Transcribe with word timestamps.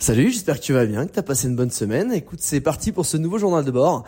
Salut, 0.00 0.30
j'espère 0.30 0.60
que 0.60 0.64
tu 0.64 0.72
vas 0.72 0.86
bien, 0.86 1.06
que 1.08 1.12
tu 1.12 1.18
as 1.18 1.24
passé 1.24 1.48
une 1.48 1.56
bonne 1.56 1.72
semaine. 1.72 2.12
Écoute, 2.12 2.38
c'est 2.40 2.60
parti 2.60 2.92
pour 2.92 3.04
ce 3.04 3.16
nouveau 3.16 3.36
journal 3.38 3.64
de 3.64 3.70
bord. 3.72 4.04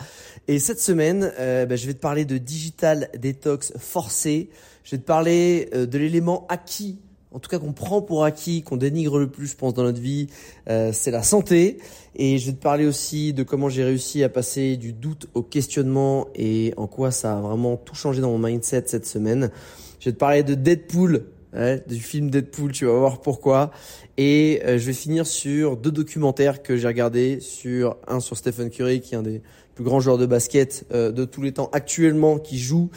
Et 0.46 0.60
cette 0.60 0.80
semaine, 0.80 1.32
euh, 1.40 1.66
bah, 1.66 1.74
je 1.74 1.84
vais 1.88 1.94
te 1.94 1.98
parler 1.98 2.24
de 2.24 2.38
digital 2.38 3.10
detox 3.18 3.72
forcé. 3.76 4.50
Je 4.84 4.92
vais 4.92 4.98
te 4.98 5.04
parler 5.04 5.68
euh, 5.74 5.86
de 5.86 5.98
l'élément 5.98 6.46
acquis, 6.48 7.00
en 7.32 7.40
tout 7.40 7.50
cas 7.50 7.58
qu'on 7.58 7.72
prend 7.72 8.02
pour 8.02 8.24
acquis, 8.24 8.62
qu'on 8.62 8.76
dénigre 8.76 9.18
le 9.18 9.28
plus, 9.28 9.48
je 9.48 9.56
pense, 9.56 9.74
dans 9.74 9.82
notre 9.82 10.00
vie, 10.00 10.28
euh, 10.68 10.92
c'est 10.92 11.10
la 11.10 11.24
santé. 11.24 11.78
Et 12.14 12.38
je 12.38 12.46
vais 12.46 12.52
te 12.52 12.62
parler 12.62 12.86
aussi 12.86 13.32
de 13.32 13.42
comment 13.42 13.68
j'ai 13.68 13.82
réussi 13.82 14.22
à 14.22 14.28
passer 14.28 14.76
du 14.76 14.92
doute 14.92 15.26
au 15.34 15.42
questionnement 15.42 16.28
et 16.36 16.72
en 16.76 16.86
quoi 16.86 17.10
ça 17.10 17.36
a 17.36 17.40
vraiment 17.40 17.76
tout 17.76 17.96
changé 17.96 18.20
dans 18.20 18.30
mon 18.30 18.38
mindset 18.38 18.84
cette 18.86 19.06
semaine. 19.06 19.50
Je 19.98 20.04
vais 20.04 20.12
te 20.12 20.18
parler 20.18 20.44
de 20.44 20.54
Deadpool, 20.54 21.24
du 21.52 22.00
film 22.00 22.30
Deadpool, 22.30 22.72
tu 22.72 22.86
vas 22.86 22.92
voir 22.92 23.20
pourquoi. 23.20 23.70
Et 24.16 24.60
euh, 24.64 24.78
je 24.78 24.86
vais 24.86 24.92
finir 24.92 25.26
sur 25.26 25.76
deux 25.76 25.90
documentaires 25.90 26.62
que 26.62 26.76
j'ai 26.76 26.86
regardés, 26.86 27.40
sur 27.40 27.96
un 28.06 28.20
sur 28.20 28.36
Stephen 28.36 28.70
Curry, 28.70 29.00
qui 29.00 29.14
est 29.14 29.18
un 29.18 29.22
des 29.22 29.42
plus 29.74 29.84
grands 29.84 30.00
joueurs 30.00 30.18
de 30.18 30.26
basket 30.26 30.86
euh, 30.92 31.10
de 31.10 31.24
tous 31.24 31.42
les 31.42 31.52
temps 31.52 31.70
actuellement, 31.72 32.38
qui 32.38 32.58
joue, 32.58 32.90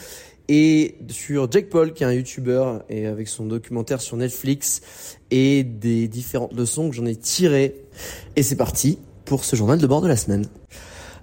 et 0.49 0.95
sur 1.09 1.51
Jake 1.51 1.69
Paul, 1.69 1.93
qui 1.93 2.03
est 2.03 2.05
un 2.05 2.13
YouTuber, 2.13 2.79
et 2.89 3.07
avec 3.07 3.27
son 3.27 3.45
documentaire 3.45 4.01
sur 4.01 4.17
Netflix, 4.17 5.17
et 5.31 5.63
des 5.63 6.07
différentes 6.07 6.53
leçons 6.53 6.89
que 6.89 6.95
j'en 6.95 7.05
ai 7.05 7.15
tirées. 7.15 7.75
Et 8.35 8.43
c'est 8.43 8.57
parti 8.57 8.99
pour 9.25 9.45
ce 9.45 9.55
journal 9.55 9.79
de 9.79 9.87
bord 9.87 10.01
de 10.01 10.07
la 10.07 10.17
semaine. 10.17 10.45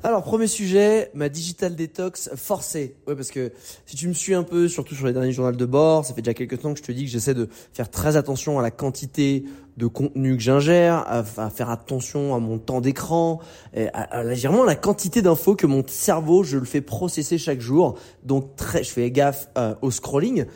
Alors, 0.03 0.23
premier 0.23 0.47
sujet, 0.47 1.11
ma 1.13 1.29
digital 1.29 1.77
detox 1.77 2.31
forcée. 2.35 2.97
Ouais, 3.07 3.15
parce 3.15 3.31
que 3.31 3.53
si 3.85 3.97
tu 3.97 4.09
me 4.09 4.15
suis 4.15 4.33
un 4.35 4.43
peu, 4.43 4.67
surtout 4.67 4.95
sur 4.95 5.07
les 5.07 5.13
derniers 5.13 5.33
journaux 5.33 5.53
de 5.53 5.67
bord, 5.67 6.07
ça 6.07 6.15
fait 6.15 6.23
déjà 6.23 6.33
quelques 6.33 6.59
temps 6.59 6.73
que 6.73 6.79
je 6.79 6.85
te 6.85 6.91
dis 6.91 7.05
que 7.05 7.11
j'essaie 7.11 7.35
de 7.35 7.51
faire 7.75 7.91
très 7.91 8.17
attention 8.17 8.59
à 8.59 8.63
la 8.63 8.71
quantité 8.71 9.45
de 9.77 9.87
contenu 9.87 10.39
que 10.39 10.43
j'ingère, 10.43 11.05
à, 11.07 11.23
faire 11.23 11.69
attention 11.69 12.35
à 12.35 12.39
mon 12.39 12.57
temps 12.57 12.81
d'écran, 12.81 13.41
à, 13.77 14.01
à, 14.01 14.25
vraiment 14.25 14.65
la 14.65 14.75
quantité 14.75 15.21
d'infos 15.21 15.55
que 15.55 15.67
mon 15.67 15.85
cerveau, 15.87 16.45
je 16.45 16.57
le 16.57 16.65
fais 16.65 16.81
processer 16.81 17.37
chaque 17.37 17.61
jour. 17.61 17.99
Donc, 18.25 18.57
très, 18.57 18.83
je 18.83 18.91
fais 18.91 19.11
gaffe 19.11 19.49
euh, 19.59 19.75
au 19.83 19.91
scrolling. 19.91 20.47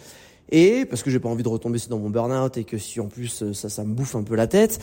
Et 0.50 0.86
parce 0.86 1.02
que 1.02 1.10
j'ai 1.10 1.20
pas 1.20 1.28
envie 1.28 1.42
de 1.42 1.48
retomber 1.48 1.78
dans 1.90 1.98
mon 1.98 2.08
burn-out 2.08 2.56
et 2.56 2.64
que 2.64 2.78
si 2.78 2.98
en 2.98 3.08
plus 3.08 3.42
euh, 3.42 3.52
ça, 3.52 3.68
ça 3.68 3.84
me 3.84 3.92
bouffe 3.92 4.14
un 4.14 4.22
peu 4.22 4.36
la 4.36 4.46
tête. 4.46 4.80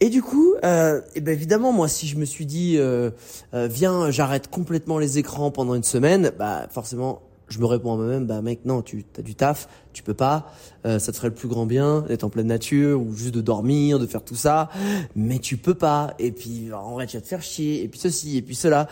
Et 0.00 0.10
du 0.10 0.22
coup, 0.22 0.54
euh, 0.64 1.00
et 1.14 1.20
ben 1.20 1.32
évidemment, 1.32 1.72
moi, 1.72 1.88
si 1.88 2.06
je 2.06 2.16
me 2.16 2.24
suis 2.24 2.46
dit, 2.46 2.76
euh, 2.78 3.10
euh, 3.54 3.68
viens, 3.70 4.10
j'arrête 4.10 4.48
complètement 4.48 4.98
les 4.98 5.18
écrans 5.18 5.50
pendant 5.50 5.74
une 5.74 5.84
semaine, 5.84 6.32
bah 6.38 6.66
forcément, 6.70 7.22
je 7.48 7.58
me 7.58 7.66
réponds 7.66 7.92
à 7.92 7.96
moi-même, 7.96 8.26
bah 8.26 8.42
mec, 8.42 8.60
non, 8.64 8.82
tu 8.82 9.04
as 9.18 9.22
du 9.22 9.34
taf, 9.34 9.68
tu 9.92 10.02
peux 10.02 10.14
pas, 10.14 10.52
euh, 10.86 10.98
ça 10.98 11.12
te 11.12 11.16
ferait 11.16 11.28
le 11.28 11.34
plus 11.34 11.48
grand 11.48 11.66
bien 11.66 12.02
d'être 12.02 12.24
en 12.24 12.28
pleine 12.28 12.48
nature 12.48 13.00
ou 13.00 13.14
juste 13.14 13.34
de 13.34 13.40
dormir, 13.40 13.98
de 13.98 14.06
faire 14.06 14.24
tout 14.24 14.34
ça, 14.34 14.68
mais 15.14 15.38
tu 15.38 15.56
peux 15.56 15.74
pas. 15.74 16.14
Et 16.18 16.32
puis 16.32 16.72
en 16.72 16.92
vrai, 16.92 17.06
tu 17.06 17.16
vas 17.16 17.20
te 17.20 17.28
faire 17.28 17.42
chier. 17.42 17.82
Et 17.82 17.88
puis 17.88 18.00
ceci, 18.00 18.36
et 18.36 18.42
puis 18.42 18.54
cela. 18.54 18.88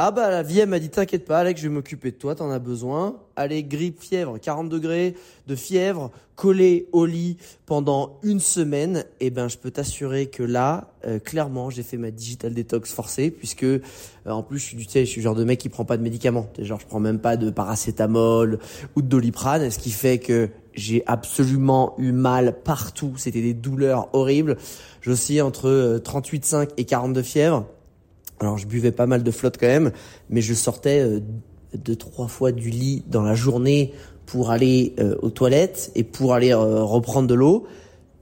Ah 0.00 0.12
bah 0.12 0.30
la 0.30 0.44
vie 0.44 0.60
elle 0.60 0.68
m'a 0.68 0.78
dit 0.78 0.90
t'inquiète 0.90 1.24
pas 1.24 1.40
Alex, 1.40 1.60
je 1.60 1.66
vais 1.66 1.74
m'occuper 1.74 2.12
de 2.12 2.16
toi, 2.16 2.36
t'en 2.36 2.52
as 2.52 2.60
besoin. 2.60 3.16
Allez, 3.34 3.64
grippe, 3.64 4.00
fièvre, 4.00 4.38
40 4.38 4.68
degrés 4.68 5.16
de 5.48 5.56
fièvre, 5.56 6.12
collé 6.36 6.86
au 6.92 7.04
lit 7.04 7.36
pendant 7.66 8.20
une 8.22 8.38
semaine. 8.38 8.98
Et 9.18 9.26
eh 9.26 9.30
ben 9.30 9.48
je 9.48 9.58
peux 9.58 9.72
t'assurer 9.72 10.26
que 10.26 10.44
là, 10.44 10.92
euh, 11.04 11.18
clairement, 11.18 11.68
j'ai 11.68 11.82
fait 11.82 11.96
ma 11.96 12.12
digital 12.12 12.54
detox 12.54 12.92
forcée 12.92 13.32
puisque 13.32 13.64
euh, 13.64 13.80
en 14.24 14.44
plus 14.44 14.60
je 14.60 14.66
suis 14.66 14.76
du 14.76 14.86
tu 14.86 14.92
sais, 14.92 15.04
je 15.04 15.10
suis 15.10 15.20
le 15.20 15.24
genre 15.24 15.34
de 15.34 15.42
mec 15.42 15.58
qui 15.58 15.68
prend 15.68 15.84
pas 15.84 15.96
de 15.96 16.02
médicaments. 16.04 16.46
Genre 16.60 16.78
je 16.78 16.86
prends 16.86 17.00
même 17.00 17.18
pas 17.18 17.36
de 17.36 17.50
paracétamol 17.50 18.60
ou 18.94 19.02
de 19.02 19.08
doliprane, 19.08 19.68
ce 19.68 19.80
qui 19.80 19.90
fait 19.90 20.20
que 20.20 20.48
j'ai 20.74 21.02
absolument 21.08 21.96
eu 21.98 22.12
mal 22.12 22.60
partout. 22.62 23.14
C'était 23.16 23.42
des 23.42 23.52
douleurs 23.52 24.10
horribles. 24.12 24.58
J'oscillais 25.00 25.40
entre 25.40 26.00
38,5 26.04 26.54
euh, 26.54 26.66
et 26.76 26.84
42 26.84 27.22
fièvres. 27.22 27.66
Alors 28.40 28.58
je 28.58 28.66
buvais 28.66 28.92
pas 28.92 29.06
mal 29.06 29.22
de 29.22 29.30
flotte 29.30 29.56
quand 29.58 29.66
même, 29.66 29.92
mais 30.30 30.40
je 30.40 30.54
sortais 30.54 31.00
euh, 31.00 31.20
deux 31.74 31.96
trois 31.96 32.28
fois 32.28 32.52
du 32.52 32.70
lit 32.70 33.04
dans 33.08 33.22
la 33.22 33.34
journée 33.34 33.92
pour 34.26 34.50
aller 34.50 34.94
euh, 35.00 35.16
aux 35.22 35.30
toilettes 35.30 35.90
et 35.94 36.04
pour 36.04 36.34
aller 36.34 36.52
euh, 36.52 36.82
reprendre 36.82 37.26
de 37.26 37.34
l'eau. 37.34 37.66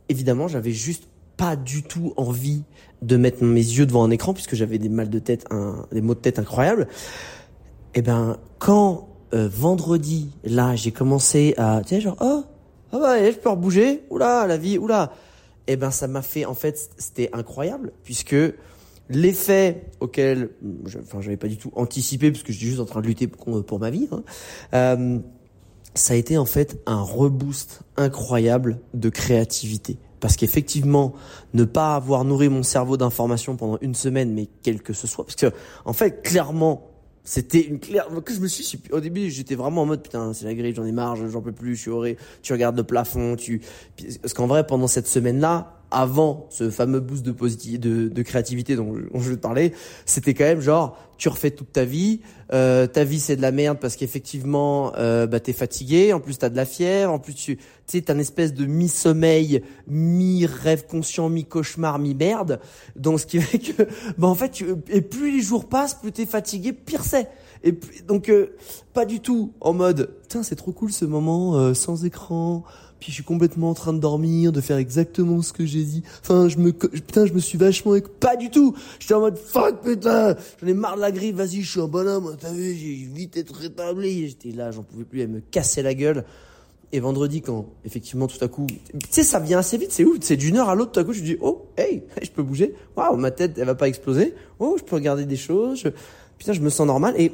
Évidemment, 0.08 0.48
j'avais 0.48 0.72
juste 0.72 1.08
pas 1.36 1.56
du 1.56 1.82
tout 1.82 2.14
envie 2.16 2.62
de 3.02 3.16
mettre 3.16 3.44
mes 3.44 3.60
yeux 3.60 3.84
devant 3.84 4.04
un 4.04 4.10
écran 4.10 4.32
puisque 4.32 4.54
j'avais 4.54 4.78
des 4.78 4.88
mal 4.88 5.10
de 5.10 5.18
tête, 5.18 5.44
un, 5.50 5.84
des 5.92 6.00
maux 6.00 6.14
de 6.14 6.20
tête 6.20 6.38
incroyables. 6.38 6.88
Et 7.94 8.00
eh 8.00 8.02
ben 8.02 8.38
quand 8.58 9.08
vendredi 9.32 10.30
là 10.44 10.76
j'ai 10.76 10.92
commencé 10.92 11.52
à 11.58 11.82
tu 11.82 11.94
sais 11.94 12.00
genre 12.00 12.16
oh 12.20 12.44
ah 12.92 12.98
bah 12.98 13.30
je 13.30 13.36
peux 13.36 13.50
rebouger 13.50 14.04
oula 14.08 14.46
la 14.46 14.56
vie 14.56 14.78
oula 14.78 15.12
et 15.66 15.72
eh 15.72 15.76
ben 15.76 15.90
ça 15.90 16.06
m'a 16.06 16.22
fait 16.22 16.46
en 16.46 16.54
fait 16.54 16.90
c'était 16.96 17.28
incroyable 17.32 17.92
puisque 18.04 18.36
L'effet 19.08 19.84
auquel, 20.00 20.50
je, 20.84 20.98
enfin, 20.98 21.20
j'avais 21.20 21.36
pas 21.36 21.48
du 21.48 21.56
tout 21.56 21.70
anticipé 21.76 22.30
parce 22.30 22.42
que 22.42 22.52
j'étais 22.52 22.66
juste 22.66 22.80
en 22.80 22.84
train 22.84 23.00
de 23.00 23.06
lutter 23.06 23.26
pour, 23.26 23.78
ma 23.78 23.90
vie. 23.90 24.08
Hein, 24.10 24.22
euh, 24.74 25.18
ça 25.94 26.14
a 26.14 26.16
été 26.16 26.36
en 26.38 26.44
fait 26.44 26.80
un 26.86 27.00
reboost 27.00 27.82
incroyable 27.96 28.80
de 28.94 29.08
créativité. 29.08 29.98
Parce 30.20 30.36
qu'effectivement, 30.36 31.14
ne 31.54 31.64
pas 31.64 31.94
avoir 31.94 32.24
nourri 32.24 32.48
mon 32.48 32.62
cerveau 32.62 32.96
d'informations 32.96 33.56
pendant 33.56 33.78
une 33.80 33.94
semaine, 33.94 34.32
mais 34.32 34.48
quel 34.62 34.82
que 34.82 34.92
ce 34.92 35.06
soit, 35.06 35.24
parce 35.24 35.36
que 35.36 35.52
en 35.84 35.92
fait, 35.92 36.22
clairement, 36.22 36.90
c'était 37.26 37.60
une 37.60 37.80
claire 37.80 38.08
que 38.24 38.32
je 38.32 38.40
me 38.40 38.46
suis 38.46 38.80
au 38.92 39.00
début 39.00 39.30
j'étais 39.30 39.56
vraiment 39.56 39.82
en 39.82 39.86
mode 39.86 40.00
putain 40.00 40.32
c'est 40.32 40.44
la 40.44 40.54
grille 40.54 40.72
j'en 40.74 40.84
ai 40.84 40.92
marre 40.92 41.16
j'en 41.16 41.42
peux 41.42 41.50
plus 41.50 41.74
je 41.74 41.80
suis 41.82 41.90
horrible 41.90 42.20
tu 42.40 42.52
regardes 42.52 42.76
le 42.76 42.84
plafond 42.84 43.34
tu 43.34 43.60
parce 44.22 44.32
qu'en 44.32 44.46
vrai 44.46 44.64
pendant 44.64 44.86
cette 44.86 45.08
semaine 45.08 45.40
là 45.40 45.75
avant 45.90 46.46
ce 46.50 46.70
fameux 46.70 47.00
boost 47.00 47.24
de, 47.24 47.32
de, 47.76 48.08
de 48.08 48.22
créativité 48.22 48.76
dont, 48.76 48.94
je 49.14 49.30
veux 49.30 49.36
te 49.36 49.40
parler, 49.40 49.72
c'était 50.04 50.34
quand 50.34 50.44
même 50.44 50.60
genre 50.60 50.98
tu 51.18 51.28
refais 51.30 51.50
toute 51.50 51.72
ta 51.72 51.84
vie, 51.84 52.20
euh, 52.52 52.86
ta 52.86 53.04
vie 53.04 53.20
c'est 53.20 53.36
de 53.36 53.42
la 53.42 53.52
merde 53.52 53.78
parce 53.80 53.96
qu'effectivement 53.96 54.92
euh, 54.96 55.26
bah 55.26 55.40
t'es 55.40 55.52
fatigué, 55.52 56.12
en 56.12 56.20
plus 56.20 56.38
t'as 56.38 56.48
de 56.48 56.56
la 56.56 56.66
fièvre, 56.66 57.12
en 57.12 57.18
plus 57.18 57.34
tu 57.34 57.58
sais 57.86 58.02
t'as 58.02 58.14
une 58.14 58.20
espèce 58.20 58.52
de 58.52 58.66
mi-sommeil, 58.66 59.62
mi-rêve 59.86 60.86
conscient, 60.86 61.28
mi-cauchemar, 61.28 61.98
mi-merde, 61.98 62.60
donc 62.96 63.20
ce 63.20 63.26
qui 63.26 63.40
fait 63.40 63.58
que 63.58 63.82
bah 64.18 64.28
en 64.28 64.34
fait 64.34 64.50
tu, 64.50 64.66
et 64.90 65.00
plus 65.00 65.36
les 65.36 65.42
jours 65.42 65.68
passent, 65.68 65.94
plus 65.94 66.12
t'es 66.12 66.26
fatigué, 66.26 66.72
pire 66.72 67.04
c'est. 67.04 67.28
Et 67.64 67.74
donc 68.06 68.28
euh, 68.28 68.54
pas 68.92 69.06
du 69.06 69.20
tout 69.20 69.52
en 69.60 69.72
mode 69.72 70.10
putain 70.22 70.42
c'est 70.42 70.56
trop 70.56 70.72
cool 70.72 70.92
ce 70.92 71.04
moment 71.04 71.56
euh, 71.56 71.72
sans 71.72 72.04
écran 72.04 72.64
puis 73.00 73.10
je 73.10 73.16
suis 73.16 73.24
complètement 73.24 73.70
en 73.70 73.74
train 73.74 73.92
de 73.92 73.98
dormir, 73.98 74.52
de 74.52 74.60
faire 74.60 74.78
exactement 74.78 75.42
ce 75.42 75.52
que 75.52 75.66
j'ai 75.66 75.84
dit. 75.84 76.02
Enfin, 76.22 76.48
je 76.48 76.58
me, 76.58 76.72
putain, 76.72 77.26
je 77.26 77.32
me 77.32 77.40
suis 77.40 77.58
vachement, 77.58 77.94
pas 78.20 78.36
du 78.36 78.50
tout. 78.50 78.74
J'étais 78.98 79.14
en 79.14 79.20
mode, 79.20 79.38
fuck, 79.38 79.82
putain, 79.82 80.34
j'en 80.60 80.66
ai 80.66 80.74
marre 80.74 80.96
de 80.96 81.02
la 81.02 81.12
grille, 81.12 81.32
vas-y, 81.32 81.62
je 81.62 81.70
suis 81.70 81.80
un 81.80 81.88
bonhomme, 81.88 82.36
t'as 82.40 82.52
vu, 82.52 82.74
j'ai 82.74 82.94
vite 83.12 83.36
être 83.36 83.54
rétabli. 83.54 84.28
J'étais 84.28 84.50
là, 84.50 84.70
j'en 84.70 84.82
pouvais 84.82 85.04
plus, 85.04 85.20
elle 85.20 85.28
me 85.28 85.40
cassait 85.40 85.82
la 85.82 85.94
gueule. 85.94 86.24
Et 86.92 87.00
vendredi, 87.00 87.42
quand, 87.42 87.66
effectivement, 87.84 88.28
tout 88.28 88.42
à 88.42 88.48
coup, 88.48 88.66
tu 88.66 88.98
sais, 89.10 89.24
ça 89.24 89.40
vient 89.40 89.58
assez 89.58 89.76
vite, 89.76 89.90
c'est 89.90 90.04
ouf, 90.04 90.18
c'est 90.20 90.36
d'une 90.36 90.56
heure 90.56 90.68
à 90.68 90.74
l'autre, 90.74 90.92
tout 90.92 91.00
à 91.00 91.04
coup, 91.04 91.12
je 91.12 91.22
dis, 91.22 91.36
oh, 91.40 91.66
hey, 91.76 92.04
je 92.22 92.30
peux 92.30 92.42
bouger. 92.42 92.74
Waouh, 92.96 93.16
ma 93.16 93.30
tête, 93.30 93.58
elle 93.58 93.66
va 93.66 93.74
pas 93.74 93.88
exploser. 93.88 94.34
Oh, 94.60 94.76
je 94.78 94.84
peux 94.84 94.94
regarder 94.94 95.26
des 95.26 95.36
choses. 95.36 95.90
Putain, 96.38 96.52
je 96.52 96.60
me 96.60 96.70
sens 96.70 96.86
normal. 96.86 97.14
Et, 97.18 97.32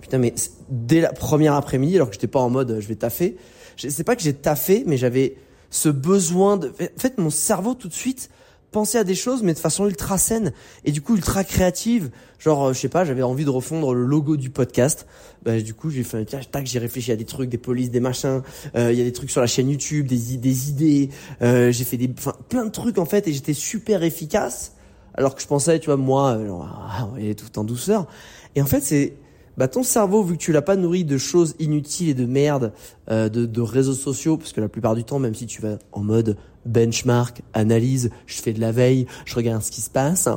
putain, 0.00 0.18
mais 0.18 0.34
dès 0.68 1.00
la 1.00 1.12
première 1.12 1.54
après-midi, 1.54 1.96
alors 1.96 2.08
que 2.08 2.14
j'étais 2.14 2.26
pas 2.26 2.40
en 2.40 2.50
mode, 2.50 2.78
je 2.80 2.88
vais 2.88 2.96
taffer, 2.96 3.36
c'est 3.78 4.04
pas 4.04 4.16
que 4.16 4.22
j'ai 4.22 4.34
taffé, 4.34 4.84
mais 4.86 4.96
j'avais 4.96 5.36
ce 5.70 5.88
besoin 5.88 6.56
de, 6.56 6.68
en 6.68 7.00
fait, 7.00 7.18
mon 7.18 7.30
cerveau 7.30 7.74
tout 7.74 7.88
de 7.88 7.94
suite 7.94 8.30
pensait 8.70 8.98
à 8.98 9.04
des 9.04 9.14
choses, 9.14 9.42
mais 9.42 9.54
de 9.54 9.58
façon 9.58 9.86
ultra 9.86 10.18
saine 10.18 10.52
et 10.84 10.92
du 10.92 11.00
coup 11.00 11.16
ultra 11.16 11.44
créative. 11.44 12.10
Genre, 12.38 12.66
euh, 12.66 12.72
je 12.72 12.78
sais 12.78 12.88
pas, 12.88 13.04
j'avais 13.04 13.22
envie 13.22 13.44
de 13.44 13.50
refondre 13.50 13.94
le 13.94 14.04
logo 14.04 14.36
du 14.36 14.50
podcast. 14.50 15.06
Bah, 15.42 15.58
du 15.60 15.74
coup, 15.74 15.90
j'ai 15.90 16.02
fait, 16.02 16.24
tiens, 16.24 16.40
tac, 16.50 16.66
j'ai 16.66 16.78
réfléchi 16.78 17.10
à 17.12 17.16
des 17.16 17.24
trucs, 17.24 17.48
des 17.48 17.58
polices, 17.58 17.90
des 17.90 18.00
machins. 18.00 18.42
Euh, 18.76 18.92
il 18.92 18.98
y 18.98 19.00
a 19.00 19.04
des 19.04 19.12
trucs 19.12 19.30
sur 19.30 19.40
la 19.40 19.46
chaîne 19.46 19.70
YouTube, 19.70 20.06
des, 20.06 20.34
idées. 20.68 21.08
Euh, 21.42 21.72
j'ai 21.72 21.84
fait 21.84 21.96
des, 21.96 22.10
enfin, 22.16 22.34
plein 22.48 22.64
de 22.64 22.70
trucs 22.70 22.98
en 22.98 23.06
fait, 23.06 23.26
et 23.26 23.32
j'étais 23.32 23.54
super 23.54 24.02
efficace. 24.02 24.74
Alors 25.14 25.34
que 25.34 25.42
je 25.42 25.46
pensais, 25.46 25.80
tu 25.80 25.86
vois, 25.86 25.96
moi, 25.96 26.38
genre, 26.46 26.68
ah, 26.68 27.08
tout 27.36 27.58
en 27.58 27.64
douceur. 27.64 28.06
Et 28.54 28.62
en 28.62 28.66
fait, 28.66 28.82
c'est 28.82 29.14
bah 29.58 29.66
ton 29.66 29.82
cerveau, 29.82 30.22
vu 30.22 30.36
que 30.36 30.42
tu 30.42 30.52
l'as 30.52 30.62
pas 30.62 30.76
nourri 30.76 31.04
de 31.04 31.18
choses 31.18 31.56
inutiles 31.58 32.10
et 32.10 32.14
de 32.14 32.26
merde, 32.26 32.72
euh, 33.10 33.28
de, 33.28 33.44
de 33.44 33.60
réseaux 33.60 33.92
sociaux, 33.92 34.36
parce 34.36 34.52
que 34.52 34.60
la 34.60 34.68
plupart 34.68 34.94
du 34.94 35.02
temps, 35.02 35.18
même 35.18 35.34
si 35.34 35.46
tu 35.46 35.60
vas 35.60 35.78
en 35.90 36.04
mode 36.04 36.36
benchmark, 36.64 37.42
analyse, 37.54 38.10
je 38.26 38.40
fais 38.40 38.52
de 38.52 38.60
la 38.60 38.70
veille, 38.70 39.06
je 39.24 39.34
regarde 39.34 39.62
ce 39.62 39.72
qui 39.72 39.80
se 39.80 39.90
passe, 39.90 40.28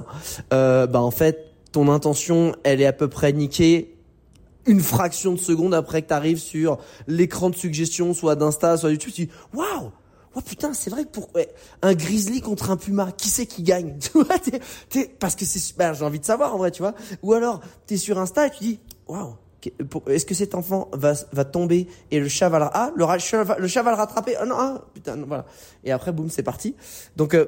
euh, 0.51 0.87
bah 0.87 1.01
en 1.01 1.11
fait, 1.11 1.53
ton 1.71 1.87
intention, 1.87 2.55
elle 2.63 2.81
est 2.81 2.87
à 2.87 2.93
peu 2.93 3.07
près 3.07 3.31
niquée 3.31 3.95
une 4.65 4.81
fraction 4.81 5.33
de 5.33 5.39
seconde 5.39 5.75
après 5.75 6.01
que 6.01 6.07
tu 6.07 6.13
arrives 6.13 6.39
sur 6.39 6.79
l'écran 7.07 7.51
de 7.51 7.55
suggestion, 7.55 8.15
soit 8.15 8.35
d'Insta, 8.35 8.75
soit 8.75 8.89
YouTube, 8.89 9.11
tu 9.13 9.25
dis 9.25 9.31
waouh 9.53 9.91
Oh 10.33 10.39
putain, 10.39 10.73
c'est 10.73 10.89
vrai 10.89 11.03
que 11.03 11.09
pour 11.09 11.29
un 11.81 11.93
grizzly 11.93 12.39
contre 12.39 12.71
un 12.71 12.77
puma, 12.77 13.11
qui 13.11 13.27
c'est 13.27 13.45
qui 13.45 13.63
gagne? 13.63 13.97
Tu 13.99 14.11
vois, 14.13 15.05
parce 15.19 15.35
que 15.35 15.43
c'est 15.43 15.75
bah, 15.77 15.91
j'ai 15.91 16.05
envie 16.05 16.19
de 16.19 16.25
savoir 16.25 16.55
en 16.55 16.57
vrai, 16.57 16.71
tu 16.71 16.81
vois. 16.81 16.93
Ou 17.21 17.33
alors 17.33 17.59
tu 17.85 17.95
es 17.95 17.97
sur 17.97 18.17
Insta 18.17 18.47
et 18.47 18.51
tu 18.51 18.63
dis 18.63 18.79
waouh, 19.11 19.35
est-ce 20.07 20.25
que 20.25 20.33
cet 20.33 20.55
enfant 20.55 20.89
va 20.93 21.13
va 21.31 21.45
tomber 21.45 21.87
et 22.09 22.19
le 22.19 22.27
chat 22.27 22.49
va 22.49 22.59
le 22.59 22.65
ah 22.73 22.91
le, 22.95 23.05
chat, 23.19 23.57
le 23.59 23.67
chat 23.67 23.83
va 23.83 23.91
le 23.91 23.97
rattraper? 23.97 24.35
Oh 24.41 24.45
non 24.45 24.55
ah, 24.57 24.85
putain 24.93 25.17
voilà. 25.27 25.45
Et 25.83 25.91
après 25.91 26.11
boum 26.11 26.29
c'est 26.29 26.43
parti. 26.43 26.75
Donc 27.17 27.33
euh, 27.33 27.45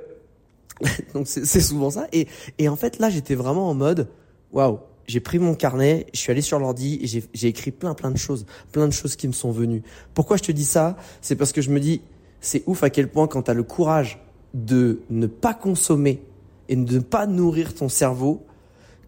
c'est 1.26 1.62
souvent 1.62 1.90
ça. 1.90 2.08
Et 2.12 2.28
et 2.58 2.70
en 2.70 2.76
fait 2.76 3.00
là 3.00 3.10
j'étais 3.10 3.36
vraiment 3.36 3.70
en 3.70 3.74
mode 3.74 4.10
waouh 4.52 4.80
j'ai 5.06 5.20
pris 5.20 5.38
mon 5.38 5.54
carnet, 5.54 6.08
je 6.14 6.20
suis 6.20 6.32
allé 6.32 6.42
sur 6.42 6.60
l'ordi 6.60 7.26
j'ai 7.34 7.48
écrit 7.48 7.72
plein 7.72 7.94
plein 7.94 8.12
de 8.12 8.18
choses, 8.18 8.46
plein 8.72 8.88
de 8.88 8.94
choses 8.94 9.16
qui 9.16 9.28
me 9.28 9.34
sont 9.34 9.52
venues. 9.52 9.84
Pourquoi 10.14 10.38
je 10.38 10.44
te 10.44 10.52
dis 10.52 10.66
ça? 10.66 10.96
C'est 11.22 11.36
parce 11.36 11.52
que 11.52 11.62
je 11.62 11.72
me 11.72 11.80
dis, 11.80 12.02
c'est 12.40 12.64
ouf 12.68 12.84
à 12.84 12.90
quel 12.90 13.10
point 13.10 13.28
quand 13.28 13.44
tu 13.44 13.52
as 13.52 13.54
le 13.54 13.64
courage 13.64 14.20
de 14.54 15.02
ne 15.10 15.28
pas 15.28 15.54
consommer 15.54 16.24
et 16.70 16.76
de 16.76 16.96
ne 16.96 17.00
pas 17.02 17.26
nourrir 17.26 17.74
ton 17.74 17.90
cerveau, 17.90 18.46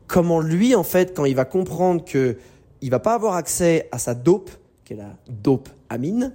comment 0.08 0.40
lui 0.40 0.76
en 0.76 0.84
fait 0.84 1.16
quand 1.16 1.26
il 1.26 1.36
va 1.36 1.46
comprendre 1.46 2.04
que 2.04 2.38
il 2.82 2.92
va 2.92 3.00
pas 3.00 3.14
avoir 3.14 3.36
accès 3.36 3.88
à 3.92 3.98
sa 3.98 4.14
dope, 4.14 4.52
qui 4.84 4.94
est 4.94 4.98
la 4.98 5.18
dope 5.28 5.70
amine. 5.90 6.34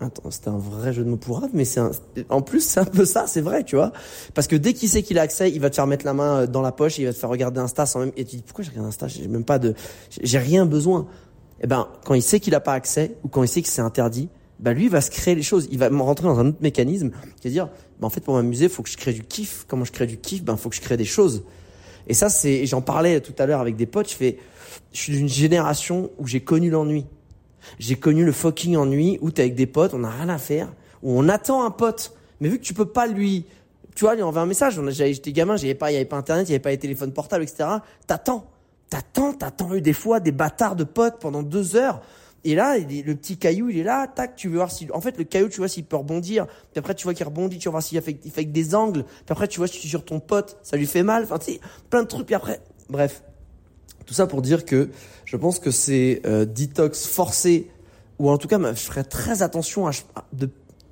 Attends, 0.00 0.30
c'était 0.32 0.48
un 0.48 0.58
vrai 0.58 0.92
jeu 0.92 1.04
de 1.04 1.08
mots 1.08 1.16
pour 1.16 1.46
mais 1.52 1.64
c'est 1.64 1.80
en 2.28 2.42
plus 2.42 2.60
c'est 2.60 2.80
un 2.80 2.84
peu 2.84 3.04
ça, 3.04 3.26
c'est 3.28 3.40
vrai, 3.40 3.62
tu 3.62 3.76
vois, 3.76 3.92
parce 4.34 4.48
que 4.48 4.56
dès 4.56 4.74
qu'il 4.74 4.88
sait 4.88 5.02
qu'il 5.02 5.18
a 5.18 5.22
accès, 5.22 5.50
il 5.50 5.60
va 5.60 5.70
te 5.70 5.76
faire 5.76 5.86
mettre 5.86 6.04
la 6.04 6.12
main 6.12 6.40
euh, 6.40 6.46
dans 6.48 6.60
la 6.60 6.72
poche, 6.72 6.98
il 6.98 7.04
va 7.06 7.12
te 7.12 7.18
faire 7.18 7.30
regarder 7.30 7.60
Insta 7.60 7.86
sans 7.86 8.00
même, 8.00 8.12
et 8.16 8.24
tu 8.24 8.36
dis 8.36 8.42
pourquoi 8.42 8.64
je 8.64 8.70
regarde 8.70 8.88
Insta, 8.88 9.06
j'ai 9.06 9.28
même 9.28 9.44
pas 9.44 9.60
de, 9.60 9.74
j'ai 10.20 10.38
rien 10.38 10.66
besoin. 10.66 11.06
Eh 11.60 11.68
ben, 11.68 11.86
quand 12.04 12.14
il 12.14 12.22
sait 12.22 12.40
qu'il 12.40 12.56
a 12.56 12.60
pas 12.60 12.72
accès 12.72 13.14
ou 13.22 13.28
quand 13.28 13.44
il 13.44 13.48
sait 13.48 13.62
que 13.62 13.68
c'est 13.68 13.80
interdit, 13.80 14.28
bah 14.58 14.72
lui 14.72 14.84
il 14.84 14.90
va 14.90 15.00
se 15.00 15.10
créer 15.10 15.36
les 15.36 15.42
choses, 15.42 15.68
il 15.70 15.78
va 15.78 15.88
rentrer 15.88 16.26
dans 16.26 16.38
un 16.38 16.48
autre 16.48 16.58
mécanisme 16.60 17.10
qui 17.40 17.48
va 17.48 17.50
dire, 17.50 17.68
bah 18.00 18.08
en 18.08 18.10
fait 18.10 18.20
pour 18.20 18.34
m'amuser, 18.34 18.68
faut 18.68 18.82
que 18.82 18.90
je 18.90 18.96
crée 18.96 19.12
du 19.12 19.22
kiff. 19.22 19.64
Comment 19.68 19.84
je 19.84 19.92
crée 19.92 20.06
du 20.06 20.18
kiff? 20.18 20.42
Ben 20.42 20.56
faut 20.56 20.68
que 20.68 20.76
je 20.76 20.80
crée 20.80 20.96
des 20.96 21.04
choses. 21.04 21.44
Et 22.08 22.14
ça 22.14 22.28
c'est, 22.28 22.66
j'en 22.66 22.80
parlais 22.80 23.20
tout 23.20 23.34
à 23.38 23.46
l'heure 23.46 23.60
avec 23.60 23.76
des 23.76 23.86
potes, 23.86 24.10
je 24.10 24.16
fais, 24.16 24.38
je 24.92 24.98
suis 24.98 25.16
d'une 25.16 25.28
génération 25.28 26.10
où 26.18 26.26
j'ai 26.26 26.40
connu 26.40 26.70
l'ennui. 26.70 27.06
J'ai 27.78 27.96
connu 27.96 28.24
le 28.24 28.32
fucking 28.32 28.76
ennui 28.76 29.18
où 29.20 29.30
t'es 29.30 29.42
avec 29.42 29.54
des 29.54 29.66
potes, 29.66 29.94
on 29.94 29.98
n'a 29.98 30.10
rien 30.10 30.28
à 30.28 30.38
faire, 30.38 30.72
où 31.02 31.18
on 31.18 31.28
attend 31.28 31.64
un 31.64 31.70
pote, 31.70 32.14
mais 32.40 32.48
vu 32.48 32.58
que 32.58 32.64
tu 32.64 32.74
peux 32.74 32.86
pas 32.86 33.06
lui, 33.06 33.46
tu 33.94 34.04
vois, 34.04 34.14
lui 34.14 34.22
envoyer 34.22 34.42
un 34.42 34.46
message. 34.46 34.80
J'étais 34.90 35.32
gamin, 35.32 35.56
j'avais 35.56 35.74
pas, 35.74 35.90
il 35.90 35.94
y 35.94 35.96
avait 35.96 36.04
pas 36.04 36.16
internet, 36.16 36.48
il 36.48 36.52
y 36.52 36.54
avait 36.54 36.62
pas 36.62 36.70
les 36.70 36.78
téléphones 36.78 37.12
portables, 37.12 37.44
etc. 37.44 37.68
T'attends, 38.06 38.46
t'attends, 38.88 39.32
t'attends 39.32 39.74
eu 39.74 39.80
des 39.80 39.92
fois 39.92 40.20
des 40.20 40.32
bâtards 40.32 40.76
de 40.76 40.84
potes 40.84 41.18
pendant 41.20 41.42
deux 41.42 41.76
heures. 41.76 42.02
Et 42.44 42.54
là, 42.54 42.76
le 42.78 43.14
petit 43.14 43.36
caillou, 43.36 43.68
il 43.68 43.78
est 43.78 43.84
là, 43.84 44.08
tac, 44.08 44.34
tu 44.34 44.48
veux 44.48 44.56
voir 44.56 44.70
si, 44.70 44.88
en 44.92 45.00
fait, 45.00 45.16
le 45.16 45.24
caillou, 45.24 45.48
tu 45.48 45.58
vois 45.58 45.68
s'il 45.68 45.84
peut 45.84 45.96
rebondir. 45.96 46.46
Puis 46.46 46.78
après, 46.78 46.94
tu 46.94 47.04
vois 47.04 47.14
qu'il 47.14 47.24
rebondit, 47.24 47.58
tu 47.58 47.68
vas 47.68 47.72
voir 47.72 47.82
s'il 47.82 48.00
fait, 48.02 48.18
il 48.24 48.30
fait 48.30 48.40
avec 48.40 48.52
des 48.52 48.74
angles. 48.74 49.04
Puis 49.04 49.30
après, 49.30 49.46
tu 49.46 49.58
vois 49.58 49.68
si 49.68 49.80
tu 49.80 49.88
sur 49.88 50.04
ton 50.04 50.18
pote, 50.18 50.58
ça 50.62 50.76
lui 50.76 50.86
fait 50.86 51.04
mal. 51.04 51.22
Enfin, 51.22 51.38
tu 51.38 51.52
sais, 51.52 51.60
plein 51.88 52.02
de 52.02 52.08
trucs. 52.08 52.26
Puis 52.26 52.34
après, 52.34 52.60
bref. 52.90 53.22
Tout 54.06 54.14
ça 54.14 54.26
pour 54.26 54.42
dire 54.42 54.64
que 54.64 54.90
je 55.24 55.36
pense 55.36 55.60
que 55.60 55.70
c'est 55.70 56.22
euh, 56.26 56.44
detox 56.44 57.06
forcé, 57.06 57.70
ou 58.18 58.28
en 58.28 58.38
tout 58.38 58.48
cas, 58.48 58.58
je 58.74 58.80
ferais 58.80 59.04
très 59.04 59.42
attention 59.42 59.86
à, 59.86 59.92
de, 60.32 60.50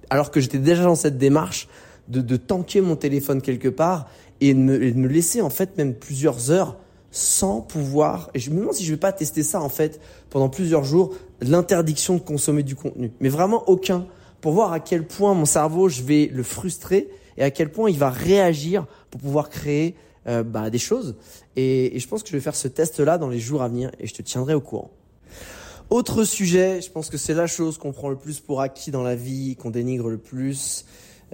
alors 0.09 0.31
que 0.31 0.41
j'étais 0.41 0.59
déjà 0.59 0.85
dans 0.85 0.95
cette 0.95 1.19
démarche, 1.19 1.69
de, 2.09 2.21
de 2.21 2.37
tanker 2.37 2.81
mon 2.81 2.97
téléphone 2.97 3.43
quelque 3.43 3.69
part 3.69 4.09
et 4.41 4.55
de, 4.55 4.59
me, 4.59 4.79
de 4.79 4.97
me 4.97 5.09
laisser 5.09 5.41
en 5.41 5.51
fait 5.51 5.77
même 5.77 5.95
plusieurs 5.95 6.51
heures 6.51 6.77
sans 7.11 7.61
pouvoir, 7.61 8.31
et 8.35 8.39
je 8.39 8.51
me 8.51 8.61
demande 8.61 8.75
si 8.75 8.85
je 8.85 8.93
vais 8.93 8.99
pas 8.99 9.13
tester 9.13 9.43
ça 9.43 9.61
en 9.61 9.69
fait 9.69 10.01
pendant 10.31 10.49
plusieurs 10.49 10.85
jours, 10.85 11.13
l'interdiction 11.41 12.15
de 12.15 12.21
consommer 12.21 12.63
du 12.63 12.77
contenu. 12.77 13.13
Mais 13.21 13.29
vraiment 13.29 13.69
aucun, 13.69 14.07
pour 14.41 14.53
voir 14.53 14.73
à 14.73 14.81
quel 14.81 15.07
point 15.07 15.35
mon 15.35 15.45
cerveau, 15.45 15.89
je 15.89 16.03
vais 16.03 16.31
le 16.33 16.43
frustrer 16.43 17.09
et 17.37 17.43
à 17.43 17.51
quel 17.51 17.71
point 17.71 17.91
il 17.91 17.99
va 17.99 18.11
réagir 18.11 18.87
pour 19.11 19.21
pouvoir 19.21 19.49
créer 19.51 19.95
euh, 20.27 20.43
bah, 20.43 20.71
des 20.71 20.79
choses. 20.79 21.17
Et, 21.57 21.99
je 21.99 22.07
pense 22.07 22.23
que 22.23 22.29
je 22.29 22.35
vais 22.35 22.41
faire 22.41 22.57
ce 22.57 22.69
test-là 22.69 23.19
dans 23.19 23.29
les 23.29 23.41
jours 23.41 23.63
à 23.63 23.69
venir 23.69 23.91
et 23.99 24.07
je 24.07 24.15
te 24.15 24.23
tiendrai 24.23 24.55
au 24.55 24.61
courant. 24.61 24.91
Autre 25.89 26.25
sujet, 26.25 26.81
je 26.83 26.91
pense 26.91 27.11
que 27.11 27.17
c'est 27.17 27.35
la 27.35 27.47
chose 27.47 27.79
qu'on 27.79 27.93
prend 27.93 28.11
le 28.11 28.17
plus 28.17 28.39
pour 28.39 28.61
acquis 28.61 28.91
dans 28.91 29.03
la 29.03 29.17
vie, 29.17 29.57
qu'on 29.57 29.71
dénigre 29.71 30.09
le 30.09 30.19
plus, 30.19 30.85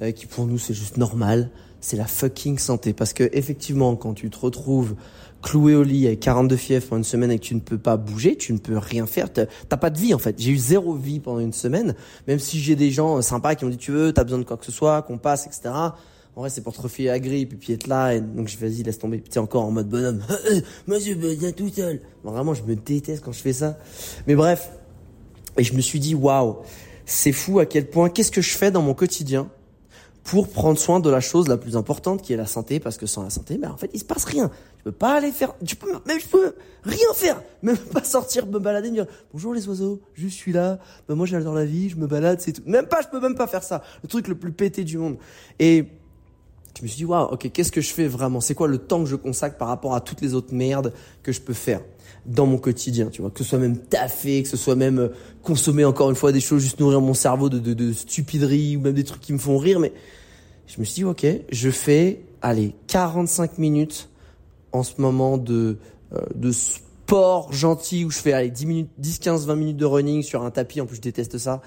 euh, 0.01 0.13
qui 0.13 0.27
pour 0.27 0.47
nous 0.47 0.59
c'est 0.59 0.73
juste 0.73 0.97
normal, 0.97 1.51
c'est 1.81 1.97
la 1.97 2.07
fucking 2.07 2.59
santé. 2.59 2.93
Parce 2.93 3.13
que 3.13 3.29
effectivement, 3.33 3.97
quand 3.97 4.15
tu 4.15 4.31
te 4.31 4.39
retrouves 4.39 4.95
cloué 5.43 5.75
au 5.75 5.83
lit 5.83 6.07
avec 6.07 6.21
42 6.21 6.57
fièvres 6.57 6.87
pendant 6.87 6.99
une 6.99 7.05
semaine 7.05 7.31
et 7.31 7.39
que 7.39 7.45
tu 7.45 7.55
ne 7.55 7.61
peux 7.61 7.79
pas 7.79 7.97
bouger, 7.97 8.37
tu 8.37 8.53
ne 8.53 8.59
peux 8.59 8.79
rien 8.79 9.07
faire, 9.07 9.29
t'as 9.33 9.77
pas 9.77 9.91
de 9.91 9.99
vie 9.99 10.15
en 10.15 10.19
fait. 10.19 10.35
J'ai 10.39 10.51
eu 10.51 10.57
zéro 10.57 10.95
vie 10.95 11.21
pendant 11.21 11.41
une 11.41 11.53
semaine, 11.53 11.95
même 12.27 12.39
si 12.39 12.61
j'ai 12.61 12.77
des 12.77 12.91
gens 12.91 13.23
sympas 13.23 13.55
qui 13.55 13.65
m'ont 13.65 13.71
dit 13.71 13.77
tu 13.77 13.93
veux, 13.93 14.13
t'as 14.13 14.25
besoin 14.25 14.39
de 14.39 14.45
quoi 14.45 14.57
que 14.57 14.65
ce 14.65 14.73
soit, 14.73 15.03
qu'on 15.03 15.19
passe, 15.19 15.47
etc. 15.47 15.75
En 16.37 16.41
vrai, 16.41 16.51
c'est 16.51 16.61
pour 16.61 16.75
te 16.75 16.83
refiler 16.83 17.09
la 17.09 17.19
grippe 17.19 17.55
et 17.55 17.57
puis 17.57 17.73
être 17.73 17.87
là. 17.87 18.15
Et 18.15 18.21
donc, 18.21 18.47
je 18.49 18.59
vas-y, 18.59 18.83
laisse 18.83 18.99
tomber. 18.99 19.17
Puis, 19.17 19.39
encore 19.39 19.65
en 19.65 19.71
mode 19.71 19.89
bonhomme. 19.89 20.23
Moi, 20.87 20.99
je 20.99 21.15
me 21.15 21.31
viens 21.31 21.51
tout 21.51 21.71
seul. 21.71 22.03
vraiment, 22.23 22.53
je 22.53 22.63
me 22.63 22.77
déteste 22.77 23.25
quand 23.25 23.33
je 23.33 23.41
fais 23.41 23.55
ça. 23.55 23.79
Mais 24.27 24.35
bref. 24.35 24.71
Et 25.57 25.65
je 25.65 25.73
me 25.73 25.81
suis 25.81 25.99
dit, 25.99 26.15
waouh, 26.15 26.59
c'est 27.07 27.33
fou 27.33 27.59
à 27.59 27.65
quel 27.65 27.89
point, 27.89 28.11
qu'est-ce 28.11 28.31
que 28.31 28.43
je 28.43 28.55
fais 28.55 28.71
dans 28.71 28.83
mon 28.83 28.93
quotidien 28.93 29.49
pour 30.27 30.49
prendre 30.49 30.79
soin 30.79 30.99
de 30.99 31.09
la 31.09 31.21
chose 31.21 31.47
la 31.47 31.57
plus 31.57 31.77
importante 31.77 32.21
qui 32.21 32.33
est 32.33 32.37
la 32.37 32.47
santé 32.47 32.81
parce 32.81 32.97
que 32.99 33.07
sans 33.07 33.23
la 33.23 33.31
santé 33.31 33.59
ben 33.59 33.71
en 33.71 33.77
fait 33.77 33.91
il 33.95 34.01
se 34.01 34.05
passe 34.05 34.25
rien. 34.25 34.51
Je 34.79 34.85
peux 34.85 34.93
pas 34.93 35.15
aller 35.15 35.31
faire 35.31 35.55
je 35.63 35.75
peux 35.77 35.93
même 36.05 36.21
je 36.21 36.27
peux 36.27 36.55
rien 36.83 37.13
faire. 37.15 37.41
Même 37.63 37.77
pas 37.77 38.05
sortir 38.05 38.47
me 38.47 38.59
balader 38.59 38.91
me 38.91 38.95
dire 38.95 39.07
bonjour 39.33 39.55
les 39.55 39.67
oiseaux 39.69 40.01
je 40.15 40.27
suis 40.27 40.53
là. 40.53 40.79
Ben 41.09 41.15
moi 41.15 41.27
j'adore 41.27 41.55
la 41.55 41.65
vie 41.65 41.89
je 41.89 41.97
me 41.97 42.07
balade 42.07 42.41
c'est 42.41 42.53
tout 42.53 42.63
même 42.67 42.87
pas 42.87 43.03
je 43.03 43.09
peux 43.09 43.21
même 43.21 43.37
pas 43.37 43.47
faire 43.47 43.63
ça. 43.63 43.83
Le 44.03 44.09
truc 44.09 44.27
le 44.29 44.35
plus 44.35 44.53
pété 44.53 44.83
du 44.85 44.99
monde. 44.99 45.17
Et 45.59 45.87
je 46.77 46.83
me 46.83 46.89
suis 46.89 46.99
dit, 46.99 47.05
waouh, 47.07 47.33
ok, 47.33 47.51
qu'est-ce 47.53 47.73
que 47.73 47.81
je 47.81 47.91
fais 47.91 48.07
vraiment? 48.07 48.43
C'est 48.43 48.55
quoi 48.55 48.69
le 48.69 48.77
temps 48.77 49.03
que 49.03 49.09
je 49.09 49.17
consacre 49.17 49.57
par 49.57 49.69
rapport 49.69 49.95
à 49.95 50.03
toutes 50.03 50.21
les 50.21 50.35
autres 50.35 50.55
merdes 50.55 50.93
que 51.23 51.33
je 51.33 51.41
peux 51.41 51.55
faire? 51.55 51.81
Dans 52.27 52.47
mon 52.47 52.59
quotidien, 52.59 53.09
tu 53.09 53.23
vois 53.23 53.31
Que 53.31 53.39
ce 53.39 53.45
soit 53.45 53.59
même 53.59 53.79
taffer, 53.79 54.43
que 54.43 54.49
ce 54.49 54.57
soit 54.57 54.75
même 54.75 54.99
euh, 54.99 55.09
consommer 55.43 55.85
encore 55.85 56.11
une 56.11 56.17
fois 56.17 56.33
des 56.33 56.41
choses, 56.41 56.63
juste 56.63 56.81
nourrir 56.81 57.01
mon 57.01 57.15
cerveau 57.15 57.49
de, 57.49 57.59
de, 57.59 57.75
de 57.75 57.93
stupideries 57.93 58.77
ou 58.77 58.81
même 58.81 58.95
des 58.95 59.05
trucs 59.05 59.21
qui 59.21 59.33
me 59.33 59.39
font 59.39 59.59
rire. 59.59 59.81
Mais 59.81 59.93
je 60.67 60.81
me 60.81 60.85
suis 60.85 60.97
dit, 60.97 61.05
ok, 61.05 61.27
je 61.51 61.71
fais, 61.71 62.23
allez, 62.43 62.75
45 62.89 63.59
minutes 63.59 64.09
en 64.73 64.83
ce 64.83 65.01
moment 65.01 65.39
de, 65.39 65.79
euh, 66.13 66.21
de 66.35 66.53
sport 66.53 67.53
gentil 67.53 68.05
où 68.05 68.11
je 68.11 68.19
fais, 68.19 68.33
allez, 68.33 68.51
10 68.51 68.67
minutes, 68.67 68.91
10, 68.99 69.19
15, 69.21 69.47
20 69.47 69.55
minutes 69.55 69.77
de 69.77 69.85
running 69.85 70.23
sur 70.23 70.43
un 70.43 70.51
tapis. 70.51 70.81
En 70.81 70.87
plus, 70.87 70.97
je 70.97 71.03
déteste 71.03 71.39
ça. 71.39 71.63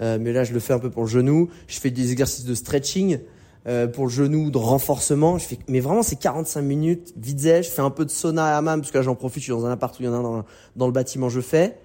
Euh, 0.00 0.18
mais 0.20 0.32
là, 0.32 0.44
je 0.44 0.52
le 0.52 0.60
fais 0.60 0.72
un 0.72 0.78
peu 0.78 0.90
pour 0.90 1.02
le 1.02 1.08
genou. 1.08 1.48
Je 1.66 1.80
fais 1.80 1.90
des 1.90 2.12
exercices 2.12 2.44
de 2.44 2.54
stretching. 2.54 3.18
Euh, 3.66 3.86
pour 3.86 4.04
le 4.04 4.10
genou 4.10 4.50
de 4.50 4.58
renforcement. 4.58 5.38
Je 5.38 5.46
fais, 5.46 5.58
mais 5.68 5.80
vraiment, 5.80 6.02
c'est 6.02 6.16
45 6.16 6.60
minutes, 6.60 7.14
vite 7.16 7.40
je 7.40 7.62
fais 7.62 7.80
un 7.80 7.88
peu 7.88 8.04
de 8.04 8.10
sauna 8.10 8.54
à 8.54 8.58
hammam, 8.58 8.82
parce 8.82 8.92
que 8.92 8.98
là, 8.98 9.02
j'en 9.02 9.14
profite, 9.14 9.38
je 9.38 9.44
suis 9.44 9.52
dans 9.52 9.64
un 9.64 9.70
appart 9.70 9.98
où 9.98 10.02
il 10.02 10.04
y 10.04 10.08
en 10.10 10.12
a 10.12 10.44
dans, 10.76 10.86
le 10.86 10.92
bâtiment, 10.92 11.30
je 11.30 11.40
fais. 11.40 11.78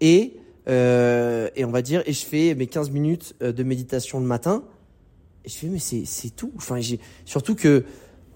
Et, 0.00 0.38
euh, 0.66 1.50
et 1.54 1.66
on 1.66 1.70
va 1.70 1.82
dire, 1.82 2.02
et 2.06 2.14
je 2.14 2.24
fais 2.24 2.54
mes 2.54 2.66
15 2.66 2.88
minutes 2.88 3.34
euh, 3.42 3.52
de 3.52 3.62
méditation 3.64 4.18
le 4.18 4.24
matin. 4.24 4.64
Et 5.44 5.50
je 5.50 5.56
fais, 5.56 5.66
mais 5.66 5.78
c'est, 5.78 6.04
c'est 6.06 6.30
tout. 6.30 6.52
Enfin, 6.56 6.80
j'ai, 6.80 7.00
surtout 7.26 7.54
que, 7.54 7.84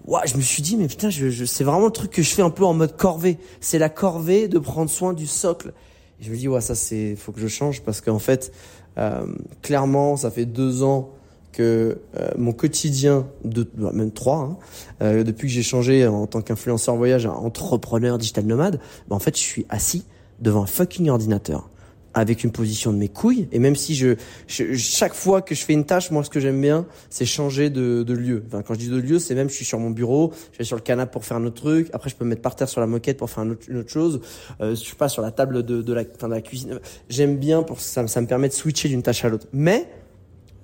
ouais, 0.05 0.21
je 0.25 0.37
me 0.37 0.41
suis 0.41 0.61
dit, 0.61 0.77
mais 0.77 0.87
putain, 0.87 1.09
je, 1.09 1.31
je, 1.31 1.45
c'est 1.45 1.63
vraiment 1.63 1.87
le 1.87 1.91
truc 1.91 2.11
que 2.11 2.21
je 2.21 2.29
fais 2.29 2.43
un 2.43 2.51
peu 2.51 2.65
en 2.65 2.75
mode 2.75 2.97
corvée. 2.97 3.39
C'est 3.61 3.79
la 3.79 3.89
corvée 3.89 4.47
de 4.47 4.59
prendre 4.59 4.91
soin 4.91 5.13
du 5.13 5.25
socle. 5.25 5.73
Et 6.19 6.25
je 6.25 6.29
me 6.29 6.37
dis, 6.37 6.47
ouais, 6.47 6.61
ça, 6.61 6.75
c'est, 6.75 7.15
faut 7.15 7.31
que 7.31 7.41
je 7.41 7.47
change 7.47 7.81
parce 7.81 7.99
qu'en 7.99 8.19
fait, 8.19 8.51
euh, 8.99 9.25
clairement, 9.63 10.17
ça 10.17 10.29
fait 10.29 10.45
deux 10.45 10.83
ans 10.83 11.15
que 11.51 11.99
euh, 12.17 12.29
mon 12.37 12.53
quotidien 12.53 13.27
de 13.43 13.67
bah, 13.75 13.91
même 13.93 14.11
trois 14.11 14.37
hein, 14.37 14.57
euh, 15.01 15.23
depuis 15.23 15.47
que 15.47 15.53
j'ai 15.53 15.63
changé 15.63 16.05
en 16.07 16.27
tant 16.27 16.41
qu'influenceur 16.41 16.95
voyage 16.95 17.25
à 17.25 17.33
entrepreneur 17.33 18.17
digital 18.17 18.45
nomade 18.45 18.79
bah, 19.07 19.15
en 19.15 19.19
fait 19.19 19.35
je 19.37 19.43
suis 19.43 19.65
assis 19.69 20.05
devant 20.39 20.63
un 20.63 20.67
fucking 20.67 21.09
ordinateur 21.09 21.69
avec 22.13 22.43
une 22.43 22.51
position 22.51 22.91
de 22.91 22.97
mes 22.97 23.07
couilles. 23.07 23.47
Et 23.51 23.59
même 23.59 23.75
si 23.75 23.95
je, 23.95 24.15
chaque 24.47 25.13
fois 25.13 25.41
que 25.41 25.55
je 25.55 25.63
fais 25.63 25.73
une 25.73 25.85
tâche 25.85 26.11
moi 26.11 26.23
ce 26.23 26.29
que 26.29 26.39
j'aime 26.39 26.59
bien 26.59 26.85
c'est 27.09 27.25
changer 27.25 27.69
de, 27.69 28.03
de 28.03 28.13
lieu. 28.13 28.43
Enfin, 28.47 28.61
quand 28.63 28.73
je 28.73 28.79
dis 28.79 28.89
de 28.89 28.97
lieu 28.97 29.19
c'est 29.19 29.35
même 29.35 29.49
je 29.49 29.55
suis 29.55 29.65
sur 29.65 29.79
mon 29.79 29.91
bureau 29.91 30.33
je 30.51 30.57
vais 30.57 30.63
sur 30.63 30.75
le 30.75 30.81
canapé 30.81 31.11
pour 31.11 31.25
faire 31.25 31.37
un 31.37 31.45
autre 31.45 31.61
truc. 31.61 31.89
Après 31.93 32.09
je 32.09 32.15
peux 32.15 32.25
me 32.25 32.31
mettre 32.31 32.41
par 32.41 32.55
terre 32.55 32.69
sur 32.69 32.81
la 32.81 32.87
moquette 32.87 33.17
pour 33.17 33.29
faire 33.29 33.43
une 33.43 33.51
autre, 33.51 33.89
chose. 33.89 34.21
Euh, 34.61 34.71
je 34.71 34.75
suis 34.75 34.95
pas 34.95 35.09
sur 35.09 35.21
la 35.21 35.31
table 35.31 35.63
de, 35.63 35.81
de 35.81 35.93
la 35.93 36.03
de 36.03 36.27
la 36.27 36.41
cuisine. 36.41 36.79
J'aime 37.09 37.37
bien 37.37 37.63
pour 37.63 37.79
ça 37.79 38.05
ça 38.07 38.21
me 38.21 38.27
permet 38.27 38.49
de 38.49 38.53
switcher 38.53 38.89
d'une 38.89 39.03
tâche 39.03 39.23
à 39.23 39.29
l'autre. 39.29 39.47
Mais 39.53 39.87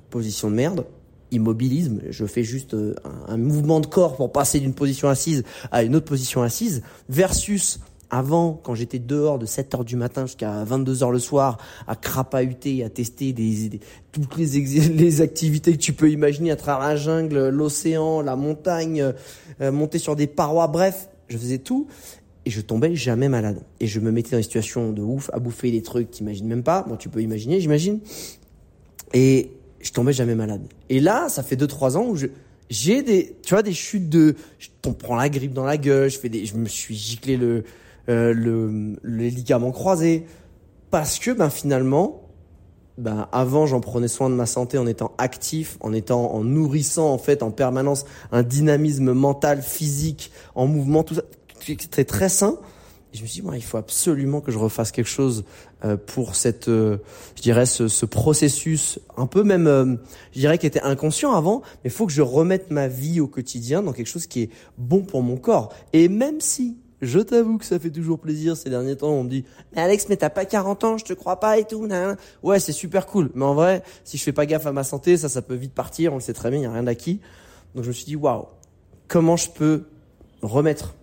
position 0.10 0.50
de 0.50 0.56
merde, 0.56 0.86
immobilisme, 1.32 2.02
je 2.10 2.26
fais 2.26 2.44
juste 2.44 2.74
euh, 2.74 2.96
un, 3.28 3.38
mouvement 3.38 3.80
de 3.80 3.88
corps 3.88 4.16
pour 4.16 4.32
passer 4.32 4.60
d'une 4.60 4.74
position 4.74 5.10
assise 5.10 5.44
à 5.72 5.84
une 5.84 5.96
autre 5.96 6.06
position 6.06 6.42
assise, 6.42 6.84
versus 7.10 7.80
Avant, 8.10 8.54
quand 8.64 8.74
j'étais 8.74 9.00
dehors 9.00 9.38
de 9.38 9.46
7 9.46 9.76
heures 9.76 9.84
du 9.84 9.98
matin 9.98 10.26
jusqu'à 10.26 10.64
22 10.64 11.04
heures 11.04 11.12
le 11.12 11.20
soir, 11.20 11.58
à 11.88 11.96
crapahuter, 11.98 12.82
à 12.86 12.90
tester 12.90 13.34
des, 13.34 13.82
toutes 14.14 14.38
les, 14.38 15.22
activités 15.22 15.74
que 15.74 15.82
tu 15.82 15.92
peux 15.92 16.10
imaginer 16.10 16.52
à 16.52 16.56
travers 16.56 16.88
la 16.88 16.96
jungle, 16.96 17.50
l'océan, 17.50 18.22
la 18.22 18.38
montagne, 18.38 19.14
euh, 19.60 19.72
monter 19.74 20.00
sur 20.00 20.16
des 20.16 20.28
parois, 20.28 20.68
bref, 20.68 21.10
je 21.28 21.38
faisais 21.38 21.58
tout 21.58 21.88
et 22.46 22.50
je 22.50 22.62
tombais 22.62 22.96
jamais 22.96 23.28
malade. 23.28 23.60
Et 23.82 23.88
je 23.88 24.00
me 24.00 24.10
mettais 24.10 24.32
dans 24.32 24.38
des 24.38 24.44
situations 24.44 24.94
de 24.94 25.02
ouf, 25.02 25.30
à 25.34 25.40
bouffer 25.40 25.70
des 25.70 25.82
trucs, 25.82 26.10
t'imagines 26.10 26.48
même 26.48 26.64
pas. 26.64 26.86
Moi, 26.88 26.96
tu 26.96 27.10
peux 27.10 27.22
imaginer, 27.22 27.60
j'imagine. 27.60 28.00
Et 29.14 29.52
je 29.82 29.92
tombais 29.92 30.14
jamais 30.14 30.36
malade. 30.36 30.62
Et 30.90 31.00
là, 31.00 31.30
ça 31.30 31.44
fait 31.44 31.56
2-3 31.56 31.98
ans 31.98 32.08
où 32.08 32.16
je, 32.16 32.28
j'ai 32.70 33.02
des, 33.04 33.36
tu 33.44 33.54
vois, 33.54 33.64
des 33.64 33.74
chutes 33.74 34.10
de, 34.10 34.36
je 34.60 34.70
prends 35.00 35.16
la 35.16 35.30
grippe 35.30 35.54
dans 35.54 35.64
la 35.66 35.78
gueule, 35.78 36.10
je 36.10 36.20
fais 36.20 36.30
des, 36.30 36.46
je 36.46 36.56
me 36.56 36.68
suis 36.68 36.96
giclé 36.96 37.38
le, 37.38 37.64
euh, 38.10 38.34
le, 38.34 38.96
les 39.04 39.30
ligaments 39.30 39.72
croisés, 39.72 40.26
parce 40.92 41.20
que 41.20 41.32
ben 41.32 41.50
finalement, 41.50 42.24
ben 42.98 43.28
avant 43.32 43.66
j'en 43.66 43.80
prenais 43.80 44.08
soin 44.08 44.30
de 44.30 44.36
ma 44.36 44.46
santé 44.46 44.78
en 44.78 44.88
étant 44.88 45.14
actif, 45.18 45.78
en 45.82 45.94
étant 45.94 46.34
en 46.34 46.44
nourrissant 46.44 47.14
en 47.14 47.18
fait 47.18 47.44
en 47.44 47.52
permanence 47.52 48.06
un 48.32 48.44
dynamisme 48.44 49.14
mental, 49.14 49.62
physique, 49.62 50.32
en 50.56 50.68
mouvement, 50.68 51.04
tout 51.04 51.16
ça, 51.16 51.24
c'était 51.60 52.06
très 52.06 52.30
sain. 52.30 52.58
Je 53.18 53.24
me 53.24 53.28
suis 53.28 53.42
dit, 53.42 53.48
il 53.54 53.64
faut 53.64 53.78
absolument 53.78 54.42
que 54.42 54.52
je 54.52 54.58
refasse 54.58 54.92
quelque 54.92 55.10
chose 55.10 55.44
euh, 55.84 55.98
pour 55.98 56.36
cette, 56.36 56.68
euh, 56.68 56.98
je 57.36 57.42
dirais, 57.42 57.66
ce, 57.66 57.88
ce, 57.88 58.06
processus 58.06 59.00
un 59.18 59.28
peu 59.28 59.44
même, 59.44 59.98
je 60.34 60.40
dirais, 60.40 60.58
qui 60.58 60.68
était 60.68 60.82
inconscient 60.82 61.34
avant, 61.34 61.62
mais 61.84 61.90
il 61.90 61.92
faut 61.92 62.06
que 62.06 62.14
je 62.14 62.22
remette 62.22 62.72
ma 62.72 62.88
vie 62.88 63.20
au 63.20 63.28
quotidien 63.28 63.82
dans 63.82 63.94
quelque 63.94 64.08
chose 64.08 64.28
qui 64.28 64.44
est 64.44 64.50
bon 64.78 65.02
pour 65.02 65.24
mon 65.24 65.38
corps. 65.38 65.74
Et 65.94 66.10
même 66.10 66.42
si 66.42 66.78
je 67.02 67.20
t'avoue 67.20 67.58
que 67.58 67.66
ça 67.66 67.78
fait 67.80 67.92
toujours 67.92 68.20
plaisir 68.20 68.58
ces 68.58 68.70
derniers 68.70 68.96
temps. 68.96 69.12
On 69.12 69.24
me 69.24 69.30
dit, 69.30 69.46
mais 69.76 69.82
Alex, 69.82 70.08
mais 70.10 70.18
t'as 70.18 70.30
pas 70.30 70.46
40 70.46 70.84
ans, 70.84 70.98
je 70.98 71.06
te 71.06 71.14
crois 71.14 71.40
pas 71.40 71.58
et 71.58 71.66
tout. 71.66 71.88
Ouais, 72.42 72.60
c'est 72.60 72.72
super 72.72 73.06
cool. 73.06 73.30
Mais 73.36 73.46
en 73.46 73.54
vrai, 73.54 73.84
si 74.04 74.18
je 74.18 74.24
fais 74.24 74.32
pas 74.32 74.46
gaffe 74.46 74.66
à 74.66 74.72
ma 74.72 74.84
santé, 74.84 75.18
ça, 75.18 75.30
ça 75.30 75.42
peut 75.42 75.56
vite 75.56 75.74
partir. 75.74 76.14
On 76.14 76.16
le 76.16 76.22
sait 76.22 76.34
très 76.34 76.50
bien, 76.50 76.60
il 76.60 76.64
y 76.64 76.66
a 76.66 76.72
rien 76.72 76.84
d'acquis. 76.84 77.20
Donc 77.76 77.84
je 77.84 77.90
me 77.90 77.94
suis 77.94 78.06
dit, 78.06 78.16
waouh, 78.16 78.46
comment 79.08 79.38
je 79.38 79.50
peux 79.52 79.84
remettre 80.42 80.96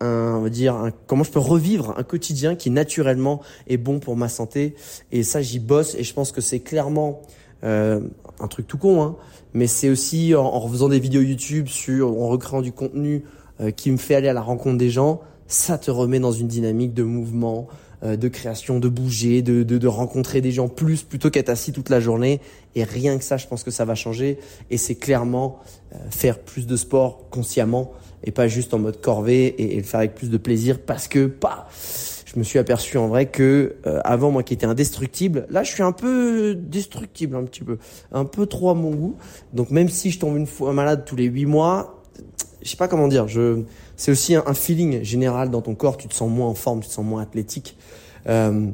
un, 0.00 0.36
on 0.38 0.42
va 0.42 0.48
dire, 0.50 0.74
un, 0.74 0.90
comment 1.06 1.24
je 1.24 1.30
peux 1.30 1.38
revivre 1.38 1.94
un 1.96 2.02
quotidien 2.02 2.54
qui 2.54 2.70
naturellement 2.70 3.40
est 3.66 3.76
bon 3.76 4.00
pour 4.00 4.16
ma 4.16 4.28
santé. 4.28 4.74
Et 5.12 5.22
ça, 5.22 5.42
j'y 5.42 5.58
bosse. 5.58 5.94
Et 5.94 6.04
je 6.04 6.14
pense 6.14 6.32
que 6.32 6.40
c'est 6.40 6.60
clairement 6.60 7.22
euh, 7.64 8.00
un 8.40 8.48
truc 8.48 8.66
tout 8.66 8.78
con, 8.78 9.02
hein, 9.02 9.16
mais 9.52 9.66
c'est 9.66 9.88
aussi 9.88 10.34
en, 10.34 10.44
en, 10.44 10.88
des 10.88 11.00
vidéos 11.00 11.22
YouTube 11.22 11.68
sur, 11.68 12.10
en 12.20 12.28
recréant 12.28 12.62
du 12.62 12.72
contenu 12.72 13.24
euh, 13.60 13.70
qui 13.70 13.90
me 13.90 13.96
fait 13.96 14.16
aller 14.16 14.28
à 14.28 14.32
la 14.32 14.42
rencontre 14.42 14.78
des 14.78 14.90
gens, 14.90 15.20
ça 15.46 15.78
te 15.78 15.90
remet 15.90 16.18
dans 16.18 16.32
une 16.32 16.48
dynamique 16.48 16.94
de 16.94 17.04
mouvement, 17.04 17.68
euh, 18.02 18.16
de 18.16 18.28
création, 18.28 18.80
de 18.80 18.88
bouger, 18.88 19.42
de, 19.42 19.62
de, 19.62 19.78
de 19.78 19.86
rencontrer 19.86 20.40
des 20.40 20.50
gens 20.50 20.68
plus 20.68 21.02
plutôt 21.02 21.30
qu'être 21.30 21.48
assis 21.48 21.72
toute 21.72 21.88
la 21.88 22.00
journée. 22.00 22.40
Et 22.74 22.84
rien 22.84 23.16
que 23.16 23.24
ça, 23.24 23.36
je 23.36 23.46
pense 23.46 23.62
que 23.62 23.70
ça 23.70 23.84
va 23.84 23.94
changer. 23.94 24.38
Et 24.70 24.76
c'est 24.76 24.96
clairement 24.96 25.60
euh, 25.94 25.98
faire 26.10 26.40
plus 26.40 26.66
de 26.66 26.76
sport 26.76 27.30
consciemment 27.30 27.92
et 28.24 28.32
pas 28.32 28.48
juste 28.48 28.74
en 28.74 28.78
mode 28.78 29.00
corvée 29.00 29.46
et, 29.46 29.74
et, 29.74 29.76
le 29.76 29.82
faire 29.82 30.00
avec 30.00 30.14
plus 30.14 30.30
de 30.30 30.36
plaisir 30.36 30.80
parce 30.80 31.08
que 31.08 31.26
pas. 31.26 31.68
Je 32.26 32.38
me 32.40 32.44
suis 32.44 32.58
aperçu 32.58 32.98
en 32.98 33.06
vrai 33.06 33.26
que 33.26 33.76
avant 34.02 34.32
moi 34.32 34.42
qui 34.42 34.54
étais 34.54 34.66
indestructible, 34.66 35.46
là 35.50 35.62
je 35.62 35.70
suis 35.70 35.84
un 35.84 35.92
peu 35.92 36.56
destructible 36.56 37.36
un 37.36 37.44
petit 37.44 37.62
peu, 37.62 37.78
un 38.10 38.24
peu 38.24 38.46
trop 38.46 38.70
à 38.70 38.74
mon 38.74 38.90
goût. 38.90 39.16
Donc 39.52 39.70
même 39.70 39.88
si 39.88 40.10
je 40.10 40.18
tombe 40.18 40.36
une 40.36 40.48
fois 40.48 40.72
malade 40.72 41.04
tous 41.06 41.14
les 41.14 41.26
huit 41.26 41.46
mois, 41.46 42.02
je 42.64 42.70
sais 42.70 42.76
pas 42.76 42.88
comment 42.88 43.08
dire. 43.08 43.28
Je, 43.28 43.62
c'est 43.96 44.10
aussi 44.10 44.34
un, 44.34 44.54
feeling 44.54 45.02
général 45.02 45.50
dans 45.50 45.60
ton 45.60 45.74
corps. 45.74 45.96
Tu 45.96 46.08
te 46.08 46.14
sens 46.14 46.30
moins 46.30 46.48
en 46.48 46.54
forme, 46.54 46.80
tu 46.80 46.88
te 46.88 46.92
sens 46.92 47.04
moins 47.04 47.22
athlétique. 47.22 47.76
Euh, 48.26 48.68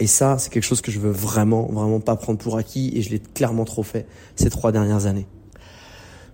et 0.00 0.06
ça, 0.06 0.36
c'est 0.38 0.52
quelque 0.52 0.64
chose 0.64 0.80
que 0.80 0.90
je 0.90 0.98
veux 0.98 1.10
vraiment, 1.10 1.66
vraiment 1.70 2.00
pas 2.00 2.16
prendre 2.16 2.38
pour 2.38 2.56
acquis. 2.58 2.92
Et 2.94 3.02
je 3.02 3.10
l'ai 3.10 3.20
clairement 3.20 3.64
trop 3.64 3.82
fait 3.82 4.06
ces 4.36 4.50
trois 4.50 4.72
dernières 4.72 5.06
années. 5.06 5.26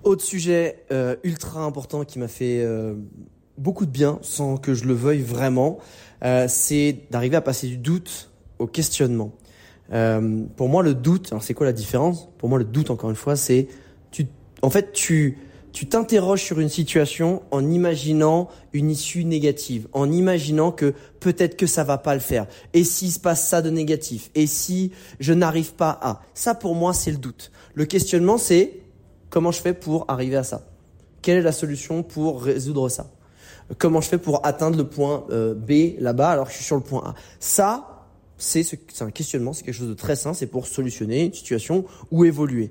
Autre 0.04 0.22
sujet 0.22 0.84
euh, 0.92 1.16
ultra 1.24 1.64
important 1.64 2.04
qui 2.04 2.18
m'a 2.18 2.28
fait 2.28 2.60
euh, 2.62 2.94
beaucoup 3.56 3.84
de 3.84 3.90
bien, 3.90 4.18
sans 4.22 4.56
que 4.56 4.72
je 4.72 4.84
le 4.84 4.94
veuille 4.94 5.22
vraiment, 5.22 5.78
euh, 6.24 6.46
c'est 6.48 6.96
d'arriver 7.10 7.36
à 7.36 7.40
passer 7.40 7.66
du 7.66 7.76
doute 7.76 8.30
au 8.58 8.66
questionnement. 8.66 9.32
Euh, 9.92 10.44
pour 10.56 10.68
moi, 10.68 10.82
le 10.82 10.94
doute, 10.94 11.28
alors 11.32 11.42
c'est 11.42 11.54
quoi 11.54 11.66
la 11.66 11.72
différence? 11.72 12.28
Pour 12.38 12.48
moi, 12.48 12.58
le 12.58 12.64
doute, 12.64 12.90
encore 12.90 13.10
une 13.10 13.16
fois, 13.16 13.36
c'est 13.36 13.68
tu, 14.10 14.26
en 14.62 14.70
fait, 14.70 14.92
tu 14.92 15.38
tu 15.70 15.86
t'interroges 15.86 16.42
sur 16.42 16.60
une 16.60 16.70
situation 16.70 17.42
en 17.50 17.70
imaginant 17.70 18.48
une 18.72 18.90
issue 18.90 19.24
négative, 19.24 19.86
en 19.92 20.10
imaginant 20.10 20.72
que 20.72 20.94
peut-être 21.20 21.56
que 21.56 21.66
ça 21.66 21.84
va 21.84 21.98
pas 21.98 22.14
le 22.14 22.20
faire. 22.20 22.46
Et 22.72 22.84
s'il 22.84 23.12
se 23.12 23.20
passe 23.20 23.46
ça 23.46 23.62
de 23.62 23.70
négatif? 23.70 24.30
Et 24.34 24.46
si 24.46 24.92
je 25.20 25.32
n'arrive 25.32 25.74
pas 25.74 25.96
à? 26.02 26.22
Ça 26.34 26.54
pour 26.54 26.74
moi 26.74 26.94
c'est 26.94 27.10
le 27.10 27.18
doute. 27.18 27.52
Le 27.74 27.84
questionnement 27.84 28.38
c'est 28.38 28.80
comment 29.30 29.52
je 29.52 29.60
fais 29.60 29.74
pour 29.74 30.04
arriver 30.08 30.36
à 30.36 30.44
ça? 30.44 30.66
Quelle 31.22 31.38
est 31.38 31.42
la 31.42 31.52
solution 31.52 32.02
pour 32.02 32.42
résoudre 32.42 32.88
ça? 32.88 33.10
Comment 33.76 34.00
je 34.00 34.08
fais 34.08 34.18
pour 34.18 34.46
atteindre 34.46 34.78
le 34.78 34.84
point 34.84 35.26
euh, 35.30 35.54
B 35.54 36.00
là-bas 36.00 36.30
alors 36.30 36.46
que 36.46 36.52
je 36.52 36.56
suis 36.56 36.64
sur 36.64 36.76
le 36.76 36.82
point 36.82 37.02
A? 37.04 37.14
Ça, 37.38 38.06
c'est 38.38 38.64
un 39.00 39.10
questionnement, 39.10 39.52
c'est 39.52 39.64
quelque 39.64 39.74
chose 39.74 39.88
de 39.88 39.94
très 39.94 40.16
sain, 40.16 40.32
c'est 40.32 40.46
pour 40.46 40.66
solutionner 40.66 41.26
une 41.26 41.34
situation 41.34 41.84
ou 42.10 42.24
évoluer. 42.24 42.70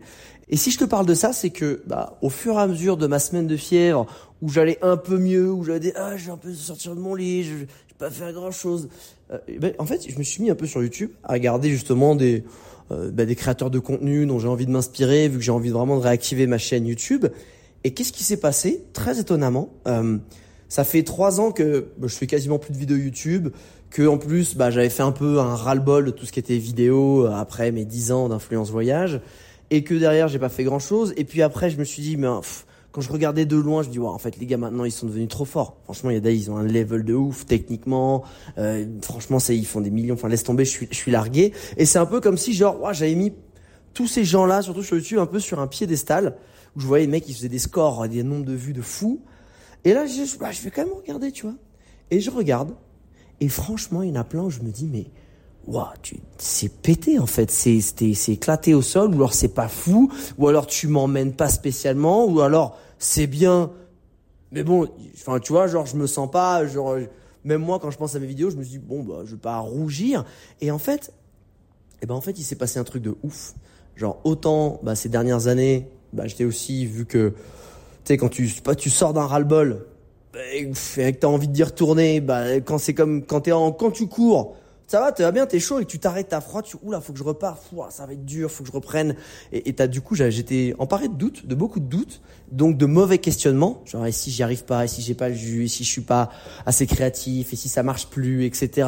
Et 0.49 0.55
si 0.55 0.71
je 0.71 0.77
te 0.77 0.85
parle 0.85 1.05
de 1.05 1.13
ça, 1.13 1.33
c'est 1.33 1.49
que 1.49 1.83
bah, 1.87 2.17
au 2.21 2.29
fur 2.29 2.53
et 2.53 2.61
à 2.61 2.67
mesure 2.67 2.95
de 2.97 3.05
ma 3.05 3.19
semaine 3.19 3.47
de 3.47 3.57
fièvre, 3.57 4.07
où 4.41 4.49
j'allais 4.49 4.79
un 4.81 4.97
peu 4.97 5.17
mieux, 5.17 5.51
où 5.51 5.63
j'allais 5.63 5.93
ah 5.95 6.15
je 6.15 6.31
un 6.31 6.37
peu 6.37 6.53
sortir 6.53 6.95
de 6.95 7.01
mon 7.01 7.15
lit, 7.15 7.43
je, 7.43 7.49
je 7.49 7.55
vais 7.57 7.67
pas 7.99 8.09
faire 8.09 8.31
grand 8.31 8.51
chose. 8.51 8.87
Euh, 9.31 9.39
ben, 9.59 9.73
en 9.77 9.85
fait, 9.85 10.09
je 10.09 10.17
me 10.17 10.23
suis 10.23 10.41
mis 10.41 10.49
un 10.49 10.55
peu 10.55 10.65
sur 10.65 10.81
YouTube 10.81 11.11
à 11.23 11.33
regarder 11.33 11.69
justement 11.69 12.15
des 12.15 12.45
euh, 12.91 13.11
ben, 13.11 13.25
des 13.25 13.35
créateurs 13.35 13.69
de 13.69 13.79
contenu 13.79 14.25
dont 14.25 14.39
j'ai 14.39 14.47
envie 14.47 14.65
de 14.65 14.71
m'inspirer, 14.71 15.27
vu 15.27 15.37
que 15.37 15.43
j'ai 15.43 15.51
envie 15.51 15.69
vraiment 15.69 15.97
de 15.97 16.03
réactiver 16.03 16.47
ma 16.47 16.57
chaîne 16.57 16.87
YouTube. 16.87 17.27
Et 17.83 17.93
qu'est-ce 17.93 18.11
qui 18.11 18.23
s'est 18.23 18.39
passé 18.39 18.83
Très 18.93 19.19
étonnamment, 19.19 19.69
euh, 19.87 20.17
ça 20.69 20.83
fait 20.83 21.03
trois 21.03 21.39
ans 21.39 21.51
que 21.51 21.87
ben, 21.97 22.07
je 22.07 22.15
fais 22.15 22.27
quasiment 22.27 22.59
plus 22.59 22.73
de 22.73 22.77
vidéos 22.77 22.97
YouTube 22.97 23.49
que 23.89 24.05
en 24.05 24.17
plus 24.17 24.55
bah, 24.55 24.69
j'avais 24.71 24.89
fait 24.89 25.03
un 25.03 25.11
peu 25.11 25.39
un 25.39 25.55
ras-le-bol 25.55 26.05
de 26.05 26.11
tout 26.11 26.25
ce 26.25 26.31
qui 26.31 26.39
était 26.39 26.57
vidéo 26.57 27.25
euh, 27.25 27.31
après 27.31 27.71
mes 27.71 27.85
10 27.85 28.11
ans 28.11 28.29
d'influence 28.29 28.69
voyage 28.69 29.21
et 29.69 29.83
que 29.83 29.93
derrière 29.93 30.27
j'ai 30.27 30.39
pas 30.39 30.49
fait 30.49 30.63
grand 30.63 30.79
chose 30.79 31.13
et 31.17 31.23
puis 31.23 31.41
après 31.41 31.69
je 31.69 31.77
me 31.77 31.83
suis 31.83 32.01
dit 32.01 32.17
mais 32.17 32.27
quand 32.97 33.01
je 33.01 33.11
regardais 33.11 33.45
de 33.45 33.55
loin 33.55 33.83
je 33.83 33.89
me 33.89 33.93
dis 33.93 33.99
ouais, 33.99 34.07
en 34.07 34.17
fait 34.17 34.37
les 34.37 34.47
gars 34.47 34.57
maintenant 34.57 34.83
ils 34.83 34.91
sont 34.91 35.05
devenus 35.05 35.27
trop 35.27 35.45
forts. 35.45 35.77
Franchement 35.83 36.09
il 36.09 36.15
y 36.15 36.17
a 36.17 36.19
des 36.19 36.35
ils 36.35 36.49
ont 36.49 36.57
un 36.57 36.63
level 36.63 37.05
de 37.05 37.13
ouf 37.13 37.45
techniquement. 37.45 38.23
Euh, 38.57 38.87
franchement 39.03 39.37
c'est 39.37 39.55
ils 39.55 39.67
font 39.67 39.81
des 39.81 39.91
millions. 39.91 40.15
Enfin 40.15 40.29
laisse 40.29 40.41
tomber 40.41 40.65
je 40.65 40.71
suis 40.71 40.87
je 40.89 40.95
suis 40.95 41.11
largué. 41.11 41.53
Et 41.77 41.85
c'est 41.85 41.99
un 41.99 42.07
peu 42.07 42.21
comme 42.21 42.39
si 42.39 42.53
genre 42.53 42.81
ouais, 42.81 42.95
j'avais 42.95 43.13
mis 43.13 43.33
tous 43.93 44.07
ces 44.07 44.25
gens 44.25 44.47
là 44.47 44.63
surtout 44.63 44.81
sur 44.81 44.95
YouTube 44.95 45.19
un 45.19 45.27
peu 45.27 45.39
sur 45.39 45.59
un 45.59 45.67
piédestal 45.67 46.37
où 46.75 46.79
je 46.79 46.87
voyais 46.87 47.05
les 47.05 47.11
mecs 47.11 47.25
qui 47.25 47.35
faisaient 47.35 47.49
des 47.49 47.59
scores 47.59 48.07
des 48.07 48.23
nombres 48.23 48.45
de 48.45 48.55
vues 48.55 48.73
de 48.73 48.81
fous 48.81 49.21
et 49.85 49.93
là 49.93 50.07
je, 50.07 50.35
bah, 50.39 50.49
je 50.49 50.63
vais 50.63 50.71
quand 50.71 50.83
même 50.83 50.93
regarder 50.95 51.31
tu 51.31 51.43
vois. 51.43 51.55
Et 52.09 52.19
je 52.19 52.31
regarde. 52.31 52.73
Et 53.41 53.47
franchement, 53.47 54.01
il 54.01 54.09
y 54.09 54.11
en 54.11 54.19
a 54.19 54.23
plein 54.23 54.41
où 54.41 54.49
je 54.49 54.61
me 54.61 54.71
dis, 54.71 54.89
mais 54.91 55.05
waouh, 55.67 55.85
c'est 56.39 56.81
pété 56.81 57.19
en 57.19 57.27
fait, 57.27 57.51
c'est 57.51 57.79
c'est 57.81 58.31
éclaté 58.31 58.73
au 58.73 58.81
sol, 58.81 59.11
ou 59.11 59.17
alors 59.17 59.35
c'est 59.35 59.53
pas 59.53 59.67
fou, 59.67 60.11
ou 60.39 60.47
alors 60.47 60.65
tu 60.65 60.87
m'emmènes 60.87 61.33
pas 61.33 61.49
spécialement, 61.49 62.25
ou 62.25 62.41
alors 62.41 62.79
c'est 62.99 63.27
bien, 63.27 63.71
mais 64.51 64.63
bon, 64.63 64.89
enfin 65.15 65.39
tu 65.39 65.51
vois, 65.51 65.67
genre 65.67 65.85
je 65.85 65.95
me 65.95 66.07
sens 66.07 66.29
pas, 66.29 66.65
genre 66.65 66.97
même 67.43 67.61
moi 67.61 67.79
quand 67.79 67.91
je 67.91 67.97
pense 67.97 68.15
à 68.15 68.19
mes 68.19 68.27
vidéos, 68.27 68.49
je 68.49 68.55
me 68.55 68.63
dis 68.63 68.79
bon 68.79 69.03
bah 69.03 69.21
je 69.25 69.31
vais 69.31 69.41
pas 69.41 69.59
rougir, 69.59 70.25
et 70.61 70.71
en 70.71 70.79
fait, 70.79 71.07
et 71.07 71.99
eh 72.03 72.05
ben 72.05 72.15
en 72.15 72.21
fait 72.21 72.37
il 72.39 72.43
s'est 72.43 72.55
passé 72.55 72.79
un 72.79 72.83
truc 72.83 73.03
de 73.03 73.15
ouf, 73.23 73.53
genre 73.95 74.19
autant 74.23 74.79
bah 74.83 74.95
ces 74.95 75.09
dernières 75.09 75.47
années, 75.47 75.87
bah 76.13 76.27
j'étais 76.27 76.45
aussi 76.45 76.85
vu 76.85 77.05
que 77.05 77.29
tu 77.29 78.13
sais 78.13 78.17
quand 78.17 78.29
tu 78.29 78.47
pas 78.63 78.75
tu 78.75 78.89
sors 78.89 79.13
d'un 79.13 79.25
ras-le-bol 79.25 79.85
et 80.53 80.69
que 80.69 81.11
t'as 81.11 81.27
envie 81.27 81.47
d'y 81.47 81.63
retourner, 81.63 82.21
bah, 82.21 82.59
quand 82.61 82.77
c'est 82.77 82.93
comme, 82.93 83.23
quand 83.23 83.41
t'es 83.41 83.51
en, 83.51 83.71
quand 83.71 83.91
tu 83.91 84.07
cours, 84.07 84.55
ça 84.87 84.99
va, 85.01 85.11
tu 85.11 85.21
vas 85.21 85.31
bien, 85.31 85.45
t'es 85.45 85.59
chaud 85.59 85.79
et 85.79 85.85
tu 85.85 85.99
t'arrêtes, 85.99 86.29
t'as 86.29 86.41
froid, 86.41 86.61
tu, 86.61 86.77
oula, 86.81 87.01
faut 87.01 87.13
que 87.13 87.19
je 87.19 87.23
repars, 87.23 87.59
ça 87.89 88.05
va 88.05 88.13
être 88.13 88.25
dur, 88.25 88.49
faut 88.49 88.63
que 88.63 88.69
je 88.69 88.73
reprenne. 88.73 89.15
Et, 89.51 89.69
et 89.69 89.87
du 89.87 90.01
coup, 90.01 90.15
j'étais 90.15 90.73
emparé 90.79 91.07
de 91.07 91.13
doutes, 91.13 91.45
de 91.45 91.55
beaucoup 91.55 91.79
de 91.79 91.85
doutes, 91.85 92.21
donc 92.51 92.77
de 92.77 92.85
mauvais 92.85 93.17
questionnements, 93.17 93.83
genre, 93.85 94.05
et 94.05 94.11
si 94.11 94.31
j'y 94.31 94.43
arrive 94.43 94.63
pas, 94.63 94.85
et 94.85 94.87
si 94.87 95.01
j'ai 95.01 95.13
pas 95.13 95.29
le 95.29 95.35
jus, 95.35 95.65
et 95.65 95.67
si 95.67 95.83
je 95.83 95.89
suis 95.89 96.01
pas 96.01 96.29
assez 96.65 96.87
créatif, 96.87 97.53
et 97.53 97.55
si 97.55 97.69
ça 97.69 97.83
marche 97.83 98.07
plus, 98.07 98.45
etc. 98.45 98.87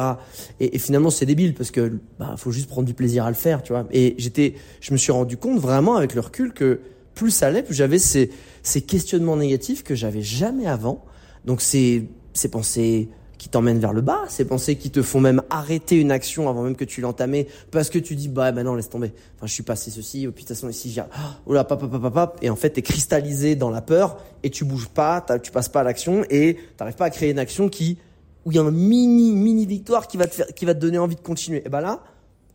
Et, 0.58 0.74
et 0.76 0.78
finalement, 0.78 1.10
c'est 1.10 1.26
débile 1.26 1.54
parce 1.54 1.70
que, 1.70 1.98
bah, 2.18 2.34
faut 2.36 2.50
juste 2.50 2.68
prendre 2.68 2.86
du 2.86 2.94
plaisir 2.94 3.24
à 3.24 3.28
le 3.28 3.36
faire, 3.36 3.62
tu 3.62 3.72
vois. 3.72 3.86
Et 3.92 4.14
j'étais, 4.18 4.54
je 4.80 4.92
me 4.92 4.96
suis 4.96 5.12
rendu 5.12 5.36
compte 5.36 5.58
vraiment 5.58 5.96
avec 5.96 6.14
le 6.14 6.20
recul 6.20 6.52
que 6.52 6.80
plus 7.14 7.30
ça 7.30 7.48
allait, 7.48 7.62
plus 7.62 7.74
j'avais 7.74 7.98
ces, 7.98 8.30
ces 8.62 8.80
questionnements 8.80 9.36
négatifs 9.36 9.84
que 9.84 9.94
j'avais 9.94 10.22
jamais 10.22 10.66
avant 10.66 11.04
donc 11.44 11.60
c'est 11.60 12.04
ces 12.32 12.48
pensées 12.48 13.08
qui 13.40 13.48
t'emmènent 13.48 13.78
vers 13.78 13.94
le 13.94 14.02
bas, 14.02 14.24
ces 14.28 14.44
pensées 14.44 14.76
qui 14.76 14.90
te 14.90 15.00
font 15.00 15.18
même 15.18 15.40
arrêter 15.48 15.96
une 15.96 16.10
action 16.12 16.50
avant 16.50 16.62
même 16.62 16.76
que 16.76 16.84
tu 16.84 17.00
l'entames 17.00 17.44
parce 17.70 17.88
que 17.88 17.98
tu 17.98 18.14
dis 18.14 18.28
bah 18.28 18.52
maintenant 18.52 18.74
laisse 18.74 18.90
tomber. 18.90 19.14
Enfin 19.36 19.46
je 19.46 19.54
suis 19.54 19.62
passé 19.62 19.90
ceci, 19.90 20.26
toute 20.26 20.46
façon 20.46 20.68
ici 20.68 20.90
j'ai 20.90 21.02
oh 21.46 21.54
là 21.54 21.64
papa 21.64 21.88
papa 21.88 22.10
papa 22.10 22.36
et 22.42 22.50
en 22.50 22.56
fait 22.56 22.68
t'es 22.68 22.82
cristallisé 22.82 23.56
dans 23.56 23.70
la 23.70 23.80
peur 23.80 24.18
et 24.42 24.50
tu 24.50 24.66
bouges 24.66 24.90
pas, 24.90 25.24
tu 25.42 25.50
passes 25.52 25.70
pas 25.70 25.80
à 25.80 25.84
l'action 25.84 26.22
et 26.28 26.58
t'arrives 26.76 26.96
pas 26.96 27.06
à 27.06 27.10
créer 27.10 27.30
une 27.30 27.38
action 27.38 27.70
qui 27.70 27.96
où 28.44 28.52
il 28.52 28.56
y 28.56 28.58
a 28.58 28.62
un 28.62 28.70
mini, 28.70 29.32
mini 29.32 29.64
victoire 29.64 30.06
qui 30.06 30.18
va 30.18 30.26
te 30.26 30.34
faire, 30.34 30.46
qui 30.48 30.66
va 30.66 30.74
te 30.74 30.80
donner 30.80 30.98
envie 30.98 31.16
de 31.16 31.22
continuer. 31.22 31.62
Et 31.64 31.70
ben 31.70 31.80
là, 31.80 32.02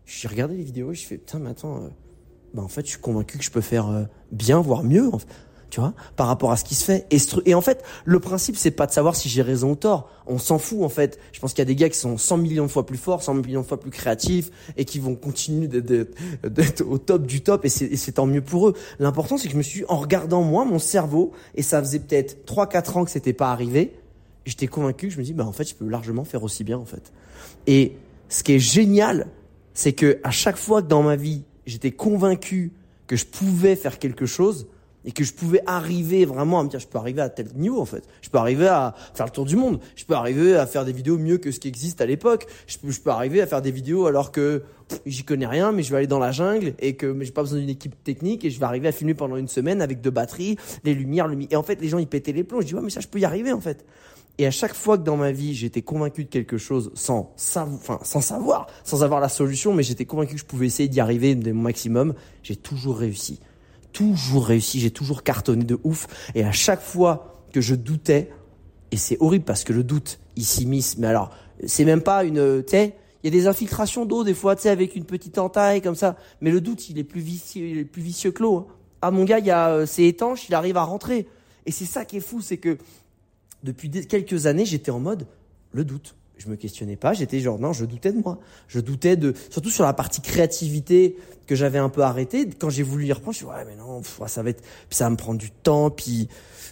j'ai 0.06 0.28
regardé 0.28 0.56
les 0.56 0.64
vidéos 0.64 0.92
et 0.92 0.96
je 0.96 1.06
fais, 1.06 1.18
putain, 1.18 1.40
mais 1.40 1.50
attends, 1.50 1.78
euh, 1.78 1.90
bah 2.54 2.62
en 2.62 2.68
fait, 2.68 2.86
je 2.86 2.92
suis 2.92 3.02
convaincu 3.02 3.38
que 3.38 3.44
je 3.44 3.52
peux 3.52 3.62
faire 3.62 3.90
euh, 3.90 4.04
bien, 4.32 4.62
voire 4.62 4.84
mieux. 4.84 5.10
En 5.12 5.20
fait 5.20 5.28
tu 5.76 5.82
vois, 5.82 5.94
par 6.16 6.28
rapport 6.28 6.54
à 6.54 6.56
ce 6.56 6.64
qui 6.64 6.74
se 6.74 6.86
fait. 6.86 7.06
Et, 7.46 7.54
en 7.54 7.60
fait, 7.60 7.84
le 8.06 8.22
principe, 8.22 8.56
c'est 8.56 8.72
pas 8.72 8.88
de 8.88 8.94
savoir 8.94 9.14
si 9.14 9.28
j'ai 9.28 9.42
raison 9.42 9.72
ou 9.72 9.76
tort. 9.76 10.10
On 10.26 10.38
s'en 10.38 10.58
fout, 10.58 10.84
en 10.84 10.88
fait. 10.88 11.20
Je 11.34 11.42
pense 11.42 11.52
qu'il 11.52 11.60
y 11.60 11.64
a 11.64 11.66
des 11.66 11.76
gars 11.76 11.90
qui 11.90 11.98
sont 11.98 12.18
100 12.18 12.38
millions 12.38 12.66
de 12.66 12.72
fois 12.72 12.86
plus 12.86 12.98
forts, 12.98 13.22
100 13.22 13.34
millions 13.34 13.60
de 13.60 13.66
fois 13.66 13.78
plus 13.78 13.92
créatifs, 13.92 14.52
et 14.78 14.86
qui 14.86 15.00
vont 15.00 15.16
continuer 15.16 15.68
d'être 15.68 16.82
au 16.90 16.98
top 16.98 17.26
du 17.26 17.42
top, 17.42 17.66
et 17.66 17.70
c'est 17.70 18.12
tant 18.14 18.26
mieux 18.26 18.42
pour 18.42 18.70
eux. 18.70 18.74
L'important, 19.00 19.38
c'est 19.38 19.48
que 19.48 19.52
je 19.52 19.58
me 19.58 19.64
suis, 19.64 19.84
en 19.90 19.98
regardant 19.98 20.44
moi, 20.44 20.64
mon 20.64 20.80
cerveau, 20.80 21.34
et 21.56 21.62
ça 21.62 21.82
faisait 21.82 22.00
peut-être 22.00 22.46
3-4 22.48 22.98
ans 22.98 23.04
que 23.04 23.12
c'était 23.12 23.34
pas 23.34 23.52
arrivé, 23.52 23.98
j'étais 24.46 24.68
convaincu, 24.68 25.12
je 25.12 25.18
me 25.18 25.24
dis, 25.24 25.34
bah, 25.34 25.46
en 25.46 25.52
fait, 25.52 25.68
je 25.68 25.76
peux 25.76 25.90
largement 25.90 26.24
faire 26.24 26.44
aussi 26.44 26.64
bien, 26.64 26.78
en 26.78 26.86
fait. 26.86 27.12
Et 27.68 27.98
ce 28.30 28.44
qui 28.44 28.54
est 28.54 28.60
génial, 28.60 29.28
c'est 29.74 29.92
que 29.92 30.22
à 30.24 30.32
chaque 30.32 30.56
fois 30.56 30.82
que 30.82 30.88
dans 30.88 31.04
ma 31.04 31.18
vie, 31.18 31.44
j'étais 31.66 31.92
convaincu 31.92 32.72
que 33.08 33.18
je 33.18 33.26
pouvais 33.26 33.76
faire 33.76 34.00
quelque 34.00 34.26
chose, 34.26 34.68
et 35.06 35.12
que 35.12 35.24
je 35.24 35.34
pouvais 35.34 35.62
arriver 35.66 36.26
vraiment 36.26 36.60
à 36.60 36.64
me 36.64 36.70
dire 36.70 36.80
je 36.80 36.88
peux 36.88 36.98
arriver 36.98 37.22
à 37.22 37.30
tel 37.30 37.48
niveau 37.56 37.80
en 37.80 37.86
fait. 37.86 38.04
Je 38.22 38.30
peux 38.30 38.40
arriver 38.40 38.68
à 38.68 38.96
faire 39.14 39.28
le 39.28 39.32
tour 39.32 39.46
du 39.46 39.56
monde. 39.56 39.80
Je 39.96 40.04
peux 40.04 40.16
arriver 40.16 40.56
à 40.56 40.66
faire 40.66 40.84
des 40.84 40.92
vidéos 40.92 41.18
mieux 41.18 41.38
que 41.38 41.52
ce 41.52 41.60
qui 41.60 41.68
existe 41.68 42.02
à 42.02 42.06
l'époque. 42.06 42.48
Je 42.68 42.78
peux, 42.80 42.92
je 42.92 43.00
peux 43.00 43.12
arriver 43.12 43.42
à 43.42 43.48
faire 43.48 43.62
des 43.62 43.72
vidéos 43.72 44.08
alors 44.08 44.32
que 44.32 44.64
j'y 45.06 45.24
connais 45.24 45.48
rien 45.48 45.72
mais 45.72 45.84
je 45.84 45.92
vais 45.92 45.98
aller 45.98 46.08
dans 46.08 46.20
la 46.20 46.32
jungle 46.32 46.74
et 46.80 46.96
que 46.96 47.16
j'ai 47.22 47.32
pas 47.32 47.42
besoin 47.42 47.60
d'une 47.60 47.70
équipe 47.70 48.04
technique 48.04 48.46
et 48.46 48.50
je 48.50 48.60
vais 48.60 48.66
arriver 48.66 48.88
à 48.88 48.92
filmer 48.92 49.14
pendant 49.14 49.36
une 49.36 49.48
semaine 49.48 49.82
avec 49.82 50.00
deux 50.00 50.12
batteries 50.12 50.58
les 50.84 50.94
lumières 50.94 51.28
le 51.28 51.36
et 51.50 51.56
en 51.56 51.64
fait 51.64 51.82
les 51.82 51.90
gens 51.90 51.98
ils 51.98 52.08
pétaient 52.08 52.34
les 52.34 52.44
plombs. 52.44 52.62
Je 52.62 52.68
dis 52.68 52.76
ouais 52.76 52.82
mais 52.82 52.90
ça 52.90 53.00
je 53.00 53.08
peux 53.08 53.20
y 53.20 53.26
arriver 53.26 53.52
en 53.52 53.62
fait. 53.62 53.86
Et 54.38 54.46
à 54.46 54.52
chaque 54.52 54.74
fois 54.74 54.98
que 54.98 55.04
dans 55.04 55.18
ma 55.18 55.32
vie 55.32 55.54
j'étais 55.54 55.82
convaincu 55.82 56.26
de 56.26 56.30
quelque 56.30 56.58
chose 56.58 56.92
sans 56.96 57.32
sans 57.38 58.22
savoir 58.22 58.68
sans 58.84 59.04
avoir 59.04 59.20
la 59.20 59.30
solution 59.30 59.74
mais 59.74 59.84
j'étais 59.84 60.06
convaincu 60.06 60.34
que 60.34 60.40
je 60.40 60.46
pouvais 60.46 60.66
essayer 60.66 60.90
d'y 60.90 61.00
arriver 61.00 61.36
de 61.36 61.52
mon 61.52 61.62
maximum 61.62 62.16
j'ai 62.44 62.56
toujours 62.56 62.98
réussi 62.98 63.40
toujours 63.96 64.46
réussi, 64.46 64.82
j'ai 64.82 64.92
toujours 64.92 65.24
cartonné 65.24 65.64
de 65.64 65.80
ouf. 65.86 66.08
Et 66.36 66.44
à 66.44 66.52
chaque 66.52 66.82
fois 66.82 67.46
que 67.54 67.62
je 67.62 67.74
doutais, 67.76 68.30
et 68.92 68.98
c'est 68.98 69.18
horrible 69.22 69.46
parce 69.46 69.64
que 69.64 69.72
le 69.72 69.84
doute, 69.84 70.20
il 70.36 70.44
s'immisce. 70.44 70.98
Mais 70.98 71.08
alors, 71.08 71.32
c'est 71.66 71.86
même 71.86 72.02
pas 72.02 72.26
une, 72.26 72.62
tu 72.64 72.72
sais, 72.72 72.94
il 73.24 73.34
y 73.34 73.36
a 73.36 73.40
des 73.40 73.48
infiltrations 73.48 74.06
d'eau 74.06 74.26
des 74.26 74.34
fois, 74.34 74.58
tu 74.58 74.64
sais, 74.64 74.70
avec 74.70 74.98
une 74.98 75.06
petite 75.06 75.38
entaille 75.38 75.82
comme 75.82 75.96
ça. 75.96 76.18
Mais 76.42 76.52
le 76.52 76.60
doute, 76.60 76.90
il 76.90 77.00
est 77.00 77.06
plus 77.06 77.22
vicieux, 77.22 77.68
il 77.68 77.78
est 77.80 77.86
plus 77.86 78.02
vicieux 78.02 78.32
que 78.32 78.44
l'eau. 78.44 78.58
Hein. 78.58 78.68
Ah 79.02 79.12
mon 79.12 79.24
gars, 79.24 79.40
il 79.40 79.50
euh, 79.50 79.86
c'est 79.86 80.04
étanche, 80.04 80.50
il 80.50 80.56
arrive 80.56 80.76
à 80.76 80.84
rentrer. 80.84 81.28
Et 81.66 81.72
c'est 81.72 81.86
ça 81.86 82.04
qui 82.04 82.18
est 82.18 82.22
fou, 82.22 82.42
c'est 82.42 82.58
que 82.58 82.78
depuis 83.64 83.90
quelques 83.90 84.46
années, 84.46 84.66
j'étais 84.66 84.92
en 84.92 85.00
mode 85.00 85.26
le 85.72 85.86
doute 85.86 86.16
je 86.38 86.50
me 86.50 86.56
questionnais 86.56 86.96
pas, 86.96 87.14
j'étais 87.14 87.40
genre 87.40 87.60
non, 87.60 87.74
je 87.74 87.86
doutais 87.86 88.12
de 88.12 88.20
moi. 88.20 88.40
Je 88.68 88.80
doutais 88.80 89.16
de 89.16 89.34
surtout 89.50 89.70
sur 89.70 89.84
la 89.84 89.94
partie 89.94 90.22
créativité 90.22 91.18
que 91.48 91.56
j'avais 91.56 91.78
un 91.78 91.90
peu 91.90 92.02
arrêté 92.02 92.50
quand 92.60 92.70
j'ai 92.70 92.84
voulu 92.84 93.06
y 93.06 93.14
reprendre, 93.14 93.34
je 93.34 93.38
suis 93.38 93.46
ouais 93.46 93.66
mais 93.66 93.76
non, 93.76 94.02
ça 94.28 94.44
va 94.44 94.50
être 94.50 94.62
puis 94.62 94.98
ça 94.98 95.06
va 95.06 95.12
me 95.12 95.18
prendre 95.18 95.40
du 95.40 95.52
temps 95.52 95.90
puis 95.90 96.28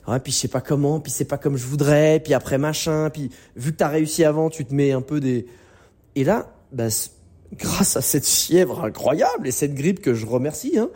ouais, 0.08 0.20
puis 0.20 0.32
je 0.32 0.38
sais 0.38 0.48
pas 0.48 0.62
comment, 0.62 1.00
puis 1.00 1.12
c'est 1.12 1.26
pas 1.26 1.38
comme 1.38 1.58
je 1.58 1.66
voudrais, 1.66 2.20
puis 2.20 2.34
après 2.34 2.58
machin, 2.58 3.10
puis 3.10 3.30
vu 3.56 3.72
que 3.72 3.78
tu 3.78 3.84
as 3.84 3.90
réussi 3.90 4.24
avant, 4.24 4.50
tu 4.50 4.66
te 4.66 4.74
mets 4.74 4.92
un 4.92 5.02
peu 5.02 5.20
des 5.20 5.46
et 6.16 6.24
là 6.24 6.52
bah, 6.72 6.88
grâce 7.54 7.98
à 7.98 8.02
cette 8.02 8.26
fièvre 8.26 8.84
incroyable 8.84 9.48
et 9.48 9.52
cette 9.52 9.76
grippe 9.76 10.02
que 10.02 10.14
je 10.14 10.26
remercie 10.26 10.78
hein, 10.78 10.90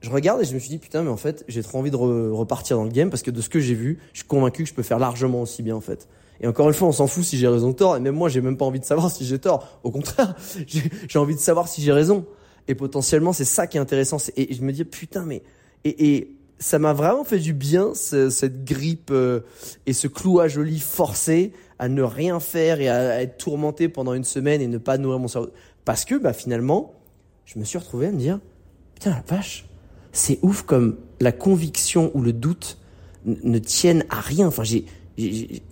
je 0.00 0.10
regarde 0.10 0.40
et 0.40 0.44
je 0.44 0.54
me 0.54 0.58
suis 0.58 0.68
dit 0.68 0.78
putain 0.78 1.02
mais 1.02 1.10
en 1.10 1.16
fait, 1.16 1.44
j'ai 1.48 1.62
trop 1.62 1.78
envie 1.78 1.90
de 1.90 1.96
repartir 1.96 2.76
dans 2.76 2.84
le 2.84 2.90
game 2.90 3.10
parce 3.10 3.22
que 3.22 3.30
de 3.30 3.40
ce 3.40 3.48
que 3.48 3.60
j'ai 3.60 3.74
vu, 3.74 3.98
je 4.12 4.18
suis 4.20 4.28
convaincu 4.28 4.62
que 4.62 4.68
je 4.68 4.74
peux 4.74 4.82
faire 4.82 4.98
largement 4.98 5.42
aussi 5.42 5.62
bien 5.62 5.74
en 5.74 5.80
fait. 5.80 6.08
Et 6.40 6.46
encore 6.46 6.68
une 6.68 6.74
fois, 6.74 6.88
on 6.88 6.92
s'en 6.92 7.06
fout 7.06 7.24
si 7.24 7.38
j'ai 7.38 7.48
raison 7.48 7.70
ou 7.70 7.72
tort. 7.72 7.96
Et 7.96 8.00
même 8.00 8.14
moi, 8.14 8.28
j'ai 8.28 8.40
même 8.40 8.56
pas 8.56 8.64
envie 8.64 8.80
de 8.80 8.84
savoir 8.84 9.10
si 9.10 9.24
j'ai 9.24 9.38
tort. 9.38 9.80
Au 9.82 9.90
contraire, 9.90 10.34
j'ai 10.66 11.18
envie 11.18 11.34
de 11.34 11.40
savoir 11.40 11.68
si 11.68 11.82
j'ai 11.82 11.92
raison. 11.92 12.26
Et 12.68 12.74
potentiellement, 12.74 13.32
c'est 13.32 13.44
ça 13.44 13.66
qui 13.66 13.76
est 13.76 13.80
intéressant. 13.80 14.18
Et 14.36 14.54
je 14.54 14.62
me 14.62 14.72
dis, 14.72 14.84
putain, 14.84 15.24
mais... 15.24 15.42
Et, 15.84 16.32
ça 16.58 16.78
m'a 16.78 16.94
vraiment 16.94 17.22
fait 17.22 17.38
du 17.38 17.52
bien, 17.52 17.92
cette 17.94 18.64
grippe 18.64 19.10
euh, 19.10 19.40
et 19.84 19.92
ce 19.92 20.08
clouage 20.08 20.56
au 20.56 20.62
lit 20.62 20.80
forcé 20.80 21.52
à 21.78 21.90
ne 21.90 22.02
rien 22.02 22.40
faire 22.40 22.80
et 22.80 22.88
à, 22.88 23.20
être 23.20 23.36
tourmenté 23.36 23.90
pendant 23.90 24.14
une 24.14 24.24
semaine 24.24 24.62
et 24.62 24.66
ne 24.66 24.78
pas 24.78 24.96
nourrir 24.96 25.18
mon 25.18 25.28
cerveau. 25.28 25.50
Parce 25.84 26.06
que, 26.06 26.14
bah, 26.14 26.32
finalement, 26.32 26.94
je 27.44 27.58
me 27.58 27.64
suis 27.64 27.76
retrouvé 27.76 28.06
à 28.06 28.10
me 28.10 28.18
dire, 28.18 28.40
putain, 28.94 29.10
la 29.10 29.36
vache, 29.36 29.66
c'est 30.12 30.38
ouf 30.40 30.62
comme 30.62 30.96
la 31.20 31.32
conviction 31.32 32.10
ou 32.14 32.22
le 32.22 32.32
doute 32.32 32.78
ne 33.26 33.58
tiennent 33.58 34.04
à 34.08 34.20
rien. 34.20 34.46
Enfin, 34.46 34.64
j'ai 34.64 34.86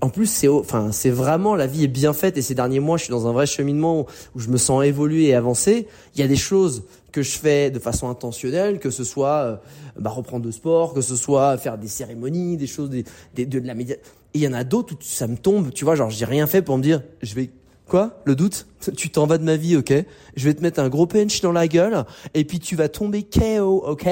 en 0.01 0.09
plus 0.09 0.27
c'est 0.27 0.49
enfin 0.49 0.91
c'est 0.91 1.11
vraiment 1.11 1.55
la 1.55 1.67
vie 1.67 1.85
est 1.85 1.89
bien 1.89 2.13
faite 2.13 2.39
et 2.39 2.43
ces 2.43 2.55
derniers 2.55 2.81
mois 2.81 2.97
je 2.97 3.05
suis 3.05 3.11
dans 3.11 3.27
un 3.27 3.33
vrai 3.33 3.47
cheminement 3.47 4.07
où, 4.35 4.41
je 4.41 4.49
me 4.49 4.57
sens 4.57 4.85
évoluer 4.85 5.27
et 5.27 5.35
avancer 5.35 5.87
il 6.15 6.21
y 6.21 6.25
a 6.25 6.29
des 6.29 6.37
choses 6.37 6.85
que 7.13 7.23
je 7.23 7.39
fais 7.39 7.71
de 7.71 7.79
façon 7.79 8.09
intentionnelle 8.09 8.79
que 8.79 8.91
ce 8.91 9.05
soit 9.05 9.37
euh, 9.37 9.57
bah, 9.99 10.11
reprendre 10.11 10.47
de 10.47 10.51
sport 10.51 10.95
que 10.95 11.03
ce 11.03 11.15
soit 11.15 11.59
faire 11.59 11.77
des 11.77 11.89
cérémonies 11.89 12.57
des 12.57 12.67
choses 12.67 12.89
des, 12.89 13.47
de, 13.47 13.59
la 13.59 13.75
média 13.75 13.97
et 13.97 14.39
il 14.39 14.41
y 14.41 14.49
en 14.49 14.55
a 14.55 14.65
d'autres 14.65 14.95
où 14.95 14.97
ça 15.01 15.27
me 15.27 15.37
tombe 15.37 15.73
tu 15.73 15.85
vois 15.85 15.95
genre 15.95 16.11
j'ai 16.11 16.25
rien 16.25 16.47
fait 16.47 16.63
pour 16.63 16.79
me 16.79 16.83
dire 16.83 17.03
je 17.23 17.35
vais 17.35 17.51
Quoi? 17.87 18.19
Le 18.25 18.35
doute? 18.35 18.67
Tu 18.97 19.11
t'en 19.11 19.27
vas 19.27 19.37
de 19.37 19.45
ma 19.45 19.57
vie, 19.57 19.77
ok? 19.77 19.93
Je 20.37 20.45
vais 20.45 20.55
te 20.55 20.63
mettre 20.63 20.81
un 20.81 20.89
gros 20.89 21.07
punch 21.07 21.43
dans 21.43 21.53
la 21.53 21.69
gueule 21.69 22.05
et 22.33 22.45
puis 22.45 22.59
tu 22.59 22.77
vas 22.77 22.89
tomber 22.89 23.23
KO, 23.23 23.85
ok? 23.87 24.07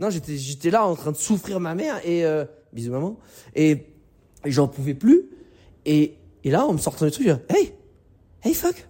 Non, 0.00 0.10
j'étais 0.10 0.36
j'étais 0.36 0.70
là 0.70 0.84
en 0.84 0.96
train 0.96 1.12
de 1.12 1.16
souffrir 1.16 1.60
ma 1.60 1.76
mère 1.76 2.00
et 2.04 2.24
euh, 2.24 2.44
bisous 2.72 2.90
maman. 2.90 3.16
Et 3.54 3.91
j'en 4.44 4.68
pouvais 4.68 4.94
plus. 4.94 5.22
Et, 5.84 6.16
et 6.44 6.50
là, 6.50 6.66
en 6.66 6.72
me 6.72 6.78
sortant 6.78 7.04
du 7.04 7.10
truc, 7.10 7.26
hey, 7.48 7.72
hey 8.44 8.54
fuck. 8.54 8.88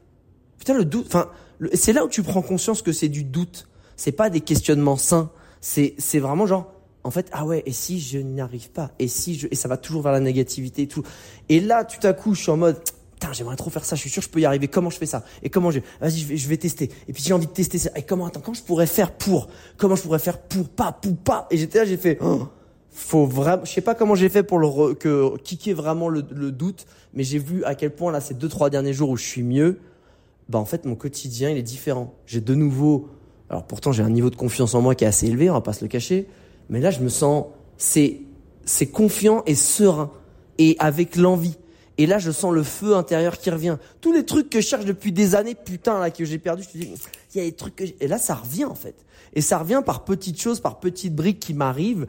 Putain, 0.59 0.75
le 0.75 0.85
doute, 0.85 1.07
enfin, 1.07 1.31
c'est 1.75 1.93
là 1.93 2.05
où 2.05 2.09
tu 2.09 2.23
prends 2.23 2.43
conscience 2.43 2.83
que 2.83 2.93
c'est 2.93 3.09
du 3.09 3.25
doute. 3.25 3.69
C'est 3.97 4.13
pas 4.13 4.31
des 4.31 4.41
questionnements 4.41 4.97
sains. 4.97 5.31
C'est, 5.61 5.95
c'est 5.99 6.19
vraiment 6.19 6.47
genre, 6.47 6.73
en 7.05 7.11
fait, 7.11 7.29
ah 7.33 7.45
ouais, 7.45 7.63
et 7.67 7.73
si 7.73 8.01
je 8.01 8.19
n'y 8.19 8.41
arrive 8.41 8.71
pas? 8.71 8.93
Et 8.99 9.09
si 9.09 9.35
je, 9.35 9.49
et 9.51 9.55
ça 9.55 9.69
va 9.69 9.77
toujours 9.77 10.03
vers 10.03 10.13
la 10.13 10.21
négativité 10.21 10.83
et 10.83 10.89
tout. 10.89 11.03
Et 11.49 11.61
là, 11.61 11.85
tout 11.85 12.05
à 12.07 12.13
coup, 12.13 12.35
je 12.35 12.43
suis 12.43 12.51
en 12.51 12.57
mode, 12.57 12.81
putain, 13.15 13.33
j'aimerais 13.33 13.57
trop 13.57 13.71
faire 13.71 13.85
ça, 13.85 13.97
je 13.97 14.01
suis 14.01 14.11
sûr 14.11 14.23
que 14.23 14.29
je 14.29 14.33
peux 14.33 14.41
y 14.41 14.45
arriver. 14.45 14.69
Comment 14.69 14.91
je 14.91 14.99
fais 14.99 15.07
ça? 15.07 15.25
Et 15.43 15.51
comment 15.51 15.71
je, 15.71 15.81
vas-y, 16.01 16.19
je 16.19 16.27
vais, 16.27 16.37
je 16.37 16.49
vais 16.49 16.57
tester. 16.57 16.91
Et 17.09 17.13
puis 17.13 17.23
j'ai 17.23 17.33
envie 17.33 17.47
de 17.47 17.53
tester 17.53 17.79
ça. 17.79 17.91
Et 17.97 18.03
comment, 18.03 18.27
attends, 18.27 18.41
comment 18.41 18.55
je 18.55 18.63
pourrais 18.63 18.87
faire 18.87 19.13
pour? 19.13 19.49
Comment 19.77 19.97
je 19.97 20.03
pourrais 20.03 20.21
faire 20.21 20.41
pour? 20.41 20.69
Pas, 20.69 20.93
pour 20.93 21.17
pas? 21.17 21.49
Et 21.51 21.59
j'étais 21.59 21.79
là, 21.79 21.85
j'ai 21.85 21.97
fait, 21.97 22.19
oh 22.21 22.49
faut 22.93 23.25
vraiment, 23.27 23.65
je 23.65 23.73
sais 23.73 23.81
pas 23.81 23.95
comment 23.95 24.15
j'ai 24.15 24.29
fait 24.29 24.43
pour 24.43 24.59
le 24.59 24.95
que 24.95 25.37
kicker 25.39 25.75
vraiment 25.75 26.09
le, 26.09 26.23
doute, 26.23 26.87
mais 27.15 27.25
j'ai 27.25 27.39
vu 27.39 27.65
à 27.65 27.75
quel 27.75 27.91
point 27.91 28.13
là 28.13 28.21
ces 28.21 28.35
deux 28.35 28.49
trois 28.49 28.71
derniers 28.71 28.93
jours 28.93 29.09
où 29.09 29.17
je 29.17 29.25
suis 29.25 29.43
mieux, 29.43 29.79
bah 30.49 30.59
en 30.59 30.67
fait 30.67 30.85
mon 30.85 30.95
quotidien 30.95 31.51
il 31.51 31.57
est 31.57 31.63
différent. 31.63 32.15
J'ai 32.27 32.41
de 32.41 32.55
nouveau, 32.55 33.09
alors 33.49 33.65
pourtant 33.65 33.93
j'ai 33.93 34.03
un 34.03 34.11
niveau 34.11 34.29
de 34.29 34.37
confiance 34.37 34.75
en 34.75 34.83
moi 34.83 34.95
qui 34.95 35.05
est 35.05 35.07
assez 35.09 35.27
élevé, 35.27 35.49
on 35.49 35.55
va 35.55 35.63
pas 35.63 35.73
se 35.73 35.83
le 35.83 35.89
cacher, 35.89 36.29
mais 36.69 36.81
là 36.81 36.91
je 36.91 37.01
me 37.01 37.09
sens 37.09 37.47
c'est 37.79 38.21
c'est 38.65 38.89
confiant 38.89 39.43
et 39.47 39.55
serein 39.55 40.11
et 40.59 40.77
avec 40.79 41.17
l'envie. 41.17 41.57
Et 41.99 42.07
là, 42.07 42.19
je 42.19 42.31
sens 42.31 42.53
le 42.53 42.63
feu 42.63 42.97
intérieur 42.97 43.39
qui 43.39 43.51
revient. 43.51 43.77
Tous 44.01 44.13
les 44.13 44.25
trucs 44.25 44.49
que 44.49 44.61
je 44.61 44.67
cherche 44.67 44.87
depuis 44.87 45.13
des 45.13 45.35
années, 45.35 45.55
putain, 45.55 46.01
là, 46.01 46.11
que 46.11 46.25
j'ai 46.25 46.39
perdu, 46.39 46.63
je 46.63 46.69
te 46.69 46.79
dis, 46.79 46.91
il 47.35 47.39
y 47.39 47.41
a 47.41 47.45
des 47.45 47.53
trucs 47.53 47.77
que 47.77 47.85
Et 48.01 48.09
là, 48.09 48.19
ça 48.19 48.35
revient, 48.35 48.65
en 48.65 48.75
fait. 48.75 48.95
Et 49.35 49.41
ça 49.41 49.59
revient 49.59 49.83
par 49.85 50.05
petites 50.05 50.41
choses, 50.41 50.61
par 50.61 50.81
petites 50.81 51.15
briques 51.15 51.41
qui 51.41 51.55
m'arrivent, 51.55 52.07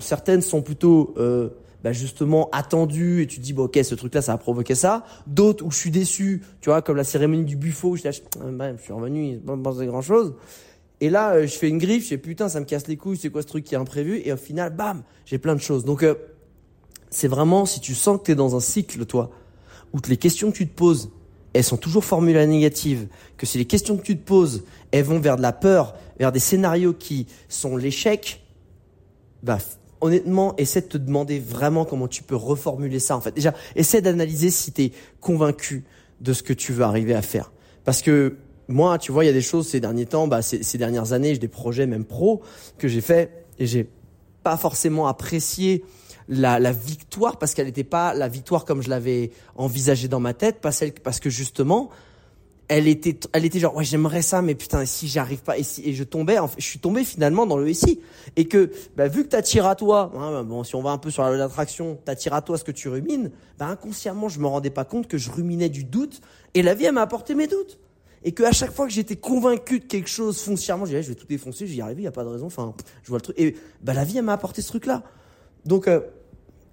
certaines 0.00 0.42
sont 0.42 0.62
plutôt 0.62 1.14
euh, 1.18 1.50
bah 1.84 1.92
justement 1.92 2.48
attendues 2.52 3.22
et 3.22 3.26
tu 3.26 3.40
dis 3.40 3.52
bon 3.52 3.64
ok 3.64 3.78
ce 3.82 3.94
truc 3.94 4.14
là 4.14 4.22
ça 4.22 4.32
a 4.32 4.38
provoqué 4.38 4.74
ça. 4.74 5.04
D'autres 5.26 5.64
où 5.64 5.70
je 5.70 5.76
suis 5.76 5.90
déçu 5.90 6.42
tu 6.60 6.70
vois 6.70 6.82
comme 6.82 6.96
la 6.96 7.04
cérémonie 7.04 7.44
du 7.44 7.56
buffo 7.56 7.96
je, 7.96 8.04
lâche, 8.04 8.22
ah, 8.40 8.44
bah, 8.50 8.76
je 8.76 8.82
suis 8.82 8.92
revenu 8.92 9.38
pas 9.38 9.56
pensé 9.56 9.86
grand 9.86 10.02
chose 10.02 10.34
et 11.00 11.10
là 11.10 11.34
euh, 11.34 11.46
je 11.46 11.54
fais 11.56 11.68
une 11.68 11.78
griffe 11.78 12.04
je 12.04 12.08
fais 12.08 12.18
putain 12.18 12.48
ça 12.48 12.60
me 12.60 12.64
casse 12.64 12.86
les 12.86 12.96
couilles 12.96 13.18
c'est 13.18 13.30
quoi 13.30 13.42
ce 13.42 13.46
truc 13.46 13.64
qui 13.64 13.74
est 13.74 13.78
imprévu? 13.78 14.20
Et 14.24 14.32
au 14.32 14.36
final 14.36 14.74
bam 14.74 15.02
j'ai 15.24 15.38
plein 15.38 15.54
de 15.54 15.60
choses. 15.60 15.84
Donc 15.84 16.02
euh, 16.02 16.14
c'est 17.10 17.28
vraiment 17.28 17.66
si 17.66 17.80
tu 17.80 17.94
sens 17.94 18.18
que 18.18 18.24
tu 18.24 18.32
es 18.32 18.34
dans 18.34 18.56
un 18.56 18.60
cycle 18.60 19.04
toi 19.04 19.30
où 19.92 19.98
les 20.08 20.16
questions 20.16 20.50
que 20.50 20.56
tu 20.56 20.66
te 20.66 20.74
poses 20.74 21.10
elles 21.56 21.64
sont 21.64 21.78
toujours 21.78 22.04
formulées 22.04 22.38
à 22.38 22.46
négative, 22.46 23.08
que 23.38 23.46
si 23.46 23.56
les 23.56 23.64
questions 23.64 23.96
que 23.96 24.02
tu 24.02 24.16
te 24.16 24.22
poses, 24.22 24.64
elles 24.90 25.04
vont 25.04 25.18
vers 25.18 25.38
de 25.38 25.42
la 25.42 25.52
peur, 25.52 25.94
vers 26.18 26.30
des 26.30 26.38
scénarios 26.38 26.92
qui 26.92 27.26
sont 27.48 27.78
l'échec, 27.78 28.42
bah, 29.42 29.58
honnêtement, 30.00 30.54
essaie 30.56 30.80
de 30.80 30.86
te 30.86 30.98
demander 30.98 31.38
vraiment 31.38 31.84
comment 31.84 32.08
tu 32.08 32.22
peux 32.22 32.36
reformuler 32.36 32.98
ça. 32.98 33.16
En 33.16 33.20
fait, 33.20 33.34
déjà, 33.34 33.54
essaie 33.74 34.02
d'analyser 34.02 34.50
si 34.50 34.72
tu 34.72 34.82
es 34.82 34.92
convaincu 35.20 35.84
de 36.20 36.32
ce 36.32 36.42
que 36.42 36.52
tu 36.52 36.72
veux 36.72 36.84
arriver 36.84 37.14
à 37.14 37.22
faire. 37.22 37.52
Parce 37.84 38.02
que 38.02 38.36
moi, 38.68 38.98
tu 38.98 39.12
vois, 39.12 39.24
il 39.24 39.28
y 39.28 39.30
a 39.30 39.34
des 39.34 39.40
choses 39.40 39.68
ces 39.68 39.80
derniers 39.80 40.06
temps, 40.06 40.26
bah, 40.26 40.42
ces, 40.42 40.78
dernières 40.78 41.12
années, 41.12 41.34
j'ai 41.34 41.40
des 41.40 41.48
projets 41.48 41.86
même 41.86 42.04
pro 42.04 42.42
que 42.78 42.88
j'ai 42.88 43.00
fait 43.00 43.44
et 43.58 43.66
j'ai 43.66 43.88
pas 44.42 44.56
forcément 44.56 45.06
apprécié 45.06 45.84
la, 46.28 46.58
la 46.58 46.72
victoire 46.72 47.38
parce 47.38 47.54
qu'elle 47.54 47.66
n'était 47.66 47.84
pas 47.84 48.12
la 48.12 48.28
victoire 48.28 48.64
comme 48.64 48.82
je 48.82 48.90
l'avais 48.90 49.30
envisagée 49.54 50.08
dans 50.08 50.20
ma 50.20 50.34
tête, 50.34 50.60
parce 50.60 51.20
que 51.20 51.30
justement, 51.30 51.90
elle 52.68 52.88
était, 52.88 53.18
elle 53.32 53.44
était 53.44 53.60
genre, 53.60 53.76
ouais, 53.76 53.84
j'aimerais 53.84 54.22
ça, 54.22 54.42
mais 54.42 54.54
putain, 54.54 54.82
et 54.82 54.86
si 54.86 55.06
j'arrive 55.06 55.42
pas, 55.42 55.56
et 55.56 55.62
si, 55.62 55.82
et 55.88 55.92
je 55.92 56.02
tombais, 56.02 56.38
en 56.38 56.48
fait, 56.48 56.60
je 56.60 56.66
suis 56.66 56.80
tombé 56.80 57.04
finalement 57.04 57.46
dans 57.46 57.56
le 57.56 57.68
ici. 57.70 58.00
Et 58.34 58.46
que, 58.48 58.72
bah, 58.96 59.06
vu 59.06 59.24
que 59.24 59.28
t'attires 59.28 59.66
à 59.66 59.76
toi, 59.76 60.12
hein, 60.16 60.42
bon, 60.42 60.64
si 60.64 60.74
on 60.74 60.82
va 60.82 60.90
un 60.90 60.98
peu 60.98 61.10
sur 61.10 61.22
l'attraction, 61.22 61.98
t'attires 62.04 62.34
à 62.34 62.42
toi 62.42 62.58
ce 62.58 62.64
que 62.64 62.72
tu 62.72 62.88
rumines, 62.88 63.30
bah, 63.58 63.66
inconsciemment, 63.66 64.28
je 64.28 64.40
me 64.40 64.46
rendais 64.46 64.70
pas 64.70 64.84
compte 64.84 65.06
que 65.06 65.16
je 65.16 65.30
ruminais 65.30 65.68
du 65.68 65.84
doute, 65.84 66.20
et 66.54 66.62
la 66.62 66.74
vie, 66.74 66.86
elle 66.86 66.94
m'a 66.94 67.02
apporté 67.02 67.34
mes 67.34 67.46
doutes. 67.46 67.78
Et 68.24 68.32
que 68.32 68.42
à 68.42 68.50
chaque 68.50 68.72
fois 68.72 68.86
que 68.86 68.92
j'étais 68.92 69.14
convaincu 69.14 69.78
de 69.78 69.84
quelque 69.84 70.08
chose 70.08 70.40
foncièrement, 70.40 70.84
je 70.86 70.90
disais, 70.90 71.02
je 71.04 71.08
vais 71.10 71.14
tout 71.14 71.26
défoncer, 71.26 71.66
je 71.66 71.72
vais 71.72 71.78
y 71.78 71.80
arriver, 71.80 72.02
y 72.02 72.08
a 72.08 72.12
pas 72.12 72.24
de 72.24 72.30
raison, 72.30 72.46
enfin, 72.46 72.74
je 73.04 73.08
vois 73.08 73.18
le 73.18 73.22
truc. 73.22 73.38
Et, 73.38 73.54
bah, 73.82 73.94
la 73.94 74.02
vie, 74.02 74.18
elle 74.18 74.24
m'a 74.24 74.32
apporté 74.32 74.62
ce 74.62 74.68
truc-là. 74.68 75.04
Donc, 75.64 75.86
euh, 75.86 76.00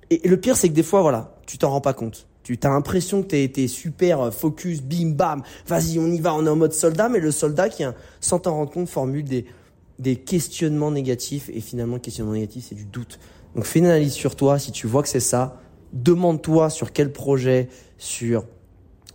et 0.09 0.27
le 0.27 0.37
pire, 0.37 0.57
c'est 0.57 0.69
que 0.69 0.73
des 0.73 0.83
fois, 0.83 1.01
voilà, 1.01 1.35
tu 1.45 1.59
t'en 1.59 1.69
rends 1.69 1.81
pas 1.81 1.93
compte. 1.93 2.27
Tu 2.43 2.59
as 2.61 2.69
l'impression 2.69 3.23
que 3.23 3.27
tu 3.27 3.37
été 3.37 3.67
super 3.67 4.19
euh, 4.21 4.31
focus, 4.31 4.81
bim, 4.81 5.11
bam, 5.11 5.43
vas-y, 5.65 5.97
on 5.97 6.07
y 6.07 6.19
va, 6.19 6.33
on 6.35 6.45
est 6.45 6.49
en 6.49 6.55
mode 6.55 6.73
soldat, 6.73 7.09
mais 7.09 7.19
le 7.19 7.31
soldat 7.31 7.69
qui, 7.69 7.83
sans 8.19 8.39
t'en 8.39 8.55
rendre 8.55 8.71
compte, 8.71 8.89
formule 8.89 9.23
des, 9.23 9.45
des 9.99 10.17
questionnements 10.17 10.91
négatifs, 10.91 11.49
et 11.53 11.61
finalement, 11.61 11.95
le 11.95 12.01
questionnement 12.01 12.33
négatif, 12.33 12.65
c'est 12.69 12.75
du 12.75 12.85
doute. 12.85 13.19
Donc 13.55 13.65
fais 13.65 13.79
une 13.79 13.85
analyse 13.85 14.13
sur 14.13 14.35
toi, 14.35 14.59
si 14.59 14.71
tu 14.71 14.87
vois 14.87 15.03
que 15.03 15.09
c'est 15.09 15.19
ça, 15.19 15.61
demande-toi 15.93 16.69
sur 16.69 16.91
quel 16.91 17.11
projet, 17.13 17.69
sur, 17.97 18.45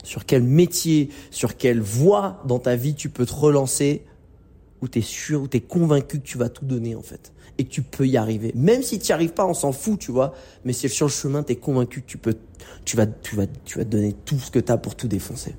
sur 0.05 0.25
quel 0.25 0.43
métier, 0.43 1.11
sur 1.31 1.57
quelle 1.57 1.81
voie 1.81 2.43
dans 2.47 2.59
ta 2.59 2.77
vie 2.77 2.95
tu 2.95 3.11
peux 3.11 3.27
te 3.27 3.35
relancer, 3.35 4.05
où 4.81 4.89
tu 4.89 5.01
es 5.01 5.03
sûr, 5.03 5.43
où 5.43 5.49
tu 5.49 5.57
es 5.57 5.61
convaincu 5.61 6.21
que 6.21 6.25
tu 6.25 6.39
vas 6.39 6.49
tout 6.49 6.65
donner 6.65 6.95
en 6.95 7.03
fait 7.03 7.33
et 7.59 7.65
que 7.65 7.71
tu 7.71 7.83
peux 7.83 8.07
y 8.07 8.17
arriver. 8.17 8.53
Même 8.55 8.83
si 8.83 8.99
tu 8.99 9.11
n'y 9.11 9.13
arrives 9.13 9.33
pas, 9.33 9.47
on 9.47 9.55
s'en 9.55 9.73
fout, 9.73 9.99
tu 9.99 10.13
vois. 10.13 10.35
Mais 10.65 10.73
si 10.73 10.89
sur 10.89 11.07
le 11.07 11.13
chemin, 11.13 11.43
tu 11.43 11.53
es 11.53 11.57
convaincu 11.57 12.03
que 12.03 12.07
tu 12.07 12.19
peux, 12.19 12.35
tu 12.85 12.97
vas, 12.97 13.07
tu 13.07 13.37
vas, 13.37 13.47
tu 13.65 13.79
vas 13.79 13.85
donner 13.85 14.15
tout 14.25 14.39
ce 14.39 14.51
que 14.51 14.59
tu 14.59 14.73
as 14.73 14.79
pour 14.79 14.95
tout 14.95 15.09
défoncer. 15.09 15.55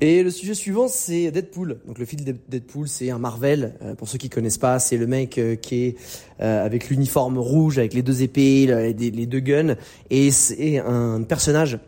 Et 0.00 0.24
le 0.24 0.30
sujet 0.30 0.54
suivant, 0.54 0.88
c'est 0.88 1.30
Deadpool. 1.30 1.78
Donc 1.86 1.98
le 1.98 2.04
film 2.04 2.24
Deadpool, 2.48 2.88
c'est 2.88 3.10
un 3.10 3.18
Marvel. 3.18 3.74
Euh, 3.82 3.94
pour 3.94 4.08
ceux 4.08 4.18
qui 4.18 4.28
connaissent 4.28 4.58
pas, 4.58 4.80
c'est 4.80 4.96
le 4.96 5.06
mec 5.06 5.38
euh, 5.38 5.54
qui 5.54 5.84
est 5.84 5.96
euh, 6.40 6.66
avec 6.66 6.88
l'uniforme 6.88 7.38
rouge, 7.38 7.78
avec 7.78 7.94
les 7.94 8.02
deux 8.02 8.22
épées, 8.22 8.66
les, 8.66 9.10
les 9.12 9.26
deux 9.26 9.38
guns, 9.38 9.76
et 10.10 10.32
c'est 10.32 10.78
un 10.78 11.22
personnage 11.22 11.78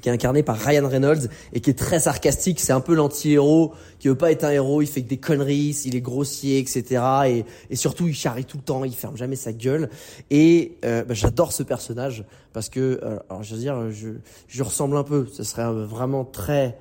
qui 0.00 0.08
est 0.08 0.12
incarné 0.12 0.42
par 0.42 0.58
Ryan 0.58 0.88
Reynolds 0.88 1.28
et 1.52 1.60
qui 1.60 1.70
est 1.70 1.78
très 1.78 2.00
sarcastique. 2.00 2.60
C'est 2.60 2.72
un 2.72 2.80
peu 2.80 2.94
l'anti-héros 2.94 3.72
qui 4.02 4.08
veut 4.08 4.16
pas 4.16 4.32
être 4.32 4.42
un 4.42 4.50
héros, 4.50 4.82
il 4.82 4.88
fait 4.88 5.00
que 5.04 5.08
des 5.08 5.18
conneries, 5.18 5.80
il 5.84 5.94
est 5.94 6.00
grossier, 6.00 6.58
etc. 6.58 7.04
Et, 7.28 7.44
et 7.70 7.76
surtout, 7.76 8.08
il 8.08 8.16
charrie 8.16 8.44
tout 8.44 8.56
le 8.56 8.62
temps, 8.64 8.82
il 8.82 8.96
ferme 8.96 9.16
jamais 9.16 9.36
sa 9.36 9.52
gueule. 9.52 9.90
Et 10.28 10.76
euh, 10.84 11.04
bah, 11.04 11.14
j'adore 11.14 11.52
ce 11.52 11.62
personnage 11.62 12.24
parce 12.52 12.68
que, 12.68 12.98
euh, 13.00 13.20
alors 13.30 13.44
je 13.44 13.54
veux 13.54 13.60
dire, 13.60 13.92
je, 13.92 14.08
je 14.48 14.62
ressemble 14.64 14.96
un 14.96 15.04
peu. 15.04 15.28
Ce 15.32 15.44
serait 15.44 15.72
vraiment 15.72 16.24
très 16.24 16.76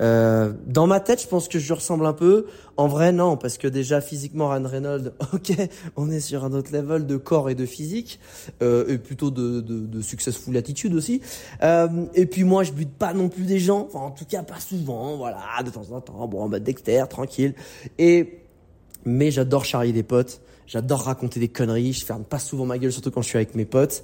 euh, 0.00 0.52
dans 0.66 0.86
ma 0.86 1.00
tête, 1.00 1.22
je 1.22 1.28
pense 1.28 1.48
que 1.48 1.58
je 1.58 1.72
ressemble 1.72 2.06
un 2.06 2.12
peu. 2.12 2.46
En 2.76 2.88
vrai, 2.88 3.12
non, 3.12 3.36
parce 3.36 3.56
que 3.56 3.68
déjà 3.68 4.00
physiquement, 4.00 4.48
Ryan 4.48 4.66
Reynolds, 4.66 5.12
ok, 5.32 5.52
on 5.96 6.10
est 6.10 6.20
sur 6.20 6.44
un 6.44 6.52
autre 6.52 6.72
level 6.72 7.06
de 7.06 7.16
corps 7.16 7.48
et 7.48 7.54
de 7.54 7.66
physique, 7.66 8.18
euh, 8.62 8.84
et 8.88 8.98
plutôt 8.98 9.30
de, 9.30 9.60
de, 9.60 9.86
de 9.86 10.00
successful 10.00 10.56
attitude 10.56 10.94
aussi. 10.94 11.20
Euh, 11.62 11.88
et 12.14 12.26
puis 12.26 12.42
moi, 12.42 12.64
je 12.64 12.72
bute 12.72 12.92
pas 12.92 13.14
non 13.14 13.28
plus 13.28 13.44
des 13.44 13.60
gens, 13.60 13.88
enfin 13.92 14.06
en 14.06 14.10
tout 14.10 14.24
cas 14.24 14.42
pas 14.42 14.58
souvent, 14.58 15.16
voilà, 15.16 15.38
de 15.64 15.70
temps 15.70 15.92
en 15.92 16.00
temps. 16.00 16.26
Bon, 16.26 16.48
bah 16.48 16.58
Dexter, 16.64 17.04
tranquille. 17.08 17.54
Et 17.98 18.40
mais 19.04 19.30
j'adore 19.30 19.64
charrier 19.64 19.92
des 19.92 20.02
potes. 20.02 20.40
J'adore 20.66 21.02
raconter 21.02 21.40
des 21.40 21.48
conneries. 21.48 21.92
Je 21.92 22.04
ferme 22.04 22.24
pas 22.24 22.38
souvent 22.38 22.64
ma 22.64 22.78
gueule, 22.78 22.92
surtout 22.92 23.10
quand 23.10 23.20
je 23.20 23.28
suis 23.28 23.36
avec 23.36 23.54
mes 23.54 23.66
potes. 23.66 24.02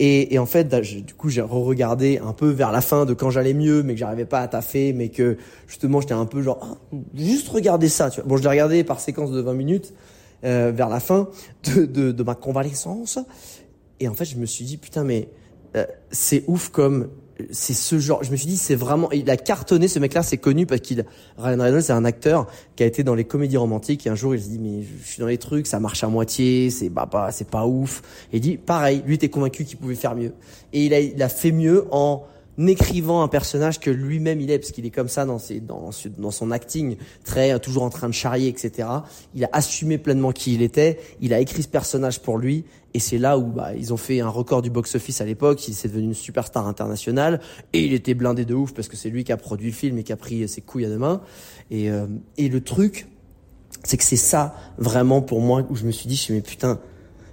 Et, 0.00 0.34
et 0.34 0.38
en 0.38 0.46
fait, 0.46 0.68
du 0.74 1.14
coup, 1.14 1.28
j'ai 1.28 1.40
re-regardé 1.40 2.18
un 2.18 2.32
peu 2.32 2.48
vers 2.48 2.72
la 2.72 2.80
fin 2.80 3.06
de 3.06 3.14
quand 3.14 3.30
j'allais 3.30 3.54
mieux, 3.54 3.82
mais 3.82 3.94
que 3.94 4.00
j'arrivais 4.00 4.24
pas 4.24 4.40
à 4.40 4.48
taffer, 4.48 4.92
mais 4.92 5.10
que 5.10 5.36
justement, 5.68 6.00
j'étais 6.00 6.14
un 6.14 6.26
peu 6.26 6.42
genre, 6.42 6.58
ah, 6.62 6.96
juste 7.14 7.48
regarder 7.48 7.88
ça. 7.88 8.10
Tu 8.10 8.20
vois. 8.20 8.28
Bon, 8.28 8.36
je 8.36 8.42
l'ai 8.42 8.48
regardé 8.48 8.82
par 8.82 8.98
séquence 8.98 9.30
de 9.30 9.40
20 9.40 9.54
minutes 9.54 9.94
euh, 10.42 10.72
vers 10.74 10.88
la 10.88 10.98
fin 10.98 11.28
de, 11.64 11.84
de, 11.84 12.10
de, 12.10 12.22
ma 12.24 12.34
convalescence. 12.34 13.18
Et 14.00 14.08
en 14.08 14.14
fait, 14.14 14.24
je 14.24 14.36
me 14.36 14.46
suis 14.46 14.64
dit, 14.64 14.78
putain, 14.78 15.04
mais 15.04 15.28
euh, 15.76 15.86
c'est 16.10 16.42
ouf 16.48 16.70
comme 16.70 17.08
c'est 17.50 17.74
ce 17.74 17.98
genre. 17.98 18.22
Je 18.22 18.30
me 18.30 18.36
suis 18.36 18.46
dit, 18.46 18.56
c'est 18.56 18.74
vraiment. 18.74 19.10
Il 19.12 19.28
a 19.30 19.36
cartonné 19.36 19.88
ce 19.88 19.98
mec-là. 19.98 20.22
C'est 20.22 20.38
connu 20.38 20.66
parce 20.66 20.80
qu'il 20.80 21.04
Ryan 21.38 21.62
Reynolds, 21.62 21.82
c'est 21.82 21.92
un 21.92 22.04
acteur 22.04 22.46
qui 22.76 22.82
a 22.82 22.86
été 22.86 23.04
dans 23.04 23.14
les 23.14 23.24
comédies 23.24 23.56
romantiques. 23.56 24.06
Et 24.06 24.10
un 24.10 24.14
jour, 24.14 24.34
il 24.34 24.42
se 24.42 24.48
dit, 24.48 24.58
mais 24.58 24.82
je 24.82 25.06
suis 25.06 25.20
dans 25.20 25.26
les 25.26 25.38
trucs, 25.38 25.66
ça 25.66 25.80
marche 25.80 26.04
à 26.04 26.08
moitié, 26.08 26.70
c'est 26.70 26.88
bah, 26.88 27.06
pas, 27.10 27.32
c'est 27.32 27.48
pas 27.48 27.66
ouf. 27.66 28.02
Et 28.32 28.36
il 28.36 28.40
dit, 28.40 28.56
pareil. 28.56 29.02
Lui 29.06 29.14
était 29.14 29.28
convaincu 29.28 29.64
qu'il 29.64 29.78
pouvait 29.78 29.94
faire 29.94 30.14
mieux. 30.14 30.32
Et 30.72 30.86
il 30.86 30.94
a, 30.94 31.00
il 31.00 31.22
a 31.22 31.28
fait 31.28 31.52
mieux 31.52 31.86
en 31.90 32.24
écrivant 32.66 33.22
un 33.22 33.28
personnage 33.28 33.80
que 33.80 33.90
lui-même 33.90 34.40
il 34.40 34.50
est, 34.50 34.58
parce 34.58 34.72
qu'il 34.72 34.86
est 34.86 34.90
comme 34.90 35.08
ça 35.08 35.24
dans, 35.24 35.38
ses, 35.38 35.60
dans, 35.60 35.90
son 36.30 36.50
acting, 36.50 36.96
très 37.24 37.58
toujours 37.60 37.82
en 37.82 37.90
train 37.90 38.08
de 38.08 38.14
charrier, 38.14 38.48
etc. 38.48 38.88
Il 39.34 39.44
a 39.44 39.48
assumé 39.52 39.98
pleinement 39.98 40.32
qui 40.32 40.54
il 40.54 40.62
était, 40.62 40.98
il 41.20 41.32
a 41.32 41.40
écrit 41.40 41.62
ce 41.62 41.68
personnage 41.68 42.20
pour 42.20 42.38
lui, 42.38 42.64
et 42.92 42.98
c'est 42.98 43.18
là 43.18 43.38
où 43.38 43.44
bah, 43.44 43.74
ils 43.76 43.92
ont 43.92 43.96
fait 43.96 44.20
un 44.20 44.28
record 44.28 44.62
du 44.62 44.70
box-office 44.70 45.20
à 45.20 45.24
l'époque, 45.24 45.66
il 45.68 45.74
s'est 45.74 45.88
devenu 45.88 46.06
une 46.06 46.14
superstar 46.14 46.66
internationale, 46.66 47.40
et 47.72 47.84
il 47.84 47.92
était 47.92 48.14
blindé 48.14 48.44
de 48.44 48.54
ouf, 48.54 48.74
parce 48.74 48.88
que 48.88 48.96
c'est 48.96 49.10
lui 49.10 49.24
qui 49.24 49.32
a 49.32 49.36
produit 49.36 49.68
le 49.68 49.76
film 49.76 49.98
et 49.98 50.02
qui 50.02 50.12
a 50.12 50.16
pris 50.16 50.48
ses 50.48 50.60
couilles 50.60 50.86
à 50.86 50.88
deux 50.88 50.98
mains. 50.98 51.22
Et, 51.70 51.90
euh, 51.90 52.06
et 52.36 52.48
le 52.48 52.60
truc, 52.60 53.06
c'est 53.84 53.96
que 53.96 54.04
c'est 54.04 54.16
ça 54.16 54.54
vraiment 54.78 55.22
pour 55.22 55.40
moi 55.40 55.64
où 55.70 55.76
je 55.76 55.84
me 55.84 55.92
suis 55.92 56.08
dit, 56.08 56.16
je 56.16 56.32
mais 56.32 56.40
putain, 56.40 56.80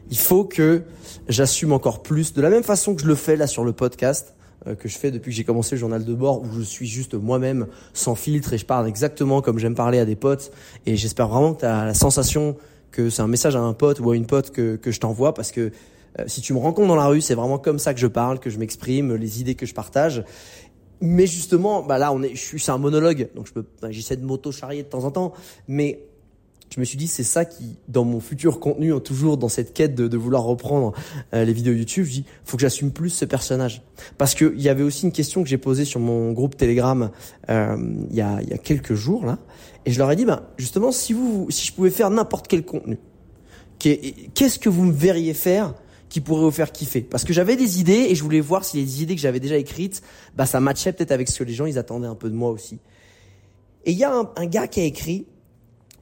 il 0.09 0.17
faut 0.17 0.45
que 0.45 0.83
j'assume 1.27 1.73
encore 1.73 2.01
plus, 2.01 2.33
de 2.33 2.41
la 2.41 2.49
même 2.49 2.63
façon 2.63 2.95
que 2.95 3.01
je 3.01 3.07
le 3.07 3.15
fais 3.15 3.35
là 3.35 3.47
sur 3.47 3.63
le 3.63 3.73
podcast, 3.73 4.35
que 4.75 4.87
je 4.87 4.97
fais 4.97 5.11
depuis 5.11 5.31
que 5.31 5.35
j'ai 5.35 5.43
commencé 5.43 5.75
le 5.75 5.79
journal 5.79 6.03
de 6.03 6.13
bord 6.13 6.41
où 6.41 6.51
je 6.51 6.61
suis 6.61 6.87
juste 6.87 7.13
moi-même 7.13 7.67
sans 7.93 8.15
filtre 8.15 8.53
et 8.53 8.57
je 8.57 8.65
parle 8.65 8.87
exactement 8.87 9.41
comme 9.41 9.59
j'aime 9.59 9.75
parler 9.75 9.99
à 9.99 10.05
des 10.05 10.15
potes 10.15 10.51
et 10.85 10.95
j'espère 10.95 11.27
vraiment 11.27 11.53
que 11.53 11.61
tu 11.61 11.65
as 11.65 11.85
la 11.85 11.93
sensation 11.93 12.57
que 12.91 13.09
c'est 13.09 13.21
un 13.21 13.27
message 13.27 13.55
à 13.55 13.59
un 13.59 13.73
pote 13.73 13.99
ou 13.99 14.11
à 14.11 14.15
une 14.15 14.25
pote 14.25 14.51
que, 14.51 14.75
que 14.75 14.91
je 14.91 14.99
t'envoie 14.99 15.33
parce 15.33 15.51
que 15.51 15.71
euh, 16.19 16.23
si 16.27 16.41
tu 16.41 16.53
me 16.53 16.59
rencontres 16.59 16.87
dans 16.87 16.95
la 16.95 17.07
rue, 17.07 17.21
c'est 17.21 17.35
vraiment 17.35 17.59
comme 17.59 17.79
ça 17.79 17.93
que 17.93 17.99
je 17.99 18.07
parle, 18.07 18.39
que 18.39 18.49
je 18.49 18.57
m'exprime, 18.57 19.15
les 19.15 19.41
idées 19.41 19.55
que 19.55 19.65
je 19.65 19.73
partage. 19.73 20.23
Mais 20.99 21.27
justement, 21.27 21.83
bah 21.83 21.99
là, 21.99 22.11
on 22.11 22.23
est, 22.23 22.33
je 22.33 22.41
suis, 22.41 22.59
c'est 22.59 22.71
un 22.71 22.79
monologue, 22.79 23.29
donc 23.35 23.47
je 23.47 23.53
peux, 23.53 23.65
bah, 23.81 23.91
j'essaie 23.91 24.15
de 24.15 24.25
m'auto-charrier 24.25 24.83
de 24.83 24.87
temps 24.87 25.03
en 25.03 25.11
temps, 25.11 25.33
mais 25.67 25.99
je 26.73 26.79
me 26.79 26.85
suis 26.85 26.97
dit 26.97 27.07
c'est 27.07 27.23
ça 27.23 27.45
qui 27.45 27.77
dans 27.87 28.03
mon 28.03 28.19
futur 28.19 28.59
contenu 28.59 28.91
toujours 29.01 29.37
dans 29.37 29.49
cette 29.49 29.73
quête 29.73 29.95
de, 29.95 30.07
de 30.07 30.17
vouloir 30.17 30.43
reprendre 30.43 30.93
euh, 31.33 31.45
les 31.45 31.53
vidéos 31.53 31.73
YouTube 31.73 32.05
je 32.05 32.11
dis 32.11 32.25
faut 32.43 32.57
que 32.57 32.61
j'assume 32.61 32.91
plus 32.91 33.09
ce 33.09 33.25
personnage. 33.25 33.81
Parce 34.17 34.35
que 34.35 34.53
il 34.55 34.61
y 34.61 34.69
avait 34.69 34.83
aussi 34.83 35.05
une 35.05 35.11
question 35.11 35.43
que 35.43 35.49
j'ai 35.49 35.57
posée 35.57 35.85
sur 35.85 35.99
mon 35.99 36.31
groupe 36.33 36.57
Telegram 36.57 37.09
euh, 37.49 37.77
il 38.09 38.15
y 38.15 38.21
a 38.21 38.41
il 38.41 38.49
y 38.49 38.53
a 38.53 38.57
quelques 38.57 38.93
jours 38.93 39.25
là. 39.25 39.39
Et 39.85 39.91
je 39.91 39.97
leur 39.97 40.11
ai 40.11 40.15
dit 40.15 40.25
ben 40.25 40.43
justement 40.57 40.91
si 40.91 41.13
vous 41.13 41.47
si 41.49 41.67
je 41.67 41.73
pouvais 41.73 41.89
faire 41.89 42.09
n'importe 42.09 42.47
quel 42.47 42.63
contenu 42.63 42.99
qu'est-ce 43.79 44.59
que 44.59 44.69
vous 44.69 44.85
me 44.85 44.93
verriez 44.93 45.33
faire 45.33 45.75
qui 46.09 46.21
pourrait 46.21 46.41
vous 46.41 46.51
faire 46.51 46.71
kiffer? 46.71 47.01
Parce 47.01 47.23
que 47.23 47.33
j'avais 47.33 47.55
des 47.55 47.79
idées 47.79 48.07
et 48.09 48.15
je 48.15 48.23
voulais 48.23 48.39
voir 48.39 48.65
si 48.65 48.77
les 48.77 49.03
idées 49.03 49.15
que 49.15 49.21
j'avais 49.21 49.39
déjà 49.39 49.57
écrites 49.57 50.01
bah 50.35 50.45
ça 50.45 50.59
matchait 50.59 50.93
peut-être 50.93 51.11
avec 51.11 51.29
ce 51.29 51.39
que 51.39 51.43
les 51.43 51.53
gens 51.53 51.65
ils 51.65 51.77
attendaient 51.77 52.07
un 52.07 52.15
peu 52.15 52.29
de 52.29 52.35
moi 52.35 52.49
aussi. 52.49 52.79
Et 53.85 53.91
il 53.91 53.97
y 53.97 54.03
a 54.03 54.13
un, 54.13 54.29
un 54.35 54.45
gars 54.45 54.67
qui 54.67 54.81
a 54.81 54.83
écrit 54.83 55.25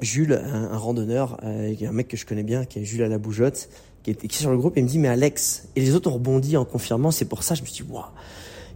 Jules, 0.02 0.34
un, 0.34 0.78
randonneur, 0.78 1.40
euh, 1.44 1.74
un 1.82 1.92
mec 1.92 2.08
que 2.08 2.18
je 2.18 2.26
connais 2.26 2.44
bien, 2.44 2.66
qui 2.66 2.80
est 2.80 2.84
Jules 2.84 3.04
à 3.04 3.08
la 3.08 3.18
bougeotte, 3.18 3.70
qui 4.04 4.12
est, 4.12 4.28
qui 4.28 4.38
sur 4.38 4.52
le 4.52 4.58
groupe, 4.58 4.74
il 4.76 4.84
me 4.84 4.90
dit, 4.90 5.00
mais 5.00 5.08
Alex, 5.08 5.70
et 5.76 5.82
les 5.82 5.96
autres 5.96 6.10
ont 6.10 6.16
rebondi 6.16 6.58
en 6.58 6.66
confirmant, 6.66 7.12
c'est 7.12 7.26
pour 7.26 7.44
ça, 7.44 7.56
je 7.56 7.62
me 7.62 7.68
suis 7.68 7.84
dit, 7.84 7.92
waouh. 7.92 8.04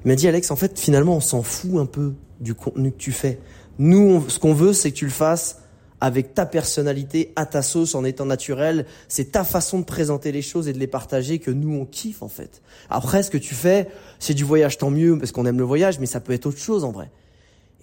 Il 0.06 0.08
m'a 0.08 0.16
dit, 0.16 0.28
Alex, 0.28 0.50
en 0.52 0.56
fait, 0.56 0.80
finalement, 0.80 1.18
on 1.18 1.20
s'en 1.20 1.44
fout 1.44 1.78
un 1.78 1.86
peu 1.86 2.14
du 2.40 2.54
contenu 2.54 2.92
que 2.92 2.98
tu 2.98 3.12
fais. 3.12 3.40
Nous, 3.80 4.30
ce 4.30 4.40
qu'on 4.40 4.54
veut, 4.54 4.72
c'est 4.72 4.92
que 4.92 4.96
tu 4.96 5.06
le 5.06 5.12
fasses 5.12 5.62
avec 6.02 6.34
ta 6.34 6.46
personnalité, 6.46 7.34
à 7.36 7.46
ta 7.46 7.62
sauce, 7.62 7.96
en 7.96 8.06
étant 8.06 8.26
naturel. 8.26 8.86
C'est 9.10 9.34
ta 9.34 9.44
façon 9.44 9.80
de 9.80 9.84
présenter 9.84 10.32
les 10.32 10.42
choses 10.42 10.70
et 10.70 10.74
de 10.74 10.80
les 10.80 10.88
partager 10.88 11.40
que 11.40 11.52
nous, 11.52 11.76
on 11.76 11.86
kiffe, 11.86 12.22
en 12.22 12.30
fait. 12.30 12.62
Après, 12.90 13.24
ce 13.24 13.30
que 13.30 13.38
tu 13.38 13.54
fais, 13.54 13.90
c'est 14.20 14.34
du 14.34 14.46
voyage, 14.46 14.78
tant 14.78 14.90
mieux, 14.90 15.18
parce 15.18 15.34
qu'on 15.34 15.46
aime 15.46 15.58
le 15.58 15.66
voyage, 15.66 16.00
mais 16.00 16.06
ça 16.06 16.22
peut 16.22 16.32
être 16.32 16.46
autre 16.46 16.60
chose, 16.60 16.86
en 16.86 16.92
vrai. 16.92 17.12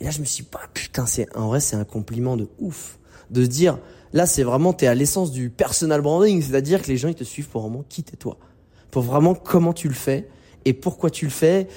Et 0.00 0.04
là, 0.04 0.10
je 0.10 0.20
me 0.20 0.24
suis 0.24 0.44
dit, 0.44 0.48
bah, 0.50 0.60
putain, 0.72 1.04
c'est, 1.04 1.28
en 1.36 1.48
vrai, 1.48 1.60
c'est 1.60 1.76
un 1.76 1.84
compliment 1.84 2.38
de 2.38 2.48
ouf 2.58 2.98
de 3.30 3.44
se 3.44 3.48
dire, 3.48 3.78
là, 4.12 4.26
c'est 4.26 4.42
vraiment, 4.42 4.72
t'es 4.72 4.86
à 4.86 4.94
l'essence 4.94 5.32
du 5.32 5.50
personal 5.50 6.00
branding, 6.00 6.42
c'est-à-dire 6.42 6.82
que 6.82 6.88
les 6.88 6.96
gens, 6.96 7.08
ils 7.08 7.14
te 7.14 7.24
suivent 7.24 7.48
pour 7.48 7.62
vraiment 7.62 7.84
qui 7.88 8.02
t'es 8.02 8.16
toi. 8.16 8.38
Pour 8.90 9.02
vraiment 9.02 9.34
comment 9.34 9.72
tu 9.72 9.88
le 9.88 9.94
fais 9.94 10.28
et 10.64 10.72
pourquoi 10.72 11.10
tu 11.10 11.26
le 11.26 11.30
fais. 11.30 11.68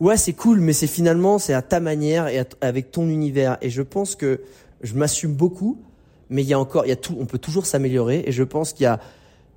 Ouais, 0.00 0.16
c'est 0.16 0.32
cool, 0.32 0.60
mais 0.60 0.72
c'est 0.72 0.86
finalement, 0.86 1.38
c'est 1.38 1.54
à 1.54 1.62
ta 1.62 1.80
manière 1.80 2.28
et 2.28 2.42
avec 2.60 2.90
ton 2.90 3.08
univers. 3.08 3.58
Et 3.60 3.70
je 3.70 3.82
pense 3.82 4.16
que 4.16 4.40
je 4.82 4.94
m'assume 4.94 5.34
beaucoup, 5.34 5.78
mais 6.30 6.42
il 6.42 6.48
y 6.48 6.54
a 6.54 6.58
encore, 6.58 6.86
il 6.86 6.88
y 6.88 6.92
a 6.92 6.96
tout, 6.96 7.16
on 7.18 7.26
peut 7.26 7.38
toujours 7.38 7.66
s'améliorer. 7.66 8.24
Et 8.26 8.32
je 8.32 8.42
pense 8.42 8.72
qu'il 8.72 8.84
y 8.84 8.86
a, 8.86 9.00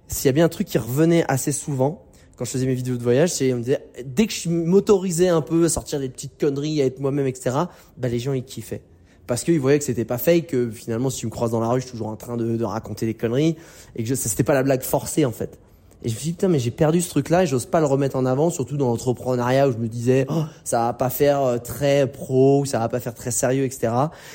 s'il 0.07 0.25
y 0.27 0.29
a 0.29 0.31
bien 0.31 0.45
un 0.45 0.49
truc 0.49 0.67
qui 0.67 0.77
revenait 0.77 1.25
assez 1.27 1.51
souvent, 1.51 2.03
quand 2.35 2.45
je 2.45 2.51
faisais 2.51 2.67
mes 2.67 2.75
vidéos 2.75 2.97
de 2.97 3.03
voyage, 3.03 3.31
c'est 3.31 3.51
on 3.51 3.57
me 3.57 3.63
disait 3.63 3.83
dès 4.05 4.27
que 4.27 4.33
je 4.33 4.47
m'autorisais 4.49 5.27
un 5.27 5.41
peu 5.41 5.65
à 5.65 5.69
sortir 5.69 5.99
des 5.99 6.07
petites 6.07 6.39
conneries, 6.39 6.81
à 6.81 6.85
être 6.85 6.99
moi-même, 6.99 7.25
etc. 7.25 7.55
Bah 7.97 8.07
les 8.07 8.19
gens 8.19 8.33
ils 8.33 8.43
kiffaient 8.43 8.83
parce 9.27 9.43
qu'ils 9.43 9.59
voyaient 9.59 9.79
que 9.79 9.85
c'était 9.85 10.05
pas 10.05 10.17
fake, 10.17 10.47
que 10.47 10.71
finalement 10.71 11.09
si 11.09 11.19
tu 11.19 11.25
me 11.25 11.31
croises 11.31 11.51
dans 11.51 11.59
la 11.59 11.67
rue, 11.67 11.81
je 11.81 11.85
suis 11.85 11.91
toujours 11.91 12.07
en 12.07 12.15
train 12.15 12.37
de, 12.37 12.55
de 12.55 12.63
raconter 12.63 13.05
des 13.05 13.13
conneries 13.13 13.55
et 13.95 14.03
que 14.03 14.09
je, 14.09 14.15
c'était 14.15 14.43
pas 14.43 14.53
la 14.53 14.63
blague 14.63 14.81
forcée 14.81 15.25
en 15.25 15.31
fait. 15.31 15.59
Et 16.03 16.09
je 16.09 16.13
me 16.13 16.19
suis 16.19 16.27
dit, 16.27 16.33
putain, 16.33 16.47
mais 16.47 16.59
j'ai 16.59 16.71
perdu 16.71 17.01
ce 17.01 17.09
truc-là 17.09 17.43
et 17.43 17.47
j'ose 17.47 17.65
pas 17.65 17.79
le 17.79 17.87
remettre 17.87 18.15
en 18.15 18.25
avant, 18.25 18.49
surtout 18.49 18.77
dans 18.77 18.87
l'entrepreneuriat 18.87 19.67
où 19.67 19.71
je 19.71 19.77
me 19.77 19.87
disais, 19.87 20.27
oh, 20.29 20.43
ça 20.63 20.85
va 20.85 20.93
pas 20.93 21.09
faire 21.09 21.41
euh, 21.41 21.57
très 21.57 22.05
pro, 22.05 22.65
ça 22.65 22.77
va 22.79 22.87
pas 22.87 22.99
faire 22.99 23.15
très 23.15 23.31
sérieux, 23.31 23.63
etc. 23.63 23.91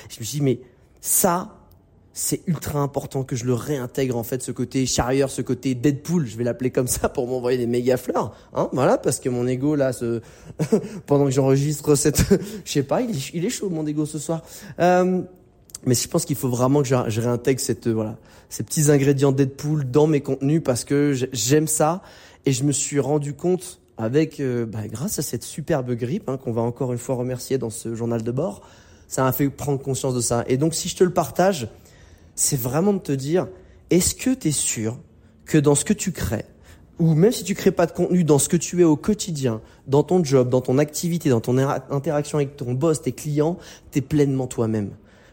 je 0.09 0.21
me 0.21 0.25
suis 0.25 0.39
dit, 0.39 0.41
mais 0.43 0.61
ça, 1.01 1.62
c'est 2.15 2.43
ultra 2.47 2.81
important 2.81 3.23
que 3.23 3.37
je 3.37 3.45
le 3.45 3.55
réintègre 3.55 4.17
en 4.17 4.23
fait 4.23 4.43
ce 4.43 4.53
côté 4.53 4.85
charrieur, 4.87 5.31
ce 5.31 5.41
côté 5.43 5.75
Deadpool, 5.75 6.27
je 6.27 6.37
vais 6.37 6.45
l'appeler 6.45 6.71
comme 6.71 6.87
ça 6.87 7.09
pour 7.09 7.27
m'envoyer 7.27 7.59
des 7.59 7.67
méga 7.67 7.97
fleurs, 7.97 8.35
hein, 8.55 8.69
voilà 8.73 8.99
parce 8.99 9.19
que 9.21 9.29
mon 9.29 9.47
ego 9.47 9.75
là, 9.75 9.93
ce... 9.93 10.21
pendant 11.07 11.25
que 11.25 11.31
j'enregistre 11.31 11.95
cette, 11.95 12.23
je 12.65 12.71
sais 12.71 12.83
pas, 12.83 13.01
il 13.01 13.45
est, 13.45 13.51
chaud 13.51 13.71
mon 13.71 13.87
ego 13.87 14.07
ce 14.07 14.19
soir. 14.19 14.43
Euh, 14.79 15.23
mais 15.85 15.95
je 15.95 16.07
pense 16.07 16.25
qu'il 16.25 16.37
faut 16.37 16.49
vraiment 16.49 16.83
que 16.83 16.89
je, 16.89 17.21
réintègre 17.21 17.61
cette 17.61 17.89
voilà 17.89 18.17
ces 18.49 18.63
petits 18.63 18.91
ingrédients 18.91 19.33
Deadpool 19.33 19.91
dans 19.91 20.07
mes 20.07 20.21
contenus 20.21 20.63
parce 20.65 20.85
que 20.85 21.13
j'aime 21.33 21.67
ça 21.67 22.03
et 22.45 22.53
je 22.53 22.65
me 22.65 22.73
suis 22.73 23.01
rendu 23.01 23.35
compte 23.35 23.81
avec 23.97 24.41
euh, 24.41 24.67
bah, 24.67 24.87
grâce 24.87 25.19
à 25.19 25.23
cette 25.23 25.43
superbe 25.43 25.93
grippe 25.93 26.29
hein, 26.29 26.37
qu'on 26.37 26.53
va 26.53 26.63
encore 26.63 26.93
une 26.93 26.99
fois 26.99 27.15
remercier 27.15 27.59
dans 27.59 27.71
ce 27.71 27.95
journal 27.95 28.23
de 28.23 28.31
bord, 28.31 28.63
ça 29.09 29.23
m'a 29.23 29.33
fait 29.33 29.49
prendre 29.49 29.81
conscience 29.81 30.15
de 30.15 30.21
ça. 30.21 30.45
Et 30.49 30.57
donc 30.57 30.75
si 30.75 30.89
je 30.89 30.97
te 30.97 31.05
le 31.05 31.13
partage, 31.13 31.69
c'est 32.35 32.59
vraiment 32.59 32.93
de 32.93 32.99
te 32.99 33.13
dire, 33.13 33.49
est-ce 33.91 34.15
que 34.15 34.31
tu 34.31 34.49
es 34.49 34.53
sûr 34.53 34.99
que 35.45 35.59
dans 35.59 35.75
ce 35.75 35.85
que 35.85 35.93
tu 35.93 36.13
crées, 36.13 36.45
ou 36.99 37.15
même 37.15 37.33
si 37.33 37.45
tu 37.45 37.55
crées 37.55 37.73
pas 37.73 37.87
de 37.87 37.93
contenu, 37.93 38.25
dans 38.25 38.39
ce 38.39 38.49
que 38.49 38.57
tu 38.57 38.81
es 38.81 38.85
au 38.85 38.97
quotidien, 38.97 39.61
dans 39.87 40.03
ton 40.03 40.23
job, 40.23 40.49
dans 40.49 40.61
ton 40.61 40.79
activité, 40.79 41.29
dans 41.29 41.41
ton 41.41 41.59
interaction 41.59 42.39
avec 42.39 42.57
ton 42.57 42.75
boss, 42.75 43.03
tes 43.03 43.13
clients, 43.13 43.59
tu 43.91 43.99
es 43.99 44.03
pleinement 44.03 44.47
toi-même? 44.47 44.91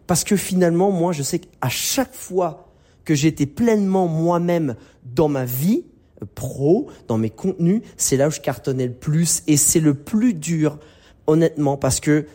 Parce 0.08 0.24
que 0.24 0.36
finalement, 0.36 0.92
moi, 0.92 1.12
je 1.12 1.22
sais 1.22 1.40
qu'à 1.40 1.70
chaque 1.70 2.14
fois 2.14 2.70
que 3.06 3.14
j'étais 3.14 3.46
pleinement 3.46 4.08
moi-même 4.08 4.76
dans 5.04 5.28
ma 5.28 5.46
vie 5.46 5.84
euh, 6.22 6.26
pro, 6.34 6.88
dans 7.08 7.18
mes 7.18 7.30
contenus, 7.30 7.82
c'est 7.98 8.18
là 8.18 8.28
où 8.28 8.32
je 8.32 8.40
cartonnais 8.40 8.88
le 8.88 8.94
plus 8.94 9.44
et 9.48 9.58
c'est 9.58 9.80
le 9.80 9.94
plus 9.94 10.34
dur, 10.34 10.80
honnêtement, 11.28 11.78
parce 11.78 12.00
que 12.00 12.26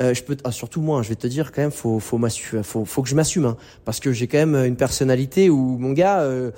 euh, 0.00 0.12
je 0.14 0.22
peux, 0.22 0.36
ah, 0.44 0.50
surtout 0.50 0.80
moi, 0.80 1.02
je 1.02 1.08
vais 1.08 1.14
te 1.14 1.26
dire 1.26 1.52
quand 1.52 1.62
même, 1.62 1.70
faut, 1.70 2.00
faut, 2.00 2.18
faut, 2.62 2.84
faut 2.84 3.02
que 3.02 3.08
je 3.08 3.14
m'assume, 3.14 3.44
hein, 3.46 3.56
parce 3.84 4.00
que 4.00 4.12
j'ai 4.12 4.26
quand 4.26 4.38
même 4.38 4.56
une 4.56 4.76
personnalité 4.76 5.50
où 5.50 5.78
mon 5.78 5.92
gars, 5.92 6.20
euh, 6.20 6.50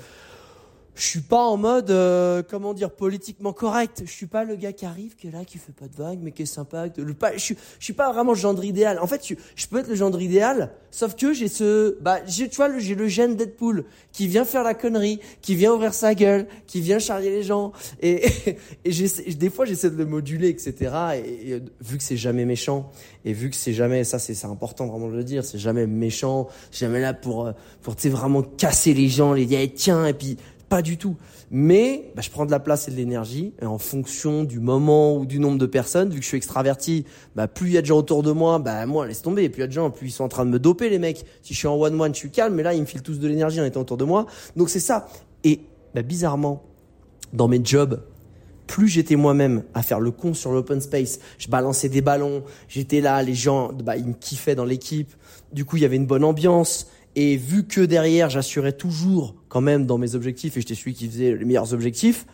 je 0.97 1.05
suis 1.05 1.21
pas 1.21 1.43
en 1.43 1.57
mode 1.57 1.91
euh, 1.91 2.41
comment 2.47 2.73
dire 2.73 2.89
politiquement 2.89 3.53
correct. 3.53 4.01
Je 4.05 4.11
suis 4.11 4.25
pas 4.25 4.43
le 4.43 4.55
gars 4.55 4.73
qui 4.73 4.85
arrive 4.85 5.15
qui 5.15 5.27
est 5.27 5.31
là 5.31 5.45
qui 5.45 5.59
fait 5.59 5.71
pas 5.71 5.87
de 5.87 5.95
vagues 5.95 6.19
mais 6.21 6.31
qui 6.31 6.41
est 6.41 6.47
sympa. 6.47 6.87
Pas, 7.19 7.33
je, 7.33 7.39
suis, 7.39 7.57
suis 7.79 7.93
pas 7.93 8.11
vraiment 8.11 8.31
le 8.31 8.37
gendre 8.37 8.63
idéal. 8.65 8.97
En 8.99 9.05
fait, 9.05 9.21
je, 9.55 9.67
peux 9.67 9.77
être 9.77 9.89
le 9.89 9.95
gendre 9.95 10.19
idéal, 10.19 10.71
sauf 10.89 11.15
que 11.15 11.33
j'ai 11.33 11.49
ce 11.49 11.97
bah 12.01 12.19
tu 12.21 12.47
vois 12.55 12.77
j'ai 12.79 12.95
le 12.95 13.07
gène 13.07 13.35
Deadpool 13.35 13.85
qui 14.11 14.27
vient 14.27 14.43
faire 14.43 14.63
la 14.63 14.73
connerie, 14.73 15.19
qui 15.41 15.53
vient 15.53 15.71
ouvrir 15.71 15.93
sa 15.93 16.15
gueule, 16.15 16.47
qui 16.65 16.81
vient 16.81 16.97
charrier 16.97 17.29
les 17.29 17.43
gens 17.43 17.73
et 18.01 18.25
des 18.85 19.49
fois 19.51 19.65
j'essaie 19.65 19.91
de 19.91 19.97
le 19.97 20.05
moduler 20.05 20.49
etc. 20.49 20.73
Et, 21.23 21.61
vu 21.79 21.97
que 21.97 22.03
c'est 22.03 22.17
jamais 22.17 22.45
méchant 22.45 22.89
et 23.23 23.33
vu 23.33 23.51
que 23.51 23.55
c'est 23.55 23.73
jamais 23.73 24.03
ça 24.03 24.17
c'est 24.17 24.33
c'est 24.33 24.47
important 24.47 24.87
vraiment 24.87 25.09
de 25.09 25.15
le 25.15 25.23
dire, 25.23 25.45
c'est 25.45 25.59
jamais 25.59 25.85
méchant, 25.85 26.47
jamais 26.71 27.01
là 27.01 27.13
pour 27.13 27.45
euh, 27.45 27.51
pour 27.83 27.95
tu 27.95 28.03
sais 28.03 28.09
vraiment 28.09 28.41
casser 28.41 28.95
les 28.95 29.09
gens, 29.09 29.33
les 29.33 29.45
dire 29.45 29.59
tiens 29.75 30.07
et 30.07 30.13
puis 30.13 30.37
pas 30.69 30.81
du 30.81 30.97
tout. 30.97 31.15
Mais 31.49 32.11
bah, 32.15 32.21
je 32.21 32.29
prends 32.29 32.45
de 32.45 32.51
la 32.51 32.59
place 32.59 32.87
et 32.87 32.91
de 32.91 32.95
l'énergie 32.95 33.53
et 33.61 33.65
en 33.65 33.77
fonction 33.77 34.43
du 34.43 34.59
moment 34.59 35.15
ou 35.15 35.25
du 35.25 35.39
nombre 35.39 35.57
de 35.57 35.65
personnes, 35.65 36.09
vu 36.09 36.17
que 36.17 36.23
je 36.23 36.27
suis 36.27 36.37
extraverti, 36.37 37.05
bah, 37.35 37.47
plus 37.47 37.67
il 37.67 37.73
y 37.73 37.77
a 37.77 37.81
de 37.81 37.85
gens 37.85 37.97
autour 37.97 38.23
de 38.23 38.31
moi, 38.31 38.59
bah 38.59 38.85
moi 38.85 39.07
laisse 39.07 39.21
tomber. 39.21 39.47
plus 39.49 39.59
il 39.59 39.61
y 39.61 39.63
a 39.63 39.67
de 39.67 39.71
gens, 39.71 39.89
plus 39.89 40.07
ils 40.07 40.11
sont 40.11 40.25
en 40.25 40.29
train 40.29 40.45
de 40.45 40.51
me 40.51 40.59
doper 40.59 40.89
les 40.89 40.99
mecs. 40.99 41.25
Si 41.41 41.53
je 41.53 41.59
suis 41.59 41.67
en 41.67 41.75
one 41.75 41.99
one, 41.99 42.13
je 42.13 42.19
suis 42.19 42.31
calme, 42.31 42.55
mais 42.55 42.63
là 42.63 42.73
ils 42.73 42.81
me 42.81 42.85
filent 42.85 43.01
tous 43.01 43.19
de 43.19 43.27
l'énergie 43.27 43.61
en 43.61 43.65
étant 43.65 43.81
autour 43.81 43.97
de 43.97 44.05
moi. 44.05 44.25
Donc 44.55 44.69
c'est 44.69 44.79
ça. 44.79 45.07
Et 45.43 45.61
bah, 45.95 46.01
bizarrement, 46.01 46.63
dans 47.33 47.47
mes 47.47 47.61
jobs, 47.63 48.01
plus 48.67 48.89
j'étais 48.89 49.15
moi-même 49.15 49.63
à 49.73 49.81
faire 49.81 50.01
le 50.01 50.11
con 50.11 50.33
sur 50.33 50.51
l'open 50.51 50.81
space, 50.81 51.19
je 51.37 51.47
balançais 51.47 51.87
des 51.87 52.01
ballons, 52.01 52.43
j'étais 52.67 52.99
là, 52.99 53.23
les 53.23 53.33
gens, 53.33 53.71
bah, 53.71 53.95
ils 53.95 54.05
me 54.05 54.13
kiffaient 54.13 54.55
dans 54.55 54.65
l'équipe. 54.65 55.13
Du 55.53 55.63
coup, 55.63 55.77
il 55.77 55.83
y 55.83 55.85
avait 55.85 55.95
une 55.95 56.05
bonne 56.05 56.25
ambiance. 56.25 56.87
Et 57.19 57.35
vu 57.35 57.63
que 57.63 57.81
derrière, 57.81 58.29
j'assurais 58.29 58.73
toujours 58.73 59.33
quand 59.49 59.59
même 59.59 59.87
dans 59.87 59.97
mes 59.97 60.13
objectifs 60.13 60.55
et 60.55 60.61
j'étais 60.61 60.75
celui 60.75 60.93
qui 60.93 61.07
faisait 61.07 61.35
les 61.35 61.45
meilleurs 61.45 61.73
objectifs, 61.73 62.27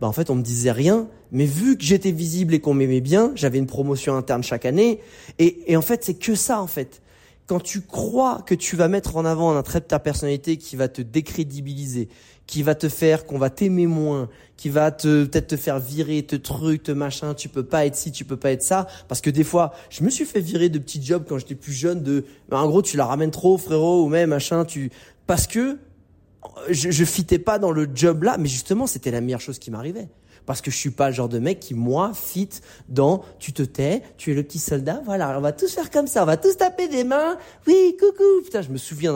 bah 0.00 0.06
en 0.06 0.12
fait, 0.12 0.30
on 0.30 0.36
me 0.36 0.42
disait 0.42 0.72
rien. 0.72 1.06
Mais 1.32 1.44
vu 1.44 1.76
que 1.76 1.84
j'étais 1.84 2.12
visible 2.12 2.54
et 2.54 2.60
qu'on 2.60 2.72
m'aimait 2.72 3.02
bien, 3.02 3.32
j'avais 3.34 3.58
une 3.58 3.66
promotion 3.66 4.16
interne 4.16 4.42
chaque 4.42 4.64
année. 4.64 5.00
Et, 5.38 5.70
et 5.70 5.76
en 5.76 5.82
fait, 5.82 6.02
c'est 6.02 6.18
que 6.18 6.34
ça, 6.34 6.62
en 6.62 6.66
fait 6.66 7.02
quand 7.46 7.60
tu 7.60 7.80
crois 7.80 8.42
que 8.44 8.54
tu 8.54 8.76
vas 8.76 8.88
mettre 8.88 9.16
en 9.16 9.24
avant 9.24 9.56
un 9.56 9.62
trait 9.62 9.80
de 9.80 9.86
ta 9.86 9.98
personnalité 9.98 10.56
qui 10.56 10.76
va 10.76 10.88
te 10.88 11.00
décrédibiliser, 11.00 12.08
qui 12.46 12.62
va 12.62 12.74
te 12.74 12.88
faire 12.88 13.24
qu'on 13.24 13.38
va 13.38 13.50
t'aimer 13.50 13.86
moins, 13.86 14.28
qui 14.56 14.68
va 14.68 14.90
te 14.90 15.24
peut-être 15.24 15.48
te 15.48 15.56
faire 15.56 15.78
virer, 15.78 16.24
te 16.24 16.36
truc, 16.36 16.82
te 16.82 16.92
machin, 16.92 17.34
tu 17.34 17.48
peux 17.48 17.64
pas 17.64 17.86
être 17.86 17.94
ci, 17.94 18.10
tu 18.10 18.24
peux 18.24 18.36
pas 18.36 18.50
être 18.50 18.62
ça, 18.62 18.86
parce 19.08 19.20
que 19.20 19.30
des 19.30 19.44
fois, 19.44 19.72
je 19.90 20.02
me 20.02 20.10
suis 20.10 20.24
fait 20.24 20.40
virer 20.40 20.68
de 20.68 20.78
petits 20.78 21.02
jobs 21.02 21.24
quand 21.28 21.38
j'étais 21.38 21.54
plus 21.54 21.72
jeune 21.72 22.02
de, 22.02 22.24
en 22.50 22.66
gros, 22.68 22.82
tu 22.82 22.96
la 22.96 23.06
ramènes 23.06 23.30
trop, 23.30 23.58
frérot, 23.58 24.04
ou 24.04 24.08
même 24.08 24.30
machin, 24.30 24.64
tu, 24.64 24.90
parce 25.26 25.46
que 25.46 25.78
je, 26.70 26.90
je 26.90 27.04
fitais 27.04 27.38
pas 27.38 27.58
dans 27.58 27.70
le 27.70 27.88
job 27.94 28.24
là, 28.24 28.36
mais 28.38 28.48
justement, 28.48 28.86
c'était 28.86 29.10
la 29.10 29.20
meilleure 29.20 29.40
chose 29.40 29.58
qui 29.58 29.70
m'arrivait 29.70 30.08
parce 30.46 30.60
que 30.60 30.70
je 30.70 30.76
suis 30.76 30.90
pas 30.90 31.08
le 31.10 31.14
genre 31.14 31.28
de 31.28 31.38
mec 31.38 31.60
qui 31.60 31.74
moi 31.74 32.12
fit 32.14 32.48
dans 32.88 33.22
tu 33.38 33.52
te 33.52 33.62
tais, 33.62 34.02
tu 34.16 34.32
es 34.32 34.34
le 34.34 34.42
petit 34.42 34.58
soldat, 34.58 35.02
voilà, 35.04 35.36
on 35.36 35.40
va 35.40 35.52
tous 35.52 35.72
faire 35.72 35.90
comme 35.90 36.06
ça, 36.06 36.22
on 36.22 36.26
va 36.26 36.36
tous 36.36 36.56
taper 36.56 36.88
des 36.88 37.04
mains. 37.04 37.36
Oui, 37.66 37.96
coucou. 37.98 38.42
Putain, 38.44 38.62
je 38.62 38.70
me 38.70 38.78
souviens 38.78 39.12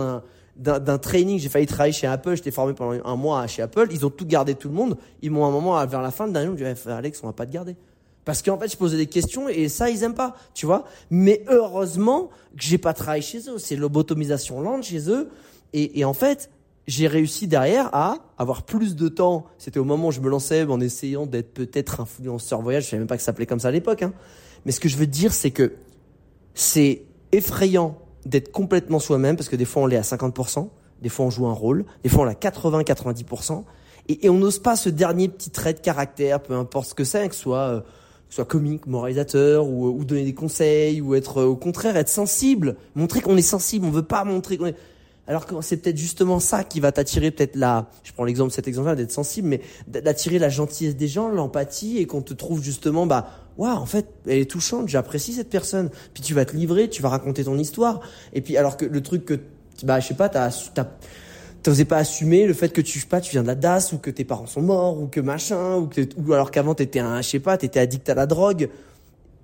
d'un 0.56 0.78
d'un 0.78 0.98
training, 0.98 1.38
j'ai 1.38 1.48
failli 1.48 1.66
travailler 1.66 1.92
chez 1.92 2.06
Apple, 2.06 2.34
j'étais 2.34 2.50
formé 2.50 2.74
pendant 2.74 3.02
un 3.02 3.16
mois 3.16 3.46
chez 3.46 3.62
Apple, 3.62 3.86
ils 3.92 4.04
ont 4.04 4.10
tout 4.10 4.26
gardé 4.26 4.54
tout 4.54 4.68
le 4.68 4.74
monde, 4.74 4.98
ils 5.22 5.30
m'ont 5.30 5.46
un 5.46 5.50
moment 5.50 5.84
vers 5.86 6.02
la 6.02 6.10
fin 6.10 6.28
de 6.28 6.38
ils 6.38 6.48
m'ont 6.48 6.54
dit 6.54 6.64
Alex, 6.86 7.20
on 7.22 7.28
va 7.28 7.32
pas 7.32 7.46
te 7.46 7.52
garder. 7.52 7.76
Parce 8.24 8.42
qu'en 8.42 8.58
fait, 8.58 8.70
je 8.70 8.76
posais 8.76 8.96
des 8.96 9.06
questions 9.06 9.48
et 9.48 9.68
ça, 9.68 9.88
ils 9.88 10.02
aiment 10.02 10.14
pas, 10.14 10.36
tu 10.54 10.66
vois. 10.66 10.84
Mais 11.10 11.42
heureusement 11.48 12.28
que 12.56 12.62
j'ai 12.62 12.78
pas 12.78 12.92
travaillé 12.92 13.22
chez 13.22 13.48
eux. 13.48 13.58
C'est 13.58 13.76
lobotomisation 13.76 14.60
lente 14.60 14.84
chez 14.84 15.10
eux. 15.10 15.30
Et, 15.72 16.00
et 16.00 16.04
en 16.04 16.12
fait, 16.12 16.50
j'ai 16.86 17.06
réussi 17.06 17.46
derrière 17.46 17.94
à 17.94 18.16
avoir 18.38 18.62
plus 18.62 18.96
de 18.96 19.08
temps. 19.08 19.46
C'était 19.58 19.78
au 19.78 19.84
moment 19.84 20.08
où 20.08 20.12
je 20.12 20.20
me 20.20 20.28
lançais 20.28 20.64
en 20.64 20.80
essayant 20.80 21.26
d'être 21.26 21.52
peut-être 21.52 22.00
influenceur 22.00 22.62
voyage. 22.62 22.84
Je 22.84 22.90
savais 22.90 23.00
même 23.00 23.06
pas 23.06 23.16
que 23.16 23.22
ça 23.22 23.26
s'appelait 23.26 23.46
comme 23.46 23.60
ça 23.60 23.68
à 23.68 23.72
l'époque. 23.72 24.02
Hein. 24.02 24.12
Mais 24.64 24.72
ce 24.72 24.80
que 24.80 24.88
je 24.88 24.96
veux 24.96 25.06
dire, 25.06 25.32
c'est 25.32 25.50
que 25.50 25.74
c'est 26.54 27.02
effrayant 27.32 27.98
d'être 28.26 28.50
complètement 28.50 28.98
soi-même 28.98 29.36
parce 29.36 29.48
que 29.48 29.56
des 29.56 29.64
fois 29.64 29.82
on 29.82 29.86
l'est 29.86 29.96
à 29.96 30.02
50%, 30.02 30.68
des 31.00 31.08
fois 31.08 31.26
on 31.26 31.30
joue 31.30 31.46
un 31.46 31.52
rôle, 31.52 31.84
des 32.02 32.08
fois 32.08 32.22
on 32.22 32.24
l'a 32.24 32.34
80-90%. 32.34 33.64
Et, 34.08 34.28
on 34.28 34.38
n'ose 34.38 34.58
pas 34.58 34.74
ce 34.74 34.88
dernier 34.88 35.28
petit 35.28 35.50
trait 35.50 35.72
de 35.72 35.78
caractère, 35.78 36.40
peu 36.40 36.54
importe 36.54 36.88
ce 36.88 36.94
que 36.94 37.04
c'est, 37.04 37.28
que 37.28 37.34
ce 37.34 37.42
soit, 37.42 37.58
euh, 37.58 37.80
que 37.80 38.34
soit 38.34 38.44
comique, 38.44 38.86
moralisateur, 38.86 39.68
ou, 39.68 39.86
ou 39.88 40.04
donner 40.04 40.24
des 40.24 40.34
conseils, 40.34 41.00
ou 41.00 41.14
être 41.14 41.44
au 41.44 41.54
contraire 41.54 41.96
être 41.96 42.08
sensible, 42.08 42.76
montrer 42.96 43.20
qu'on 43.20 43.36
est 43.36 43.42
sensible. 43.42 43.86
On 43.86 43.90
veut 43.90 44.02
pas 44.02 44.24
montrer 44.24 44.56
qu'on 44.56 44.66
est 44.66 44.76
alors 45.30 45.46
que 45.46 45.54
c'est 45.60 45.76
peut-être 45.76 45.96
justement 45.96 46.40
ça 46.40 46.64
qui 46.64 46.80
va 46.80 46.90
t'attirer 46.90 47.30
peut-être 47.30 47.54
la, 47.54 47.88
je 48.02 48.10
prends 48.12 48.24
l'exemple, 48.24 48.50
cet 48.50 48.66
exemple-là 48.66 48.96
d'être 48.96 49.12
sensible, 49.12 49.46
mais 49.46 49.60
d'attirer 49.86 50.40
la 50.40 50.48
gentillesse 50.48 50.96
des 50.96 51.06
gens, 51.06 51.28
l'empathie 51.28 51.98
et 51.98 52.06
qu'on 52.06 52.20
te 52.20 52.34
trouve 52.34 52.64
justement, 52.64 53.06
bah, 53.06 53.28
waouh, 53.56 53.76
en 53.76 53.86
fait, 53.86 54.08
elle 54.26 54.38
est 54.38 54.50
touchante, 54.50 54.88
j'apprécie 54.88 55.32
cette 55.32 55.48
personne. 55.48 55.90
Puis 56.14 56.24
tu 56.24 56.34
vas 56.34 56.44
te 56.44 56.56
livrer, 56.56 56.90
tu 56.90 57.00
vas 57.00 57.10
raconter 57.10 57.44
ton 57.44 57.56
histoire. 57.58 58.00
Et 58.32 58.40
puis 58.40 58.56
alors 58.56 58.76
que 58.76 58.84
le 58.84 59.00
truc 59.02 59.24
que, 59.24 59.38
bah, 59.84 60.00
je 60.00 60.08
sais 60.08 60.14
pas, 60.14 60.28
t'as, 60.28 60.50
t'osais 61.62 61.84
pas 61.84 61.98
assumer 61.98 62.48
le 62.48 62.52
fait 62.52 62.70
que 62.70 62.80
tu, 62.80 62.98
sais 62.98 63.06
pas, 63.06 63.20
tu 63.20 63.30
viens 63.30 63.42
de 63.42 63.46
la 63.46 63.54
DAS 63.54 63.92
ou 63.92 63.98
que 63.98 64.10
tes 64.10 64.24
parents 64.24 64.48
sont 64.48 64.62
morts 64.62 65.00
ou 65.00 65.06
que 65.06 65.20
machin 65.20 65.76
ou 65.76 65.86
que, 65.86 66.00
ou 66.16 66.32
alors 66.32 66.50
qu'avant 66.50 66.74
t'étais 66.74 66.98
un, 66.98 67.22
je 67.22 67.28
sais 67.28 67.38
pas, 67.38 67.56
t'étais 67.56 67.78
addict 67.78 68.08
à 68.10 68.16
la 68.16 68.26
drogue. 68.26 68.68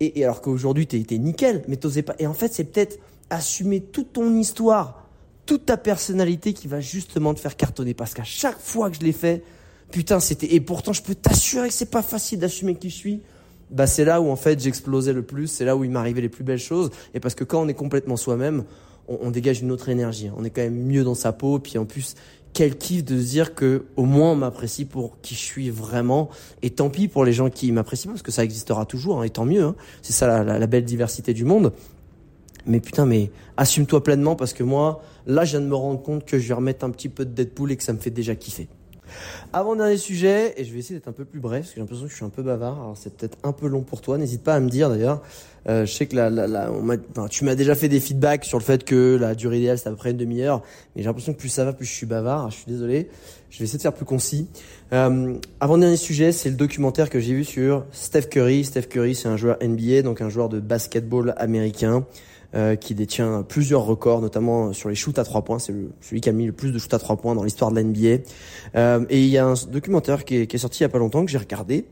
Et, 0.01 0.19
et 0.19 0.25
alors 0.25 0.41
qu'aujourd'hui 0.41 0.89
t'es, 0.89 1.01
t'es 1.05 1.19
nickel, 1.19 1.63
mais 1.69 1.77
t'osais 1.77 2.03
pas. 2.03 2.17
Et 2.19 2.27
en 2.27 2.35
fait, 2.35 2.53
c'est 2.53 2.65
peut-être 2.65 2.99
assumer 3.31 3.81
toute 3.81 4.15
ton 4.15 4.35
histoire 4.35 5.06
toute 5.47 5.67
ta 5.67 5.77
personnalité 5.77 6.53
qui 6.53 6.69
va 6.69 6.81
justement 6.81 7.33
te 7.33 7.41
faire 7.41 7.57
cartonner. 7.57 7.95
Parce 7.95 8.13
qu'à 8.13 8.25
chaque 8.25 8.59
fois 8.59 8.91
que 8.91 8.97
je 8.97 9.03
l'ai 9.03 9.13
fait, 9.13 9.43
putain, 9.91 10.21
c'était, 10.21 10.53
et 10.55 10.61
pourtant 10.61 10.93
je 10.93 11.03
peux 11.03 11.15
t'assurer 11.15 11.69
que 11.69 11.75
c'est 11.75 11.91
pas 11.91 12.03
facile 12.03 12.41
d'assumer 12.41 12.75
qui 12.75 12.91
je 12.91 12.97
suis. 12.97 13.23
Bah, 13.71 13.87
c'est 13.87 14.05
là 14.05 14.21
où 14.21 14.29
en 14.29 14.37
fait 14.37 14.61
j'explosais 14.61 15.13
le 15.13 15.23
plus, 15.23 15.49
c'est 15.49 15.65
là 15.65 15.77
où 15.77 15.83
il 15.83 15.91
m'arrivait 15.91 16.21
les 16.21 16.29
plus 16.29 16.45
belles 16.45 16.59
choses. 16.59 16.91
Et 17.15 17.21
parce 17.21 17.35
que 17.35 17.45
quand 17.45 17.63
on 17.63 17.69
est 17.69 17.75
complètement 17.75 18.17
soi-même, 18.17 18.65
on, 19.09 19.31
dégage 19.31 19.61
une 19.61 19.71
autre 19.71 19.89
énergie. 19.89 20.31
On 20.37 20.45
est 20.45 20.51
quand 20.51 20.63
même 20.63 20.83
mieux 20.83 21.05
dans 21.05 21.15
sa 21.15 21.33
peau. 21.33 21.61
Puis 21.61 21.79
en 21.79 21.85
plus, 21.85 22.17
quel 22.53 22.77
kiff 22.77 23.05
de 23.05 23.21
se 23.21 23.25
dire 23.25 23.55
que 23.55 23.85
au 23.95 24.05
moins 24.05 24.33
on 24.33 24.37
m'apprécie 24.37 24.85
pour 24.85 25.21
qui 25.21 25.35
je 25.35 25.41
suis 25.41 25.71
vraiment. 25.71 26.29
Et 26.63 26.71
tant 26.71 26.91
pis 26.91 27.07
pour 27.07 27.25
les 27.25 27.33
gens 27.33 27.49
qui 27.49 27.71
m'apprécient 27.71 28.11
parce 28.11 28.23
que 28.23 28.33
ça 28.33 28.43
existera 28.43 28.85
toujours. 28.85 29.21
Hein, 29.21 29.25
et 29.25 29.31
tant 29.31 29.45
mieux. 29.45 29.63
Hein. 29.63 29.77
C'est 30.03 30.13
ça 30.13 30.43
la 30.43 30.67
belle 30.67 30.85
diversité 30.85 31.35
du 31.35 31.45
monde 31.45 31.73
mais 32.67 32.81
putain, 32.81 33.07
mais 33.07 33.31
assume-toi 33.57 34.03
pleinement 34.03 34.37
parce 34.37 34.53
que 34.53 34.63
moi, 34.63 35.03
là, 35.27 35.45
je 35.45 35.53
viens 35.53 35.61
de 35.61 35.67
me 35.67 35.75
rendre 35.75 36.03
compte 36.03 36.25
que 36.25 36.39
je 36.39 36.49
vais 36.49 36.55
remettre 36.55 36.85
un 36.85 36.91
petit 36.91 37.09
peu 37.09 37.25
de 37.25 37.31
Deadpool 37.31 37.73
et 37.73 37.77
que 37.77 37.83
ça 37.83 37.93
me 37.93 37.99
fait 37.99 38.11
déjà 38.11 38.35
kiffer. 38.35 38.69
Avant-dernier 39.53 39.97
sujet, 39.97 40.55
et 40.57 40.65
je 40.65 40.73
vais 40.73 40.81
essayer 40.81 40.97
d'être 40.97 41.09
un 41.09 41.13
peu 41.13 41.25
plus 41.25 41.41
bref, 41.41 41.61
parce 41.61 41.71
que 41.71 41.75
j'ai 41.77 41.81
l'impression 41.81 42.05
que 42.07 42.11
je 42.11 42.17
suis 42.17 42.25
un 42.25 42.31
peu 42.31 42.43
bavard, 42.43 42.81
alors 42.81 42.97
c'est 42.97 43.15
peut-être 43.15 43.39
un 43.45 43.53
peu 43.53 43.69
long 43.69 43.83
pour 43.83 44.01
toi, 44.01 44.19
n'hésite 44.19 44.43
pas 44.43 44.55
à 44.55 44.61
me 44.61 44.69
dire 44.69 44.91
d'ailleurs. 44.91 45.23
Euh, 45.69 45.85
je 45.85 45.93
sais 45.93 46.07
que 46.07 46.15
la, 46.15 46.31
la, 46.31 46.47
la 46.47 46.71
on 46.71 46.89
enfin, 47.11 47.27
tu 47.29 47.45
m'as 47.45 47.55
déjà 47.57 47.75
fait 47.75 47.89
des 47.89 47.99
feedbacks 47.99 48.45
sur 48.45 48.59
le 48.59 48.63
fait 48.63 48.85
que 48.85 49.17
la 49.21 49.35
durée 49.35 49.59
idéale 49.59 49.79
c'est 49.79 49.89
à 49.89 49.91
peu 49.91 49.97
près 49.97 50.13
une 50.13 50.17
demi-heure, 50.17 50.63
mais 50.95 51.03
j'ai 51.03 51.09
l'impression 51.09 51.33
que 51.33 51.39
plus 51.39 51.49
ça 51.49 51.65
va, 51.65 51.73
plus 51.73 51.87
je 51.87 51.93
suis 51.93 52.07
bavard, 52.07 52.51
je 52.51 52.57
suis 52.57 52.67
désolé, 52.67 53.09
je 53.51 53.59
vais 53.59 53.65
essayer 53.65 53.79
de 53.79 53.83
faire 53.83 53.95
plus 53.95 54.05
concis. 54.05 54.49
Euh, 54.93 55.35
avant-dernier 55.61 55.97
sujet, 55.97 56.33
c'est 56.33 56.51
le 56.51 56.57
documentaire 56.57 57.11
que 57.11 57.21
j'ai 57.21 57.35
vu 57.35 57.45
sur 57.45 57.85
Steph 57.93 58.23
Curry. 58.23 58.65
Steph 58.65 58.83
Curry, 58.83 59.15
c'est 59.15 59.29
un 59.29 59.37
joueur 59.37 59.57
NBA, 59.63 60.03
donc 60.03 60.21
un 60.21 60.29
joueur 60.29 60.49
de 60.49 60.61
basketball 60.61 61.35
américain. 61.37 62.05
Euh, 62.55 62.77
qui 62.77 62.95
détient 62.95 63.43
plusieurs 63.43 63.83
records, 63.83 64.21
notamment 64.21 64.73
sur 64.73 64.89
les 64.89 64.95
shoots 64.95 65.19
à 65.19 65.25
trois 65.25 65.43
points. 65.43 65.59
C'est 65.59 65.75
celui 66.01 66.21
qui 66.21 66.29
a 66.29 66.33
mis 66.33 66.47
le 66.47 66.53
plus 66.53 66.71
de 66.71 66.79
shoots 66.79 66.95
à 66.95 66.99
trois 67.01 67.17
points 67.17 67.35
dans 67.35 67.43
l'histoire 67.43 67.73
de 67.73 67.77
la 67.77 67.83
NBA. 67.83 68.23
Euh, 68.77 69.05
et 69.11 69.21
il 69.21 69.29
y 69.29 69.37
a 69.37 69.45
un 69.45 69.55
documentaire 69.69 70.25
qui 70.25 70.37
est, 70.37 70.47
qui 70.47 70.55
est, 70.55 70.59
sorti 70.61 70.79
il 70.79 70.83
y 70.85 70.87
a 70.87 70.89
pas 70.89 70.99
longtemps 70.99 71.25
que 71.25 71.31
j'ai 71.31 71.39
regardé. 71.39 71.87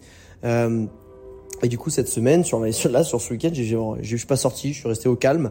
Euh, 0.44 0.86
et 1.62 1.68
du 1.68 1.76
coup, 1.76 1.90
cette 1.90 2.06
semaine, 2.06 2.44
sur, 2.44 2.60
là, 2.90 3.02
sur 3.02 3.20
ce 3.20 3.32
week-end, 3.32 3.50
je 3.52 4.16
suis 4.16 4.26
pas 4.26 4.36
sorti, 4.36 4.72
je 4.72 4.78
suis 4.78 4.88
resté 4.88 5.08
au 5.08 5.16
calme. 5.16 5.50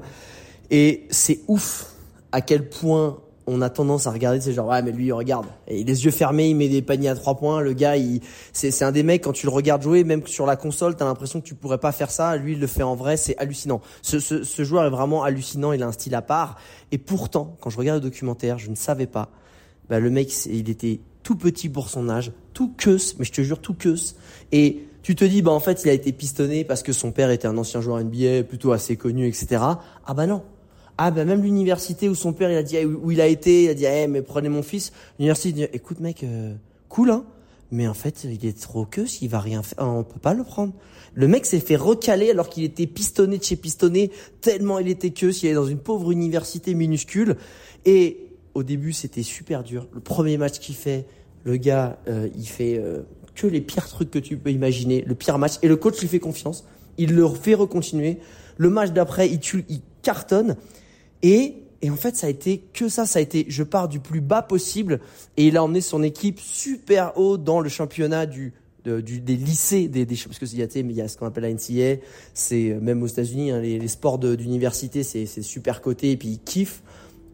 Et 0.71 1.05
c'est 1.09 1.41
ouf 1.49 1.91
à 2.31 2.39
quel 2.39 2.69
point 2.69 3.19
on 3.47 3.61
a 3.61 3.69
tendance 3.69 4.07
à 4.07 4.11
regarder, 4.11 4.39
c'est 4.41 4.53
genre, 4.53 4.67
ouais, 4.67 4.81
mais 4.81 4.91
lui, 4.91 5.07
il 5.07 5.13
regarde. 5.13 5.45
Et 5.67 5.83
les 5.83 6.05
yeux 6.05 6.11
fermés, 6.11 6.49
il 6.49 6.55
met 6.55 6.69
des 6.69 6.81
paniers 6.81 7.09
à 7.09 7.15
trois 7.15 7.35
points. 7.35 7.61
Le 7.61 7.73
gars, 7.73 7.97
il, 7.97 8.21
c'est, 8.53 8.71
c'est 8.71 8.85
un 8.85 8.91
des 8.91 9.03
mecs, 9.03 9.23
quand 9.23 9.33
tu 9.33 9.45
le 9.45 9.51
regardes 9.51 9.81
jouer, 9.81 10.03
même 10.03 10.25
sur 10.27 10.45
la 10.45 10.55
console, 10.55 10.95
t'as 10.95 11.05
l'impression 11.05 11.41
que 11.41 11.45
tu 11.45 11.55
pourrais 11.55 11.77
pas 11.77 11.91
faire 11.91 12.11
ça. 12.11 12.35
Lui, 12.37 12.53
il 12.53 12.59
le 12.59 12.67
fait 12.67 12.83
en 12.83 12.95
vrai, 12.95 13.17
c'est 13.17 13.37
hallucinant. 13.37 13.81
Ce, 14.01 14.19
ce, 14.19 14.43
ce 14.43 14.63
joueur 14.63 14.85
est 14.85 14.89
vraiment 14.89 15.23
hallucinant, 15.23 15.73
il 15.73 15.83
a 15.83 15.87
un 15.87 15.91
style 15.91 16.15
à 16.15 16.21
part. 16.21 16.57
Et 16.91 16.97
pourtant, 16.97 17.57
quand 17.59 17.69
je 17.69 17.77
regarde 17.77 18.03
le 18.03 18.09
documentaire, 18.09 18.59
je 18.59 18.69
ne 18.69 18.75
savais 18.75 19.07
pas. 19.07 19.29
Bah, 19.89 19.99
le 19.99 20.09
mec, 20.09 20.31
il 20.45 20.69
était 20.69 21.01
tout 21.23 21.35
petit 21.35 21.69
pour 21.69 21.89
son 21.89 22.09
âge, 22.09 22.31
tout 22.53 22.73
queuse, 22.77 23.15
mais 23.17 23.25
je 23.25 23.31
te 23.31 23.41
jure, 23.41 23.59
tout 23.59 23.73
queuse. 23.73 24.15
Et 24.51 24.87
tu 25.01 25.15
te 25.15 25.25
dis, 25.25 25.41
bah, 25.41 25.51
en 25.51 25.59
fait, 25.59 25.83
il 25.83 25.89
a 25.89 25.93
été 25.93 26.11
pistonné 26.13 26.63
parce 26.63 26.83
que 26.83 26.93
son 26.93 27.11
père 27.11 27.29
était 27.29 27.47
un 27.47 27.57
ancien 27.57 27.81
joueur 27.81 28.03
NBA, 28.03 28.43
plutôt 28.47 28.71
assez 28.71 28.95
connu, 28.95 29.27
etc. 29.27 29.61
Ah 30.05 30.13
bah 30.13 30.27
non. 30.27 30.43
Ah 30.97 31.09
ben 31.09 31.27
même 31.27 31.41
l'université 31.41 32.07
où 32.07 32.15
son 32.15 32.33
père 32.33 32.51
il 32.51 32.57
a 32.57 32.63
dit 32.63 32.77
où 32.85 33.09
il 33.09 33.19
a 33.19 33.27
été, 33.27 33.63
il 33.63 33.69
a 33.69 33.73
dit 33.73 33.85
eh 33.85 34.07
mais 34.07 34.21
prenez 34.21 34.49
mon 34.49 34.61
fils. 34.61 34.91
L'université 35.17 35.51
dit 35.51 35.63
écoute 35.73 35.99
mec 35.99 36.23
euh, 36.23 36.53
cool 36.87 37.09
hein, 37.09 37.25
mais 37.71 37.87
en 37.87 37.95
fait 37.95 38.23
il 38.25 38.45
est 38.45 38.59
trop 38.59 38.85
que 38.85 39.05
s'il 39.05 39.29
va 39.29 39.39
rien 39.39 39.63
faire, 39.63 39.79
on 39.79 40.03
peut 40.03 40.19
pas 40.19 40.35
le 40.35 40.43
prendre. 40.43 40.73
Le 41.15 41.27
mec 41.27 41.47
s'est 41.47 41.59
fait 41.59 41.75
recaler 41.75 42.29
alors 42.29 42.47
qu'il 42.47 42.63
était 42.63 42.85
pistonné 42.85 43.39
de 43.39 43.43
chez 43.43 43.55
pistonné 43.55 44.11
tellement 44.41 44.77
il 44.77 44.87
était 44.87 45.09
que 45.09 45.31
s'il 45.31 45.49
est 45.49 45.53
dans 45.53 45.65
une 45.65 45.79
pauvre 45.79 46.11
université 46.11 46.75
minuscule 46.75 47.37
et 47.85 48.29
au 48.53 48.61
début 48.61 48.93
c'était 48.93 49.23
super 49.23 49.63
dur. 49.63 49.87
Le 49.93 49.99
premier 49.99 50.37
match 50.37 50.59
qu'il 50.59 50.75
fait, 50.75 51.07
le 51.43 51.57
gars 51.57 51.97
euh, 52.07 52.29
il 52.37 52.47
fait 52.47 52.77
euh, 52.77 53.01
que 53.33 53.47
les 53.47 53.61
pires 53.61 53.87
trucs 53.87 54.11
que 54.11 54.19
tu 54.19 54.37
peux 54.37 54.51
imaginer, 54.51 55.01
le 55.07 55.15
pire 55.15 55.39
match 55.39 55.53
et 55.63 55.67
le 55.67 55.75
coach 55.75 55.99
lui 55.99 56.07
fait 56.07 56.19
confiance, 56.19 56.65
il 56.99 57.15
le 57.15 57.27
fait 57.27 57.55
recontinuer. 57.55 58.19
Le 58.57 58.69
match 58.69 58.91
d'après 58.91 59.27
il 59.27 59.39
tue, 59.39 59.65
il 59.69 59.81
cartonne 60.03 60.55
et, 61.23 61.63
et 61.81 61.89
en 61.89 61.95
fait, 61.95 62.15
ça 62.15 62.27
a 62.27 62.29
été 62.29 62.59
que 62.73 62.87
ça. 62.89 63.05
Ça 63.05 63.19
a 63.19 63.21
été, 63.21 63.45
je 63.49 63.63
pars 63.63 63.87
du 63.87 63.99
plus 63.99 64.21
bas 64.21 64.41
possible. 64.41 64.99
Et 65.37 65.47
il 65.47 65.57
a 65.57 65.63
emmené 65.63 65.81
son 65.81 66.03
équipe 66.03 66.39
super 66.39 67.17
haut 67.17 67.37
dans 67.37 67.59
le 67.59 67.69
championnat 67.69 68.25
du, 68.25 68.53
du, 68.85 69.19
des 69.21 69.35
lycées, 69.35 69.87
des, 69.87 70.05
des 70.05 70.15
parce 70.15 70.39
que 70.39 70.45
il 70.45 70.59
y 70.59 70.63
a, 70.63 70.67
il 70.75 70.91
y 70.91 71.01
a 71.01 71.07
ce 71.07 71.17
qu'on 71.17 71.25
appelle 71.25 71.43
la 71.43 71.53
NCA, 71.53 72.01
c'est 72.33 72.71
euh, 72.71 72.79
même 72.79 73.01
aux 73.01 73.07
États-Unis, 73.07 73.51
hein, 73.51 73.61
les, 73.61 73.87
sports 73.87 74.19
d'université, 74.19 75.03
c'est 75.03 75.25
super 75.41 75.81
coté 75.81 76.11
et 76.11 76.17
puis 76.17 76.29
il 76.29 76.39
kiffe. 76.39 76.83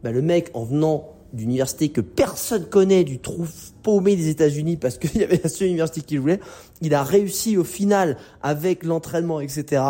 Bah, 0.03 0.11
le 0.11 0.21
mec, 0.21 0.49
en 0.53 0.63
venant 0.63 1.09
d'université 1.33 1.89
que 1.89 2.01
personne 2.01 2.65
connaît, 2.65 3.03
du 3.03 3.19
trou 3.19 3.45
paumé 3.83 4.15
des 4.15 4.29
États-Unis 4.29 4.77
parce 4.77 4.97
qu'il 4.97 5.19
y 5.19 5.23
avait 5.23 5.39
la 5.43 5.49
seule 5.49 5.67
université 5.67 6.01
qu'il 6.01 6.19
voulait, 6.19 6.39
il 6.81 6.93
a 6.93 7.03
réussi 7.03 7.57
au 7.57 7.63
final 7.63 8.17
avec 8.41 8.83
l'entraînement, 8.83 9.39
etc., 9.39 9.81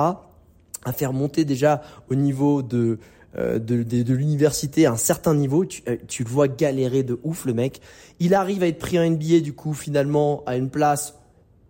à 0.86 0.94
faire 0.94 1.14
monter 1.14 1.46
déjà 1.46 1.82
au 2.10 2.16
niveau 2.16 2.62
de 2.62 3.00
de, 3.38 3.84
de, 3.84 4.02
de 4.02 4.14
l'université 4.14 4.86
à 4.86 4.94
un 4.94 4.98
certain 4.98 5.36
niveau, 5.36 5.66
tu, 5.66 5.84
euh, 5.88 5.98
tu, 6.08 6.24
le 6.24 6.30
vois 6.30 6.48
galérer 6.48 7.04
de 7.04 7.20
ouf 7.24 7.46
le 7.46 7.54
mec. 7.54 7.80
Il 8.20 8.34
arrive 8.34 8.64
à 8.64 8.68
être 8.68 8.80
pris 8.80 8.98
en 8.98 9.08
NBA 9.08 9.42
du 9.42 9.54
coup 9.54 9.74
finalement 9.74 10.44
à 10.46 10.58
une 10.58 10.70
place 10.70 11.16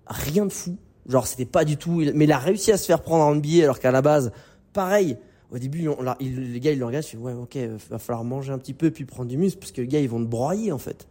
rien 0.08 0.46
de 0.46 0.52
fou. 0.52 0.78
Genre 1.08 1.28
c'était 1.28 1.46
pas 1.46 1.66
du 1.66 1.78
tout, 1.78 2.04
mais 2.14 2.26
il 2.26 2.32
a 2.32 2.38
réussi 2.38 2.72
à 2.72 2.78
se 2.78 2.86
faire 2.86 3.02
prendre 3.02 3.24
en 3.26 3.36
NBA 3.36 3.64
alors 3.64 3.80
qu'à 3.80 3.92
la 3.92 4.02
base, 4.02 4.32
pareil. 4.74 5.18
Au 5.52 5.58
début, 5.58 5.88
il, 6.20 6.54
les 6.54 6.60
gars, 6.60 6.72
ils 6.72 6.78
le 6.78 6.86
regardent, 6.86 7.06
ils 7.12 7.18
ouais, 7.18 7.34
ok, 7.34 7.58
va 7.90 7.98
falloir 7.98 8.24
manger 8.24 8.54
un 8.54 8.60
petit 8.60 8.76
peu 8.76 8.92
puis 8.92 9.06
prendre 9.06 9.28
du 9.28 9.36
muscle 9.36 9.58
parce 9.58 9.72
que 9.72 9.82
les 9.82 9.88
gars, 9.88 10.00
ils 10.00 10.10
vont 10.10 10.20
te 10.20 10.30
broyer 10.30 10.72
en 10.72 10.78
fait. 10.78 11.08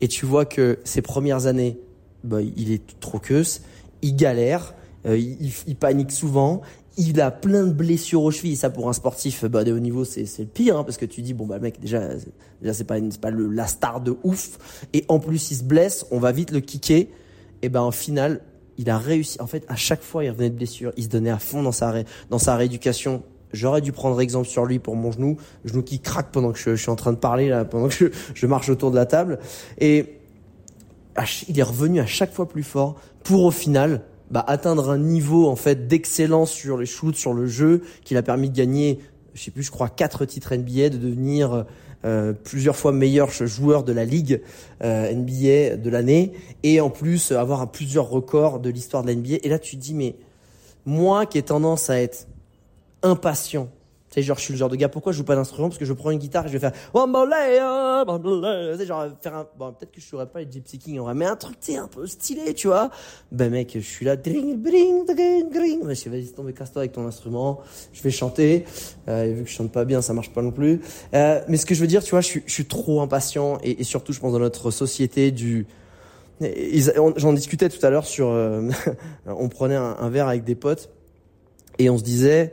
Et 0.00 0.08
tu 0.08 0.24
vois 0.24 0.46
que 0.46 0.78
ces 0.84 1.02
premières 1.02 1.46
années, 1.46 1.78
bah, 2.24 2.40
il 2.40 2.72
est 2.72 2.98
trop 2.98 3.18
queuse, 3.18 3.60
il 4.02 4.16
galère, 4.16 4.74
euh, 5.06 5.18
il, 5.18 5.76
panique 5.76 6.12
souvent, 6.12 6.62
il 6.96 7.20
a 7.20 7.30
plein 7.30 7.64
de 7.64 7.72
blessures 7.72 8.22
aux 8.22 8.30
chevilles. 8.30 8.56
Ça, 8.56 8.70
pour 8.70 8.88
un 8.88 8.92
sportif 8.92 9.44
bah, 9.44 9.64
de 9.64 9.72
haut 9.72 9.78
niveau, 9.78 10.04
c'est 10.04 10.26
le 10.38 10.44
pire, 10.46 10.78
hein, 10.78 10.84
parce 10.84 10.96
que 10.96 11.06
tu 11.06 11.22
dis 11.22 11.34
bon 11.34 11.46
bah 11.46 11.58
mec, 11.58 11.80
déjà, 11.80 12.08
déjà 12.60 12.72
c'est 12.72 12.84
pas, 12.84 12.96
pas 13.20 13.30
le, 13.30 13.48
la 13.48 13.66
star 13.66 14.00
de 14.00 14.16
ouf, 14.22 14.86
et 14.92 15.04
en 15.08 15.18
plus 15.18 15.50
il 15.50 15.56
se 15.56 15.64
blesse, 15.64 16.06
on 16.10 16.18
va 16.18 16.32
vite 16.32 16.50
le 16.50 16.60
kicker. 16.60 17.08
Et 17.62 17.68
ben 17.68 17.80
en 17.80 17.90
final, 17.90 18.42
il 18.76 18.90
a 18.90 18.98
réussi. 18.98 19.40
En 19.40 19.46
fait, 19.46 19.64
à 19.68 19.76
chaque 19.76 20.02
fois, 20.02 20.24
il 20.24 20.30
revenait 20.30 20.50
de 20.50 20.56
blessure, 20.56 20.92
il 20.96 21.04
se 21.04 21.08
donnait 21.08 21.30
à 21.30 21.38
fond 21.38 21.62
dans 21.62 21.72
sa 21.72 21.90
ré, 21.90 22.04
dans 22.30 22.38
sa 22.38 22.56
rééducation. 22.56 23.22
J'aurais 23.52 23.80
dû 23.80 23.92
prendre 23.92 24.20
exemple 24.20 24.48
sur 24.48 24.64
lui 24.64 24.80
pour 24.80 24.96
mon 24.96 25.12
genou, 25.12 25.36
genou 25.64 25.82
qui 25.82 26.00
craque 26.00 26.32
pendant 26.32 26.52
que 26.52 26.58
je, 26.58 26.70
je 26.74 26.82
suis 26.82 26.90
en 26.90 26.96
train 26.96 27.12
de 27.12 27.18
parler 27.18 27.48
là, 27.48 27.64
pendant 27.64 27.88
que 27.88 27.94
je, 27.94 28.06
je 28.34 28.46
marche 28.46 28.68
autour 28.68 28.90
de 28.90 28.96
la 28.96 29.06
table. 29.06 29.38
Et 29.78 30.18
il 31.48 31.58
est 31.58 31.62
revenu 31.62 32.00
à 32.00 32.06
chaque 32.06 32.32
fois 32.32 32.48
plus 32.48 32.64
fort 32.64 32.96
pour 33.22 33.44
au 33.44 33.50
final 33.50 34.02
bah, 34.34 34.44
atteindre 34.48 34.90
un 34.90 34.98
niveau 34.98 35.46
en 35.46 35.54
fait 35.54 35.86
d'excellence 35.86 36.50
sur 36.50 36.76
les 36.76 36.86
shoots, 36.86 37.14
sur 37.14 37.34
le 37.34 37.46
jeu, 37.46 37.82
qui 38.02 38.14
l'a 38.14 38.22
permis 38.24 38.50
de 38.50 38.56
gagner, 38.56 38.98
je 39.32 39.44
sais 39.44 39.52
plus, 39.52 39.62
je 39.62 39.70
crois 39.70 39.88
quatre 39.88 40.24
titres 40.24 40.56
NBA, 40.56 40.88
de 40.88 40.98
devenir 40.98 41.66
euh, 42.04 42.32
plusieurs 42.32 42.74
fois 42.74 42.90
meilleur 42.90 43.30
joueur 43.30 43.84
de 43.84 43.92
la 43.92 44.04
ligue 44.04 44.42
euh, 44.82 45.14
NBA 45.14 45.76
de 45.76 45.88
l'année, 45.88 46.32
et 46.64 46.80
en 46.80 46.90
plus 46.90 47.30
avoir 47.30 47.70
plusieurs 47.70 48.08
records 48.08 48.58
de 48.58 48.70
l'histoire 48.70 49.04
de 49.04 49.06
la 49.06 49.14
NBA. 49.14 49.36
Et 49.44 49.48
là, 49.48 49.60
tu 49.60 49.76
te 49.76 49.80
dis, 49.80 49.94
mais 49.94 50.16
moi 50.84 51.26
qui 51.26 51.38
ai 51.38 51.42
tendance 51.42 51.88
à 51.88 52.00
être 52.00 52.26
impatient 53.04 53.68
sais, 54.14 54.22
genre, 54.22 54.38
je 54.38 54.42
suis 54.42 54.52
le 54.52 54.58
genre 54.58 54.68
de 54.68 54.76
gars, 54.76 54.88
pourquoi 54.88 55.12
je 55.12 55.18
joue 55.18 55.24
pas 55.24 55.34
d'instrument? 55.34 55.68
Parce 55.68 55.78
que 55.78 55.84
je 55.84 55.92
prends 55.92 56.10
une 56.10 56.18
guitare 56.18 56.46
et 56.46 56.48
je 56.48 56.52
vais 56.52 56.58
faire 56.58 56.72
tu 56.72 58.78
sais, 58.78 58.86
genre, 58.86 59.06
faire 59.20 59.34
un, 59.34 59.46
bon, 59.58 59.72
peut-être 59.72 59.92
que 59.92 60.00
je 60.00 60.06
saurais 60.06 60.26
pas 60.26 60.40
les 60.40 60.50
Gypsy 60.50 60.78
King 60.78 61.00
en 61.00 61.04
vrai, 61.04 61.14
mais 61.14 61.26
un 61.26 61.36
truc, 61.36 61.58
tu 61.60 61.72
sais, 61.72 61.78
un 61.78 61.88
peu 61.88 62.06
stylé, 62.06 62.54
tu 62.54 62.68
vois. 62.68 62.90
Ben, 63.32 63.50
mec, 63.50 63.72
je 63.74 63.80
suis 63.80 64.04
là, 64.04 64.16
dring, 64.16 64.62
dring, 64.62 65.06
dring, 65.06 65.52
dring. 65.52 65.84
Ben, 65.84 65.94
je 65.94 66.08
vas-y, 66.08 66.32
tomber, 66.32 66.52
casse-toi 66.52 66.82
avec 66.82 66.92
ton 66.92 67.06
instrument. 67.06 67.60
Je 67.92 68.02
vais 68.02 68.10
chanter. 68.10 68.64
Euh, 69.08 69.32
vu 69.34 69.44
que 69.44 69.50
je 69.50 69.54
chante 69.54 69.72
pas 69.72 69.84
bien, 69.84 70.02
ça 70.02 70.12
marche 70.12 70.32
pas 70.32 70.42
non 70.42 70.52
plus. 70.52 70.80
Euh, 71.14 71.40
mais 71.48 71.56
ce 71.56 71.66
que 71.66 71.74
je 71.74 71.80
veux 71.80 71.86
dire, 71.86 72.02
tu 72.02 72.10
vois, 72.10 72.20
je 72.20 72.26
suis, 72.26 72.42
je 72.46 72.52
suis 72.52 72.66
trop 72.66 73.00
impatient 73.00 73.58
et, 73.62 73.80
et 73.80 73.84
surtout, 73.84 74.12
je 74.12 74.20
pense, 74.20 74.32
dans 74.32 74.38
notre 74.38 74.70
société 74.70 75.30
du, 75.30 75.66
J'en 77.16 77.32
discutais 77.32 77.68
tout 77.68 77.84
à 77.86 77.90
l'heure 77.90 78.06
sur, 78.06 78.28
euh, 78.28 78.68
on 79.26 79.48
prenait 79.48 79.76
un, 79.76 79.96
un 79.98 80.10
verre 80.10 80.28
avec 80.28 80.44
des 80.44 80.56
potes 80.56 80.90
et 81.78 81.88
on 81.90 81.96
se 81.96 82.02
disait, 82.02 82.52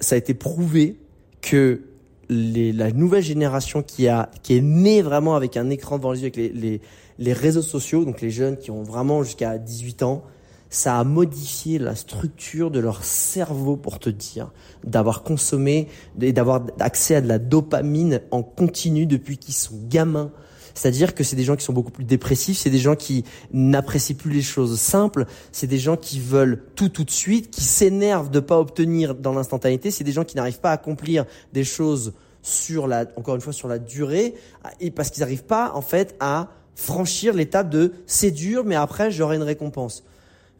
ça 0.00 0.14
a 0.14 0.18
été 0.18 0.34
prouvé 0.34 0.96
que 1.42 1.82
les, 2.28 2.72
la 2.72 2.90
nouvelle 2.92 3.22
génération 3.22 3.82
qui 3.82 4.08
a 4.08 4.30
qui 4.42 4.56
est 4.56 4.62
née 4.62 5.02
vraiment 5.02 5.34
avec 5.34 5.56
un 5.56 5.68
écran 5.68 5.98
devant 5.98 6.12
les 6.12 6.20
yeux 6.20 6.26
avec 6.26 6.36
les, 6.36 6.48
les, 6.48 6.80
les 7.18 7.32
réseaux 7.32 7.62
sociaux, 7.62 8.04
donc 8.04 8.20
les 8.20 8.30
jeunes 8.30 8.56
qui 8.56 8.70
ont 8.70 8.82
vraiment 8.82 9.22
jusqu'à 9.22 9.58
18 9.58 10.02
ans, 10.02 10.22
ça 10.70 10.98
a 10.98 11.04
modifié 11.04 11.78
la 11.78 11.94
structure 11.94 12.70
de 12.70 12.80
leur 12.80 13.04
cerveau 13.04 13.76
pour 13.76 13.98
te 13.98 14.08
dire 14.08 14.50
d'avoir 14.84 15.22
consommé 15.22 15.88
et 16.20 16.32
d'avoir 16.32 16.62
accès 16.80 17.16
à 17.16 17.20
de 17.20 17.28
la 17.28 17.38
dopamine 17.38 18.22
en 18.30 18.42
continu 18.42 19.04
depuis 19.04 19.36
qu'ils 19.36 19.54
sont 19.54 19.78
gamins 19.88 20.32
c'est-à-dire 20.74 21.14
que 21.14 21.24
c'est 21.24 21.36
des 21.36 21.44
gens 21.44 21.56
qui 21.56 21.64
sont 21.64 21.72
beaucoup 21.72 21.90
plus 21.90 22.04
dépressifs, 22.04 22.58
c'est 22.58 22.70
des 22.70 22.78
gens 22.78 22.96
qui 22.96 23.24
n'apprécient 23.52 24.16
plus 24.16 24.30
les 24.30 24.42
choses 24.42 24.78
simples, 24.78 25.26
c'est 25.52 25.66
des 25.66 25.78
gens 25.78 25.96
qui 25.96 26.20
veulent 26.20 26.62
tout 26.74 26.88
tout 26.88 27.04
de 27.04 27.10
suite, 27.10 27.50
qui 27.50 27.62
s'énervent 27.62 28.30
de 28.30 28.40
pas 28.40 28.58
obtenir 28.58 29.14
dans 29.14 29.32
l'instantanéité, 29.32 29.90
c'est 29.90 30.04
des 30.04 30.12
gens 30.12 30.24
qui 30.24 30.36
n'arrivent 30.36 30.60
pas 30.60 30.70
à 30.70 30.74
accomplir 30.74 31.24
des 31.52 31.64
choses 31.64 32.12
sur 32.42 32.86
la, 32.88 33.06
encore 33.16 33.36
une 33.36 33.40
fois, 33.40 33.52
sur 33.52 33.68
la 33.68 33.78
durée, 33.78 34.34
et 34.80 34.90
parce 34.90 35.10
qu'ils 35.10 35.20
n'arrivent 35.20 35.44
pas, 35.44 35.72
en 35.74 35.82
fait, 35.82 36.16
à 36.18 36.48
franchir 36.74 37.34
l'étape 37.34 37.70
de 37.70 37.92
c'est 38.06 38.30
dur, 38.30 38.64
mais 38.64 38.74
après 38.74 39.10
j'aurai 39.10 39.36
une 39.36 39.42
récompense. 39.42 40.04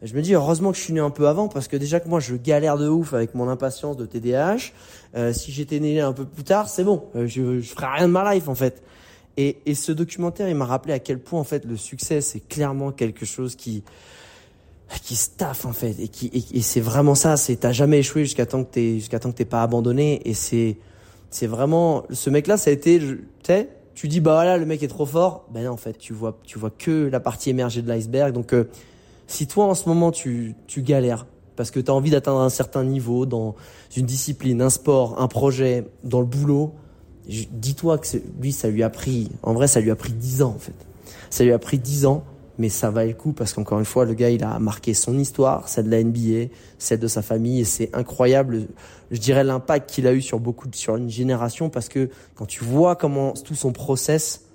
Je 0.01 0.13
me 0.15 0.21
dis 0.21 0.33
heureusement 0.33 0.71
que 0.71 0.77
je 0.77 0.83
suis 0.83 0.93
né 0.93 0.99
un 0.99 1.09
peu 1.09 1.27
avant 1.29 1.47
parce 1.47 1.69
que 1.69 1.77
déjà 1.77 1.99
que 2.01 2.09
moi 2.09 2.19
je 2.19 2.35
galère 2.35 2.77
de 2.77 2.89
ouf 2.89 3.13
avec 3.13 3.35
mon 3.35 3.47
impatience 3.47 3.95
de 3.95 4.05
TDAH. 4.05 4.71
Euh, 5.15 5.31
si 5.31 5.51
j'étais 5.51 5.79
né 5.79 6.01
un 6.01 6.11
peu 6.11 6.25
plus 6.25 6.43
tard, 6.43 6.67
c'est 6.67 6.83
bon, 6.83 7.05
euh, 7.15 7.25
je, 7.25 7.61
je 7.61 7.69
ferais 7.69 7.87
rien 7.87 8.07
de 8.07 8.11
ma 8.11 8.33
life 8.33 8.49
en 8.49 8.55
fait. 8.55 8.83
Et, 9.37 9.57
et 9.65 9.75
ce 9.75 9.91
documentaire, 9.91 10.47
il 10.49 10.55
m'a 10.55 10.65
rappelé 10.65 10.93
à 10.93 10.99
quel 10.99 11.19
point 11.19 11.39
en 11.39 11.43
fait 11.43 11.65
le 11.65 11.77
succès, 11.77 12.21
c'est 12.21 12.39
clairement 12.39 12.91
quelque 12.91 13.25
chose 13.25 13.55
qui 13.55 13.83
qui 15.01 15.15
staffe 15.15 15.65
en 15.65 15.73
fait 15.73 15.95
et 15.99 16.07
qui 16.07 16.29
et, 16.53 16.61
c'est 16.61 16.81
vraiment 16.81 17.15
ça. 17.15 17.37
C'est 17.37 17.57
t'as 17.57 17.71
jamais 17.71 17.99
échoué 17.99 18.23
jusqu'à 18.23 18.45
temps 18.45 18.63
que 18.63 18.71
t'es 18.71 18.95
jusqu'à 18.95 19.19
temps 19.19 19.31
que 19.31 19.37
t'es 19.37 19.45
pas 19.45 19.63
abandonné. 19.63 20.21
Et 20.27 20.33
c'est 20.33 20.77
c'est 21.29 21.47
vraiment 21.47 22.03
ce 22.11 22.29
mec-là, 22.29 22.57
ça 22.57 22.69
a 22.69 22.73
été, 22.73 22.99
tu 22.99 23.25
sais, 23.41 23.69
tu 23.95 24.07
dis 24.07 24.19
bah 24.19 24.33
voilà 24.33 24.57
le 24.57 24.65
mec 24.65 24.83
est 24.83 24.87
trop 24.87 25.05
fort. 25.05 25.45
Ben 25.51 25.67
en 25.67 25.77
fait 25.77 25.97
tu 25.97 26.13
vois 26.13 26.39
tu 26.43 26.59
vois 26.59 26.69
que 26.69 27.09
la 27.11 27.19
partie 27.19 27.49
émergée 27.49 27.81
de 27.81 27.87
l'iceberg. 27.87 28.33
Donc 28.33 28.53
euh, 28.53 28.65
si 29.27 29.47
toi 29.47 29.65
en 29.65 29.73
ce 29.73 29.89
moment 29.89 30.11
tu 30.11 30.55
tu 30.67 30.81
galères 30.81 31.25
parce 31.55 31.71
que 31.71 31.79
tu 31.79 31.91
as 31.91 31.93
envie 31.93 32.11
d'atteindre 32.11 32.39
un 32.39 32.49
certain 32.49 32.83
niveau 32.83 33.25
dans 33.25 33.55
une 33.95 34.05
discipline, 34.05 34.61
un 34.61 34.71
sport, 34.71 35.21
un 35.21 35.27
projet, 35.27 35.85
dans 36.03 36.19
le 36.19 36.25
boulot, 36.25 36.73
dis-toi 37.27 37.97
que 37.97 38.07
lui 38.41 38.51
ça 38.51 38.69
lui 38.69 38.83
a 38.83 38.89
pris 38.89 39.31
en 39.43 39.53
vrai 39.53 39.67
ça 39.67 39.79
lui 39.79 39.91
a 39.91 39.95
pris 39.95 40.13
10 40.13 40.41
ans 40.43 40.53
en 40.55 40.59
fait. 40.59 40.75
Ça 41.29 41.43
lui 41.43 41.51
a 41.51 41.59
pris 41.59 41.79
10 41.79 42.05
ans 42.05 42.23
mais 42.57 42.69
ça 42.69 42.91
va 42.91 43.05
le 43.05 43.13
coup 43.13 43.33
parce 43.33 43.53
qu'encore 43.53 43.79
une 43.79 43.85
fois, 43.85 44.05
le 44.05 44.13
gars, 44.13 44.29
il 44.29 44.43
a 44.43 44.59
marqué 44.59 44.93
son 44.93 45.17
histoire, 45.17 45.67
celle 45.67 45.85
de 45.85 45.91
la 45.91 46.03
NBA, 46.03 46.53
celle 46.77 46.99
de 46.99 47.07
sa 47.07 47.21
famille, 47.21 47.61
et 47.61 47.65
c'est 47.65 47.89
incroyable, 47.93 48.67
je 49.11 49.19
dirais, 49.19 49.43
l'impact 49.43 49.89
qu'il 49.89 50.07
a 50.07 50.13
eu 50.13 50.21
sur 50.21 50.39
beaucoup, 50.39 50.67
sur 50.73 50.95
une 50.95 51.09
génération, 51.09 51.69
parce 51.69 51.89
que 51.89 52.09
quand 52.35 52.45
tu 52.45 52.63
vois 52.63 52.95
comment 52.95 53.33
tout 53.33 53.55
son 53.55 53.71
process, 53.71 54.45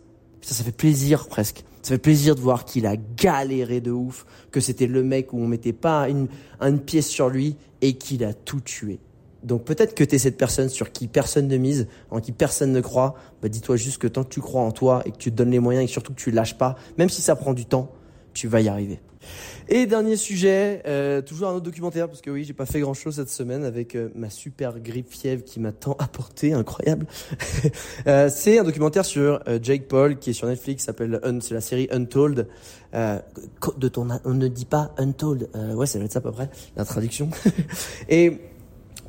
ça, 0.42 0.54
ça 0.54 0.64
fait 0.64 0.72
plaisir 0.72 1.26
presque. 1.28 1.64
Ça 1.82 1.94
fait 1.94 1.98
plaisir 1.98 2.34
de 2.34 2.40
voir 2.40 2.64
qu'il 2.64 2.86
a 2.86 2.96
galéré 2.96 3.80
de 3.80 3.90
ouf, 3.90 4.26
que 4.50 4.60
c'était 4.60 4.86
le 4.86 5.02
mec 5.02 5.32
où 5.32 5.38
on 5.38 5.46
mettait 5.46 5.72
pas 5.72 6.08
une, 6.08 6.28
une 6.60 6.80
pièce 6.80 7.08
sur 7.08 7.28
lui 7.28 7.56
et 7.80 7.94
qu'il 7.94 8.24
a 8.24 8.34
tout 8.34 8.60
tué. 8.60 9.00
Donc 9.43 9.64
peut-être 9.64 9.95
que 9.95 10.05
tu 10.05 10.16
es 10.16 10.18
cette 10.18 10.36
personne 10.36 10.68
sur 10.68 10.93
qui 10.93 11.07
personne 11.07 11.49
ne 11.49 11.57
mise, 11.57 11.86
en 12.11 12.20
qui 12.20 12.32
personne 12.32 12.72
ne 12.72 12.80
croit. 12.80 13.14
Bah 13.43 13.49
dis-toi 13.49 13.76
juste 13.76 13.99
que 13.99 14.09
tant 14.09 14.24
que 14.24 14.30
tu 14.30 14.41
crois 14.41 14.62
en 14.62 14.72
toi 14.72 15.03
et 15.05 15.12
que 15.12 15.16
tu 15.16 15.30
te 15.30 15.36
donnes 15.36 15.51
les 15.51 15.61
moyens 15.61 15.84
et 15.84 15.93
surtout 15.93 16.12
que 16.12 16.20
tu 16.20 16.30
lâches 16.30 16.59
pas, 16.59 16.76
même 16.99 17.09
si 17.09 17.22
ça 17.22 17.36
prend 17.36 17.55
du 17.55 17.66
temps, 17.66 17.93
tu 18.34 18.49
vas 18.49 18.61
y 18.61 18.68
arriver. 18.68 19.01
Et 19.68 19.86
dernier 19.86 20.16
sujet, 20.16 20.82
euh, 20.86 21.20
toujours 21.20 21.49
un 21.49 21.53
autre 21.53 21.64
documentaire 21.64 22.09
parce 22.09 22.22
que 22.22 22.30
oui, 22.30 22.45
j'ai 22.45 22.55
pas 22.55 22.64
fait 22.64 22.80
grand 22.80 22.95
chose 22.95 23.16
cette 23.16 23.28
semaine 23.28 23.64
avec 23.64 23.95
euh, 23.95 24.09
ma 24.14 24.30
super 24.30 24.80
grippe 24.80 25.11
fièvre 25.11 25.45
qui 25.45 25.61
m'a 25.61 25.72
tant 25.72 25.93
apporté, 25.99 26.55
incroyable. 26.55 27.07
euh, 28.07 28.30
c'est 28.32 28.59
un 28.59 28.64
documentaire 28.64 29.05
sur 29.05 29.41
euh, 29.47 29.59
Jake 29.62 29.86
Paul 29.89 30.18
qui 30.18 30.30
est 30.30 30.32
sur 30.32 30.47
Netflix, 30.47 30.84
s'appelle 30.84 31.20
c'est 31.41 31.55
la 31.55 31.61
série 31.61 31.89
Untold. 31.91 32.49
de 32.95 33.89
ton, 33.89 34.09
on 34.24 34.34
ne 34.34 34.49
dit 34.49 34.64
pas 34.64 34.95
Untold, 34.97 35.51
ouais, 35.74 35.86
ça 35.86 35.99
va 35.99 36.07
être 36.07 36.12
ça 36.12 36.20
à 36.20 36.22
peu 36.22 36.32
près 36.32 36.49
la 36.76 36.84
traduction. 36.84 37.28
et 38.09 38.39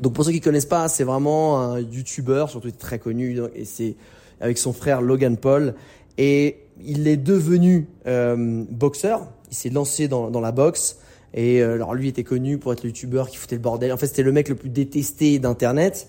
donc 0.01 0.13
pour 0.13 0.23
ceux 0.25 0.31
qui 0.31 0.41
connaissent 0.41 0.65
pas, 0.65 0.87
c'est 0.87 1.03
vraiment 1.03 1.61
un 1.61 1.79
YouTuber, 1.79 2.45
surtout 2.49 2.71
très 2.71 2.99
connu, 2.99 3.39
et 3.55 3.65
c'est 3.65 3.95
avec 4.39 4.57
son 4.57 4.73
frère 4.73 5.01
Logan 5.01 5.37
Paul. 5.37 5.75
Et 6.17 6.57
il 6.83 7.07
est 7.07 7.17
devenu 7.17 7.87
euh, 8.07 8.65
boxeur. 8.69 9.27
Il 9.51 9.55
s'est 9.55 9.69
lancé 9.69 10.07
dans, 10.07 10.29
dans 10.29 10.41
la 10.41 10.51
boxe. 10.51 10.97
Et 11.33 11.61
euh, 11.61 11.75
alors 11.75 11.93
lui 11.93 12.07
était 12.07 12.23
connu 12.23 12.57
pour 12.57 12.73
être 12.73 12.83
le 12.83 12.89
youtubeur 12.89 13.29
qui 13.29 13.37
foutait 13.37 13.55
le 13.55 13.61
bordel. 13.61 13.91
En 13.91 13.97
fait, 13.97 14.07
c'était 14.07 14.23
le 14.23 14.31
mec 14.31 14.49
le 14.49 14.55
plus 14.55 14.69
détesté 14.69 15.39
d'internet. 15.39 16.07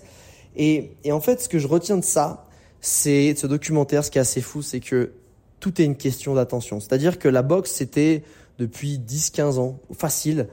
Et, 0.55 0.91
et 1.03 1.11
en 1.11 1.21
fait, 1.21 1.41
ce 1.41 1.49
que 1.49 1.59
je 1.59 1.67
retiens 1.67 1.97
de 1.97 2.03
ça, 2.03 2.47
c'est 2.81 3.33
de 3.33 3.37
ce 3.37 3.47
documentaire, 3.47 4.03
ce 4.03 4.11
qui 4.11 4.17
est 4.17 4.21
assez 4.21 4.41
fou, 4.41 4.61
c'est 4.61 4.79
que 4.79 5.11
tout 5.59 5.79
est 5.81 5.85
une 5.85 5.95
question 5.95 6.33
d'attention. 6.33 6.79
C'est-à-dire 6.79 7.19
que 7.19 7.29
la 7.29 7.43
boxe, 7.43 7.71
c'était 7.71 8.23
depuis 8.57 8.99
10-15 8.99 9.59
ans, 9.59 9.79
facile, 9.93 10.47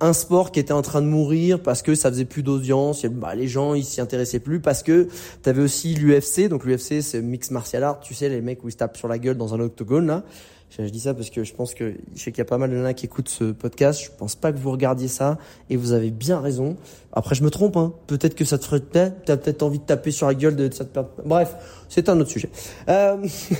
un 0.00 0.12
sport 0.12 0.52
qui 0.52 0.60
était 0.60 0.72
en 0.72 0.82
train 0.82 1.02
de 1.02 1.06
mourir 1.06 1.62
parce 1.62 1.82
que 1.82 1.94
ça 1.94 2.10
faisait 2.10 2.24
plus 2.24 2.42
d'audience, 2.42 3.04
bah, 3.06 3.34
les 3.34 3.48
gens 3.48 3.74
ils 3.74 3.84
s'y 3.84 4.00
intéressaient 4.00 4.40
plus 4.40 4.60
parce 4.60 4.82
que 4.82 5.08
tu 5.42 5.48
avais 5.48 5.62
aussi 5.62 5.94
l'UFC, 5.94 6.48
donc 6.48 6.64
l'UFC 6.64 7.02
c'est 7.02 7.20
mix 7.20 7.50
martial 7.50 7.84
art, 7.84 8.00
tu 8.00 8.14
sais 8.14 8.28
les 8.28 8.40
mecs 8.40 8.64
où 8.64 8.68
ils 8.68 8.72
se 8.72 8.78
tapent 8.78 8.96
sur 8.96 9.08
la 9.08 9.18
gueule 9.18 9.36
dans 9.36 9.54
un 9.54 9.60
octogone 9.60 10.06
là. 10.06 10.24
Je, 10.70 10.82
dis 10.82 11.00
ça 11.00 11.14
parce 11.14 11.30
que 11.30 11.44
je 11.44 11.54
pense 11.54 11.74
que 11.74 11.94
je 12.14 12.20
sais 12.20 12.32
qu'il 12.32 12.38
y 12.38 12.42
a 12.42 12.46
pas 12.46 12.58
mal 12.58 12.70
de 12.70 12.82
gens 12.82 12.92
qui 12.92 13.06
écoutent 13.06 13.28
ce 13.28 13.44
podcast. 13.52 14.02
Je 14.02 14.10
pense 14.18 14.34
pas 14.34 14.52
que 14.52 14.58
vous 14.58 14.72
regardiez 14.72 15.08
ça 15.08 15.38
et 15.70 15.76
vous 15.76 15.92
avez 15.92 16.10
bien 16.10 16.40
raison. 16.40 16.76
Après 17.12 17.34
je 17.34 17.44
me 17.44 17.50
trompe, 17.50 17.76
hein. 17.76 17.94
peut-être 18.08 18.34
que 18.34 18.44
ça 18.44 18.58
te 18.58 18.64
ferait 18.64 18.80
peut-être, 18.80 19.24
t'as 19.24 19.36
peut-être 19.36 19.62
envie 19.62 19.78
de 19.78 19.84
taper 19.84 20.10
sur 20.10 20.26
la 20.26 20.34
gueule 20.34 20.56
de 20.56 20.68
cette 20.72 20.98
Bref, 21.24 21.54
c'est 21.88 22.08
un 22.08 22.18
autre 22.18 22.30
sujet. 22.30 22.50
Euh, 22.88 23.16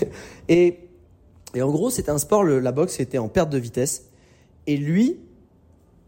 et 0.49 0.81
et 1.55 1.62
en 1.62 1.71
gros 1.71 1.91
c'était 1.91 2.11
un 2.11 2.19
sport, 2.19 2.43
la 2.45 2.73
boxe 2.73 3.01
était 3.01 3.19
en 3.19 3.29
perte 3.29 3.51
de 3.51 3.59
vitesse 3.59 4.07
et 4.67 4.77
lui 4.77 5.19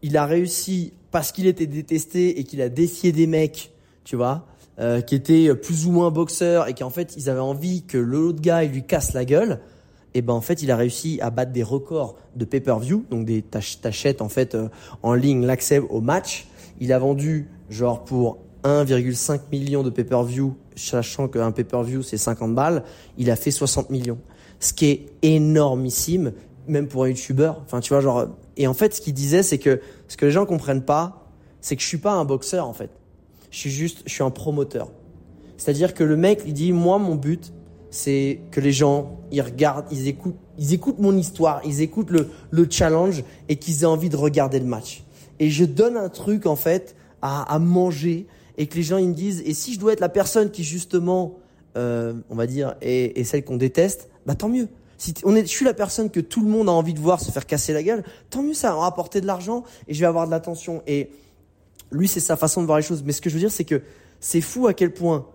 il 0.01 0.17
a 0.17 0.25
réussi 0.25 0.93
parce 1.11 1.31
qu'il 1.31 1.47
était 1.47 1.67
détesté 1.67 2.39
et 2.39 2.43
qu'il 2.43 2.61
a 2.61 2.69
défié 2.69 3.11
des 3.11 3.27
mecs, 3.27 3.71
tu 4.03 4.15
vois, 4.15 4.45
euh, 4.79 5.01
qui 5.01 5.15
étaient 5.15 5.53
plus 5.55 5.87
ou 5.87 5.91
moins 5.91 6.11
boxeurs 6.11 6.67
et 6.67 6.73
qui 6.73 6.83
en 6.83 6.89
fait 6.89 7.15
ils 7.17 7.29
avaient 7.29 7.39
envie 7.39 7.83
que 7.83 7.97
l'autre 7.97 8.41
gars 8.41 8.63
il 8.63 8.71
lui 8.71 8.83
casse 8.83 9.13
la 9.13 9.25
gueule. 9.25 9.59
Et 10.13 10.21
ben 10.21 10.33
en 10.33 10.41
fait 10.41 10.61
il 10.63 10.71
a 10.71 10.75
réussi 10.75 11.19
à 11.21 11.29
battre 11.29 11.51
des 11.51 11.63
records 11.63 12.15
de 12.35 12.45
pay-per-view, 12.45 13.05
donc 13.09 13.25
des 13.25 13.41
t'achètes 13.41 14.21
en 14.21 14.29
fait 14.29 14.55
euh, 14.55 14.69
en 15.03 15.13
ligne 15.13 15.45
l'accès 15.45 15.79
au 15.79 16.01
match. 16.01 16.47
Il 16.79 16.93
a 16.93 16.99
vendu 16.99 17.47
genre 17.69 18.03
pour 18.03 18.39
1,5 18.63 19.41
million 19.51 19.83
de 19.83 19.89
pay-per-view, 19.89 20.55
sachant 20.75 21.27
qu'un 21.27 21.51
pay-per-view 21.51 22.01
c'est 22.01 22.17
50 22.17 22.55
balles, 22.55 22.83
il 23.17 23.29
a 23.31 23.35
fait 23.35 23.51
60 23.51 23.89
millions. 23.89 24.19
Ce 24.59 24.73
qui 24.73 24.85
est 24.87 25.05
énormissime, 25.21 26.33
même 26.69 26.87
pour 26.87 27.03
un 27.03 27.09
youtubeur. 27.09 27.61
Enfin 27.65 27.79
tu 27.79 27.93
vois 27.93 28.01
genre 28.01 28.27
et 28.59 28.67
en 28.67 28.73
fait, 28.73 28.93
ce 28.93 29.01
qu'il 29.01 29.13
disait, 29.13 29.41
c'est 29.41 29.57
que 29.57 29.79
ce 30.09 30.17
que 30.17 30.25
les 30.25 30.33
gens 30.33 30.45
comprennent 30.45 30.83
pas, 30.83 31.31
c'est 31.61 31.77
que 31.77 31.81
je 31.81 31.87
suis 31.87 31.97
pas 31.97 32.11
un 32.11 32.25
boxeur 32.25 32.67
en 32.67 32.73
fait. 32.73 32.91
Je 33.51 33.57
suis 33.57 33.71
juste, 33.71 34.03
je 34.05 34.11
suis 34.13 34.21
un 34.21 34.31
promoteur. 34.31 34.91
C'est-à-dire 35.57 35.93
que 35.93 36.03
le 36.03 36.17
mec, 36.17 36.43
il 36.45 36.53
dit, 36.53 36.73
moi, 36.73 36.99
mon 36.99 37.15
but, 37.15 37.53
c'est 37.89 38.41
que 38.51 38.59
les 38.59 38.73
gens, 38.73 39.17
ils 39.31 39.41
regardent, 39.41 39.85
ils 39.91 40.09
écoutent, 40.09 40.35
ils 40.57 40.73
écoutent 40.73 40.99
mon 40.99 41.15
histoire, 41.15 41.61
ils 41.65 41.81
écoutent 41.81 42.11
le, 42.11 42.29
le 42.51 42.67
challenge 42.69 43.23
et 43.47 43.55
qu'ils 43.55 43.83
aient 43.83 43.85
envie 43.85 44.09
de 44.09 44.17
regarder 44.17 44.59
le 44.59 44.65
match. 44.65 45.03
Et 45.39 45.49
je 45.49 45.63
donne 45.63 45.95
un 45.95 46.09
truc 46.09 46.45
en 46.45 46.57
fait 46.57 46.97
à, 47.21 47.43
à 47.43 47.59
manger 47.59 48.27
et 48.57 48.67
que 48.67 48.75
les 48.75 48.83
gens 48.83 48.97
ils 48.97 49.07
me 49.07 49.13
disent, 49.13 49.41
et 49.45 49.53
si 49.53 49.73
je 49.73 49.79
dois 49.79 49.93
être 49.93 50.01
la 50.01 50.09
personne 50.09 50.51
qui 50.51 50.65
justement, 50.65 51.37
euh, 51.77 52.13
on 52.29 52.35
va 52.35 52.45
dire, 52.45 52.75
est, 52.81 53.17
est 53.17 53.23
celle 53.23 53.45
qu'on 53.45 53.55
déteste, 53.55 54.09
bah 54.25 54.35
tant 54.35 54.49
mieux 54.49 54.67
si 54.99 55.15
on 55.23 55.35
est, 55.35 55.41
je 55.41 55.47
suis 55.47 55.65
la 55.65 55.73
personne 55.73 56.11
que 56.11 56.19
tout 56.19 56.43
le 56.43 56.49
monde 56.49 56.69
a 56.69 56.73
envie 56.73 56.93
de 56.93 56.99
voir 56.99 57.21
se 57.21 57.31
faire 57.31 57.45
casser 57.45 57.73
la 57.73 57.81
gueule, 57.81 58.03
tant 58.29 58.43
mieux 58.43 58.53
ça 58.53 58.71
va 58.71 58.81
rapporter 58.81 59.21
de 59.21 59.27
l'argent 59.27 59.63
et 59.87 59.93
je 59.93 59.99
vais 59.99 60.05
avoir 60.05 60.25
de 60.25 60.31
l'attention. 60.31 60.83
Et 60.87 61.09
lui, 61.91 62.07
c'est 62.07 62.19
sa 62.19 62.35
façon 62.35 62.61
de 62.61 62.65
voir 62.65 62.77
les 62.77 62.83
choses. 62.83 63.03
Mais 63.03 63.13
ce 63.13 63.21
que 63.21 63.29
je 63.29 63.35
veux 63.35 63.39
dire, 63.39 63.51
c'est 63.51 63.63
que 63.63 63.81
c'est 64.19 64.41
fou 64.41 64.67
à 64.67 64.73
quel 64.73 64.93
point, 64.93 65.25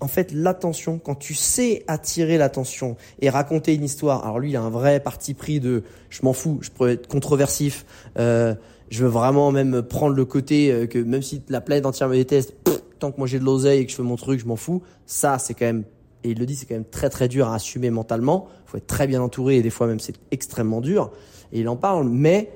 en 0.00 0.08
fait, 0.08 0.32
l'attention, 0.32 0.98
quand 0.98 1.16
tu 1.16 1.34
sais 1.34 1.82
attirer 1.88 2.38
l'attention 2.38 2.96
et 3.20 3.30
raconter 3.30 3.74
une 3.74 3.84
histoire, 3.84 4.24
alors 4.24 4.38
lui, 4.38 4.50
il 4.50 4.56
a 4.56 4.62
un 4.62 4.70
vrai 4.70 5.00
parti 5.00 5.34
pris 5.34 5.58
de, 5.60 5.82
je 6.08 6.20
m'en 6.22 6.32
fous, 6.32 6.58
je 6.62 6.70
pourrais 6.70 6.92
être 6.92 7.08
controversif, 7.08 7.84
euh, 8.18 8.54
je 8.90 9.02
veux 9.02 9.10
vraiment 9.10 9.50
même 9.50 9.82
prendre 9.82 10.14
le 10.14 10.24
côté 10.24 10.70
euh, 10.70 10.86
que 10.86 10.98
même 10.98 11.22
si 11.22 11.42
la 11.48 11.60
planète 11.60 11.86
entière 11.86 12.08
me 12.08 12.14
déteste, 12.14 12.54
tant 13.00 13.10
que 13.10 13.18
moi 13.18 13.26
j'ai 13.26 13.40
de 13.40 13.44
l'oseille 13.44 13.80
et 13.80 13.86
que 13.86 13.90
je 13.90 13.96
fais 13.96 14.02
mon 14.02 14.16
truc, 14.16 14.40
je 14.40 14.46
m'en 14.46 14.56
fous. 14.56 14.82
Ça, 15.04 15.38
c'est 15.38 15.54
quand 15.54 15.66
même 15.66 15.84
et 16.24 16.30
il 16.30 16.38
le 16.38 16.46
dit, 16.46 16.56
c'est 16.56 16.66
quand 16.66 16.74
même 16.74 16.84
très 16.84 17.10
très 17.10 17.28
dur 17.28 17.48
à 17.48 17.54
assumer 17.54 17.90
mentalement. 17.90 18.48
Il 18.66 18.70
faut 18.70 18.76
être 18.78 18.86
très 18.86 19.06
bien 19.06 19.20
entouré 19.22 19.58
et 19.58 19.62
des 19.62 19.70
fois 19.70 19.86
même 19.86 20.00
c'est 20.00 20.16
extrêmement 20.30 20.80
dur. 20.80 21.12
Et 21.52 21.60
il 21.60 21.68
en 21.68 21.76
parle, 21.76 22.08
mais 22.08 22.50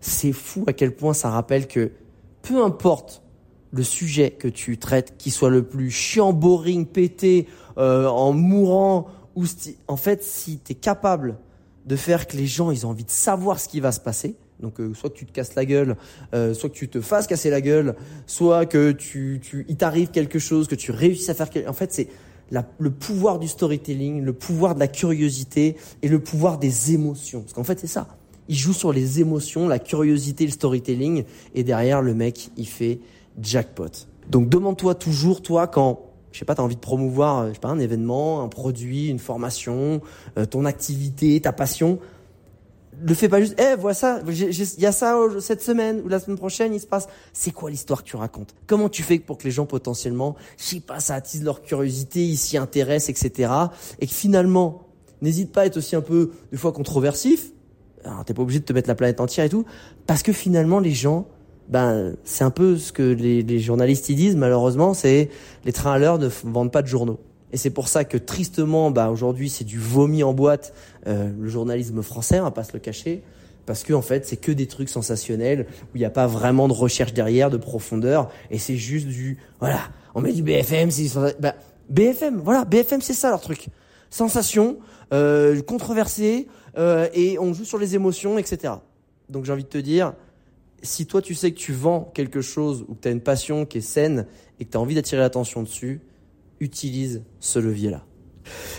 c'est 0.00 0.32
fou 0.32 0.64
à 0.66 0.72
quel 0.72 0.94
point 0.94 1.14
ça 1.14 1.30
rappelle 1.30 1.68
que 1.68 1.92
peu 2.42 2.62
importe 2.62 3.22
le 3.70 3.84
sujet 3.84 4.32
que 4.32 4.48
tu 4.48 4.76
traites, 4.76 5.16
qu'il 5.16 5.32
soit 5.32 5.48
le 5.48 5.62
plus 5.62 5.90
chiant, 5.90 6.32
boring, 6.32 6.84
pété, 6.84 7.46
euh, 7.78 8.06
en 8.06 8.32
mourant, 8.32 9.06
ou 9.34 9.44
en 9.88 9.96
fait, 9.96 10.22
si 10.22 10.58
tu 10.58 10.72
es 10.72 10.74
capable 10.74 11.38
de 11.86 11.96
faire 11.96 12.26
que 12.26 12.36
les 12.36 12.46
gens 12.46 12.70
ils 12.70 12.86
ont 12.86 12.90
envie 12.90 13.04
de 13.04 13.10
savoir 13.10 13.58
ce 13.58 13.68
qui 13.68 13.80
va 13.80 13.92
se 13.92 14.00
passer, 14.00 14.36
donc 14.60 14.78
euh, 14.80 14.92
soit 14.94 15.10
que 15.10 15.16
tu 15.16 15.26
te 15.26 15.32
casses 15.32 15.54
la 15.54 15.64
gueule, 15.64 15.96
euh, 16.34 16.54
soit 16.54 16.68
que 16.68 16.74
tu 16.74 16.88
te 16.88 17.00
fasses 17.00 17.26
casser 17.26 17.50
la 17.50 17.60
gueule, 17.60 17.94
soit 18.26 18.66
que 18.66 18.92
tu, 18.92 19.40
tu 19.42 19.64
il 19.68 19.76
t'arrive 19.76 20.10
quelque 20.10 20.38
chose, 20.38 20.68
que 20.68 20.74
tu 20.74 20.90
réussisses 20.90 21.30
à 21.30 21.34
faire 21.34 21.50
quelque... 21.50 21.68
En 21.68 21.72
fait, 21.72 21.92
c'est 21.92 22.08
le 22.50 22.90
pouvoir 22.90 23.38
du 23.38 23.48
storytelling, 23.48 24.22
le 24.22 24.32
pouvoir 24.32 24.74
de 24.74 24.80
la 24.80 24.88
curiosité 24.88 25.76
et 26.02 26.08
le 26.08 26.18
pouvoir 26.18 26.58
des 26.58 26.92
émotions. 26.92 27.40
Parce 27.40 27.52
qu'en 27.52 27.64
fait, 27.64 27.78
c'est 27.78 27.86
ça. 27.86 28.06
Il 28.48 28.56
joue 28.56 28.72
sur 28.72 28.92
les 28.92 29.20
émotions, 29.20 29.68
la 29.68 29.78
curiosité, 29.78 30.44
le 30.44 30.52
storytelling, 30.52 31.24
et 31.54 31.64
derrière, 31.64 32.02
le 32.02 32.14
mec, 32.14 32.50
il 32.56 32.66
fait 32.66 33.00
jackpot. 33.40 34.08
Donc 34.28 34.48
demande-toi 34.48 34.94
toujours, 34.94 35.42
toi, 35.42 35.66
quand, 35.66 36.00
je 36.32 36.38
sais 36.38 36.44
pas, 36.44 36.54
t'as 36.54 36.62
envie 36.62 36.74
de 36.74 36.80
promouvoir, 36.80 37.38
euh, 37.38 37.48
je 37.48 37.54
sais 37.54 37.60
pas, 37.60 37.68
un 37.68 37.78
événement, 37.78 38.42
un 38.42 38.48
produit, 38.48 39.08
une 39.08 39.18
formation, 39.18 40.00
euh, 40.38 40.44
ton 40.44 40.64
activité, 40.64 41.40
ta 41.40 41.52
passion, 41.52 41.98
le 43.04 43.14
fais 43.14 43.28
pas 43.28 43.40
juste, 43.40 43.60
eh, 43.60 43.74
vois 43.76 43.94
ça, 43.94 44.20
il 44.26 44.80
y 44.80 44.86
a 44.86 44.92
ça 44.92 45.18
cette 45.40 45.62
semaine 45.62 46.00
ou 46.04 46.08
la 46.08 46.20
semaine 46.20 46.38
prochaine, 46.38 46.74
il 46.74 46.80
se 46.80 46.86
passe. 46.86 47.08
C'est 47.32 47.50
quoi 47.50 47.70
l'histoire 47.70 48.02
que 48.02 48.08
tu 48.08 48.16
racontes? 48.16 48.54
Comment 48.66 48.88
tu 48.88 49.02
fais 49.02 49.18
pour 49.18 49.38
que 49.38 49.44
les 49.44 49.50
gens 49.50 49.66
potentiellement, 49.66 50.36
je 50.58 50.64
sais 50.64 50.80
pas, 50.80 51.00
ça 51.00 51.14
attise 51.14 51.42
leur 51.42 51.62
curiosité, 51.62 52.24
ils 52.24 52.36
s'y 52.36 52.56
intéressent, 52.56 53.10
etc. 53.10 53.52
Et 54.00 54.06
que 54.06 54.12
finalement, 54.12 54.82
n'hésite 55.20 55.52
pas 55.52 55.62
à 55.62 55.66
être 55.66 55.76
aussi 55.76 55.96
un 55.96 56.00
peu 56.00 56.30
des 56.50 56.58
fois 56.58 56.72
controversif. 56.72 57.52
Alors 58.04 58.24
t'es 58.24 58.34
pas 58.34 58.42
obligé 58.42 58.60
de 58.60 58.64
te 58.64 58.72
mettre 58.72 58.88
la 58.88 58.94
planète 58.94 59.20
entière 59.20 59.46
et 59.46 59.48
tout, 59.48 59.64
parce 60.06 60.22
que 60.22 60.32
finalement 60.32 60.80
les 60.80 60.92
gens, 60.92 61.26
ben 61.68 62.16
c'est 62.24 62.44
un 62.44 62.50
peu 62.50 62.76
ce 62.76 62.92
que 62.92 63.02
les, 63.02 63.42
les 63.42 63.60
journalistes 63.60 64.08
y 64.08 64.14
disent 64.14 64.36
malheureusement, 64.36 64.94
c'est 64.94 65.30
les 65.64 65.72
trains 65.72 65.92
à 65.92 65.98
l'heure 65.98 66.18
ne 66.18 66.28
vendent 66.44 66.72
pas 66.72 66.82
de 66.82 66.88
journaux. 66.88 67.20
Et 67.52 67.56
c'est 67.56 67.70
pour 67.70 67.88
ça 67.88 68.04
que 68.04 68.16
tristement, 68.16 68.90
bah, 68.90 69.10
aujourd'hui, 69.10 69.50
c'est 69.50 69.64
du 69.64 69.78
vomi 69.78 70.22
en 70.22 70.32
boîte, 70.32 70.72
euh, 71.06 71.30
le 71.38 71.48
journalisme 71.48 72.02
français, 72.02 72.40
on 72.40 72.44
va 72.44 72.50
pas 72.50 72.64
se 72.64 72.72
le 72.72 72.78
cacher. 72.78 73.22
Parce 73.66 73.84
que 73.84 73.92
en 73.92 74.02
fait, 74.02 74.26
c'est 74.26 74.36
que 74.36 74.50
des 74.50 74.66
trucs 74.66 74.88
sensationnels 74.88 75.66
où 75.84 75.96
il 75.96 75.98
n'y 75.98 76.04
a 76.04 76.10
pas 76.10 76.26
vraiment 76.26 76.66
de 76.66 76.72
recherche 76.72 77.12
derrière, 77.12 77.50
de 77.50 77.56
profondeur, 77.56 78.28
et 78.50 78.58
c'est 78.58 78.76
juste 78.76 79.06
du 79.06 79.38
voilà, 79.60 79.80
on 80.14 80.20
met 80.20 80.32
du 80.32 80.42
BFM, 80.42 80.90
c'est 80.90 81.08
bah, 81.38 81.54
BFM, 81.88 82.40
voilà, 82.40 82.64
BFM, 82.64 83.00
c'est 83.00 83.12
ça 83.12 83.30
leur 83.30 83.40
truc. 83.40 83.68
sensation, 84.10 84.78
euh, 85.12 85.62
controversée, 85.62 86.48
euh, 86.76 87.08
et 87.14 87.38
on 87.38 87.52
joue 87.52 87.64
sur 87.64 87.78
les 87.78 87.94
émotions, 87.94 88.36
etc. 88.36 88.74
Donc 89.28 89.44
j'ai 89.44 89.52
envie 89.52 89.64
de 89.64 89.68
te 89.68 89.78
dire, 89.78 90.14
si 90.82 91.06
toi 91.06 91.22
tu 91.22 91.34
sais 91.34 91.52
que 91.52 91.58
tu 91.58 91.72
vends 91.72 92.10
quelque 92.14 92.40
chose 92.40 92.84
ou 92.88 92.94
que 92.94 93.02
tu 93.02 93.08
as 93.08 93.12
une 93.12 93.20
passion 93.20 93.64
qui 93.64 93.78
est 93.78 93.82
saine 93.82 94.26
et 94.58 94.64
que 94.64 94.70
tu 94.70 94.76
as 94.76 94.80
envie 94.80 94.96
d'attirer 94.96 95.20
l'attention 95.20 95.62
dessus, 95.62 96.00
utilise 96.62 97.22
ce 97.40 97.58
levier-là. 97.58 98.04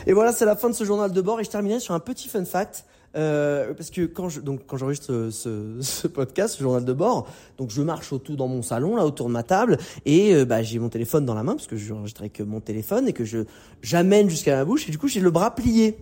Et 0.07 0.13
voilà, 0.13 0.31
c'est 0.33 0.45
la 0.45 0.55
fin 0.55 0.69
de 0.69 0.75
ce 0.75 0.83
journal 0.83 1.11
de 1.11 1.21
bord 1.21 1.39
et 1.39 1.43
je 1.43 1.49
terminerai 1.49 1.79
sur 1.79 1.93
un 1.93 1.99
petit 1.99 2.27
fun 2.27 2.45
fact. 2.45 2.85
Euh, 3.15 3.75
parce 3.75 3.91
que 3.91 4.07
quand 4.07 4.27
je 4.27 4.41
donc 4.41 4.61
quand 4.65 4.75
j'enregistre 4.75 5.29
ce, 5.29 5.77
ce, 5.81 6.07
podcast, 6.07 6.55
ce 6.55 6.63
journal 6.63 6.83
de 6.83 6.93
bord, 6.93 7.27
donc 7.59 7.69
je 7.69 7.83
marche 7.83 8.11
autour 8.11 8.37
dans 8.37 8.47
mon 8.47 8.63
salon 8.63 8.95
là 8.95 9.05
autour 9.05 9.27
de 9.27 9.31
ma 9.31 9.43
table 9.43 9.77
et 10.05 10.33
euh, 10.33 10.45
bah 10.45 10.63
j'ai 10.63 10.79
mon 10.79 10.89
téléphone 10.89 11.23
dans 11.23 11.35
la 11.35 11.43
main 11.43 11.53
parce 11.53 11.67
que 11.67 11.77
je 11.77 11.93
n'enregistre 11.93 12.25
que 12.33 12.41
mon 12.41 12.59
téléphone 12.59 13.07
et 13.07 13.13
que 13.13 13.23
je 13.23 13.43
j'amène 13.83 14.31
jusqu'à 14.31 14.55
ma 14.55 14.65
bouche 14.65 14.89
et 14.89 14.91
du 14.91 14.97
coup 14.97 15.07
j'ai 15.07 15.19
le 15.19 15.29
bras 15.29 15.53
plié. 15.53 15.95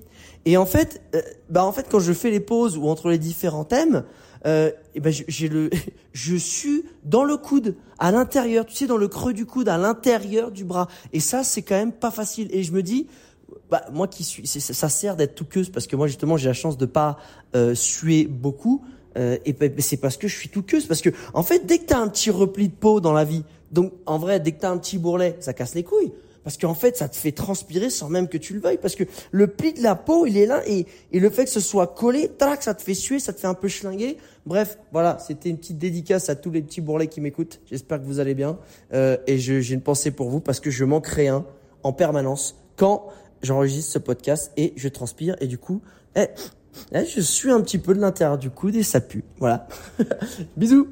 Et 0.45 0.55
en 0.55 0.65
fait, 0.65 1.01
euh, 1.13 1.21
bah 1.49 1.65
en 1.65 1.73
fait 1.73 1.88
quand 1.91 1.99
je 1.99 2.13
fais 2.13 2.32
les 2.32 2.39
pauses 2.39 2.77
ou 2.77 2.88
entre 2.88 3.09
les 3.09 3.17
différents 3.17 3.65
thèmes, 3.65 4.05
euh, 4.45 4.71
et 4.95 4.99
ben 4.99 5.13
j'ai 5.27 5.47
le 5.47 5.69
je 6.13 6.35
suis 6.35 6.83
dans 7.03 7.23
le 7.23 7.37
coude 7.37 7.75
à 7.99 8.11
l'intérieur, 8.11 8.65
tu 8.65 8.75
sais 8.75 8.87
dans 8.87 8.97
le 8.97 9.07
creux 9.07 9.33
du 9.33 9.45
coude 9.45 9.69
à 9.69 9.77
l'intérieur 9.77 10.51
du 10.51 10.63
bras. 10.63 10.87
Et 11.13 11.19
ça 11.19 11.43
c'est 11.43 11.61
quand 11.61 11.75
même 11.75 11.91
pas 11.91 12.11
facile. 12.11 12.47
Et 12.51 12.63
je 12.63 12.71
me 12.71 12.81
dis 12.81 13.07
bah, 13.69 13.85
moi 13.91 14.07
qui 14.07 14.23
suis, 14.23 14.47
ça 14.47 14.89
sert 14.89 15.15
d'être 15.15 15.35
tout 15.35 15.45
queuse 15.45 15.69
parce 15.69 15.87
que 15.87 15.95
moi 15.95 16.07
justement 16.07 16.37
j'ai 16.37 16.47
la 16.47 16.53
chance 16.53 16.77
de 16.77 16.85
pas 16.85 17.17
euh, 17.55 17.75
suer 17.75 18.25
beaucoup. 18.25 18.83
Euh, 19.17 19.37
et 19.45 19.53
ben, 19.53 19.73
c'est 19.79 19.97
parce 19.97 20.15
que 20.15 20.27
je 20.27 20.37
suis 20.37 20.49
tout 20.49 20.63
queuse 20.63 20.85
parce 20.85 21.01
que 21.01 21.09
en 21.33 21.43
fait 21.43 21.65
dès 21.65 21.79
que 21.79 21.85
t'as 21.85 21.99
un 21.99 22.07
petit 22.07 22.31
repli 22.31 22.69
de 22.69 22.73
peau 22.73 23.01
dans 23.01 23.13
la 23.13 23.25
vie, 23.25 23.43
donc 23.71 23.93
en 24.05 24.17
vrai 24.17 24.39
dès 24.39 24.53
que 24.53 24.61
t'as 24.61 24.71
un 24.71 24.77
petit 24.77 24.97
bourrelet, 24.97 25.37
ça 25.39 25.53
casse 25.53 25.75
les 25.75 25.83
couilles 25.83 26.13
parce 26.43 26.57
qu'en 26.57 26.73
fait 26.73 26.97
ça 26.97 27.07
te 27.07 27.15
fait 27.15 27.31
transpirer 27.31 27.89
sans 27.89 28.09
même 28.09 28.27
que 28.27 28.37
tu 28.37 28.53
le 28.53 28.59
veuilles 28.59 28.79
parce 28.81 28.95
que 28.95 29.03
le 29.31 29.47
pli 29.47 29.73
de 29.73 29.81
la 29.81 29.95
peau 29.95 30.25
il 30.25 30.37
est 30.37 30.45
là 30.45 30.61
et, 30.67 30.85
et 31.11 31.19
le 31.19 31.29
fait 31.29 31.45
que 31.45 31.49
ce 31.49 31.59
soit 31.59 31.87
collé, 31.87 32.29
tac, 32.29 32.63
ça 32.63 32.73
te 32.73 32.81
fait 32.81 32.93
suer, 32.93 33.19
ça 33.19 33.33
te 33.33 33.39
fait 33.39 33.47
un 33.47 33.53
peu 33.53 33.67
schlinguer. 33.67 34.17
Bref, 34.45 34.77
voilà, 34.91 35.17
c'était 35.25 35.49
une 35.49 35.57
petite 35.57 35.77
dédicace 35.77 36.29
à 36.29 36.35
tous 36.35 36.51
les 36.51 36.61
petits 36.61 36.81
bourrelets 36.81 37.07
qui 37.07 37.21
m'écoutent. 37.21 37.59
J'espère 37.69 37.99
que 37.99 38.05
vous 38.05 38.19
allez 38.19 38.33
bien 38.33 38.57
euh, 38.93 39.17
et 39.27 39.37
j'ai 39.37 39.73
une 39.73 39.81
pensée 39.81 40.11
pour 40.11 40.29
vous 40.29 40.39
parce 40.39 40.59
que 40.59 40.71
je 40.71 40.83
manquerai 40.83 41.27
un 41.27 41.45
en 41.83 41.93
permanence 41.93 42.55
quand 42.75 43.07
j'enregistre 43.41 43.91
ce 43.91 43.99
podcast 43.99 44.51
et 44.57 44.73
je 44.75 44.87
transpire 44.87 45.35
et 45.41 45.47
du 45.47 45.57
coup, 45.57 45.81
eh, 46.15 46.27
eh, 46.93 47.05
je 47.05 47.21
suis 47.21 47.51
un 47.51 47.61
petit 47.61 47.77
peu 47.77 47.93
de 47.93 47.99
l'intérieur 47.99 48.37
du 48.37 48.49
coude 48.49 48.75
et 48.75 48.83
ça 48.83 49.01
pue. 49.01 49.23
Voilà. 49.39 49.67
Bisous 50.57 50.87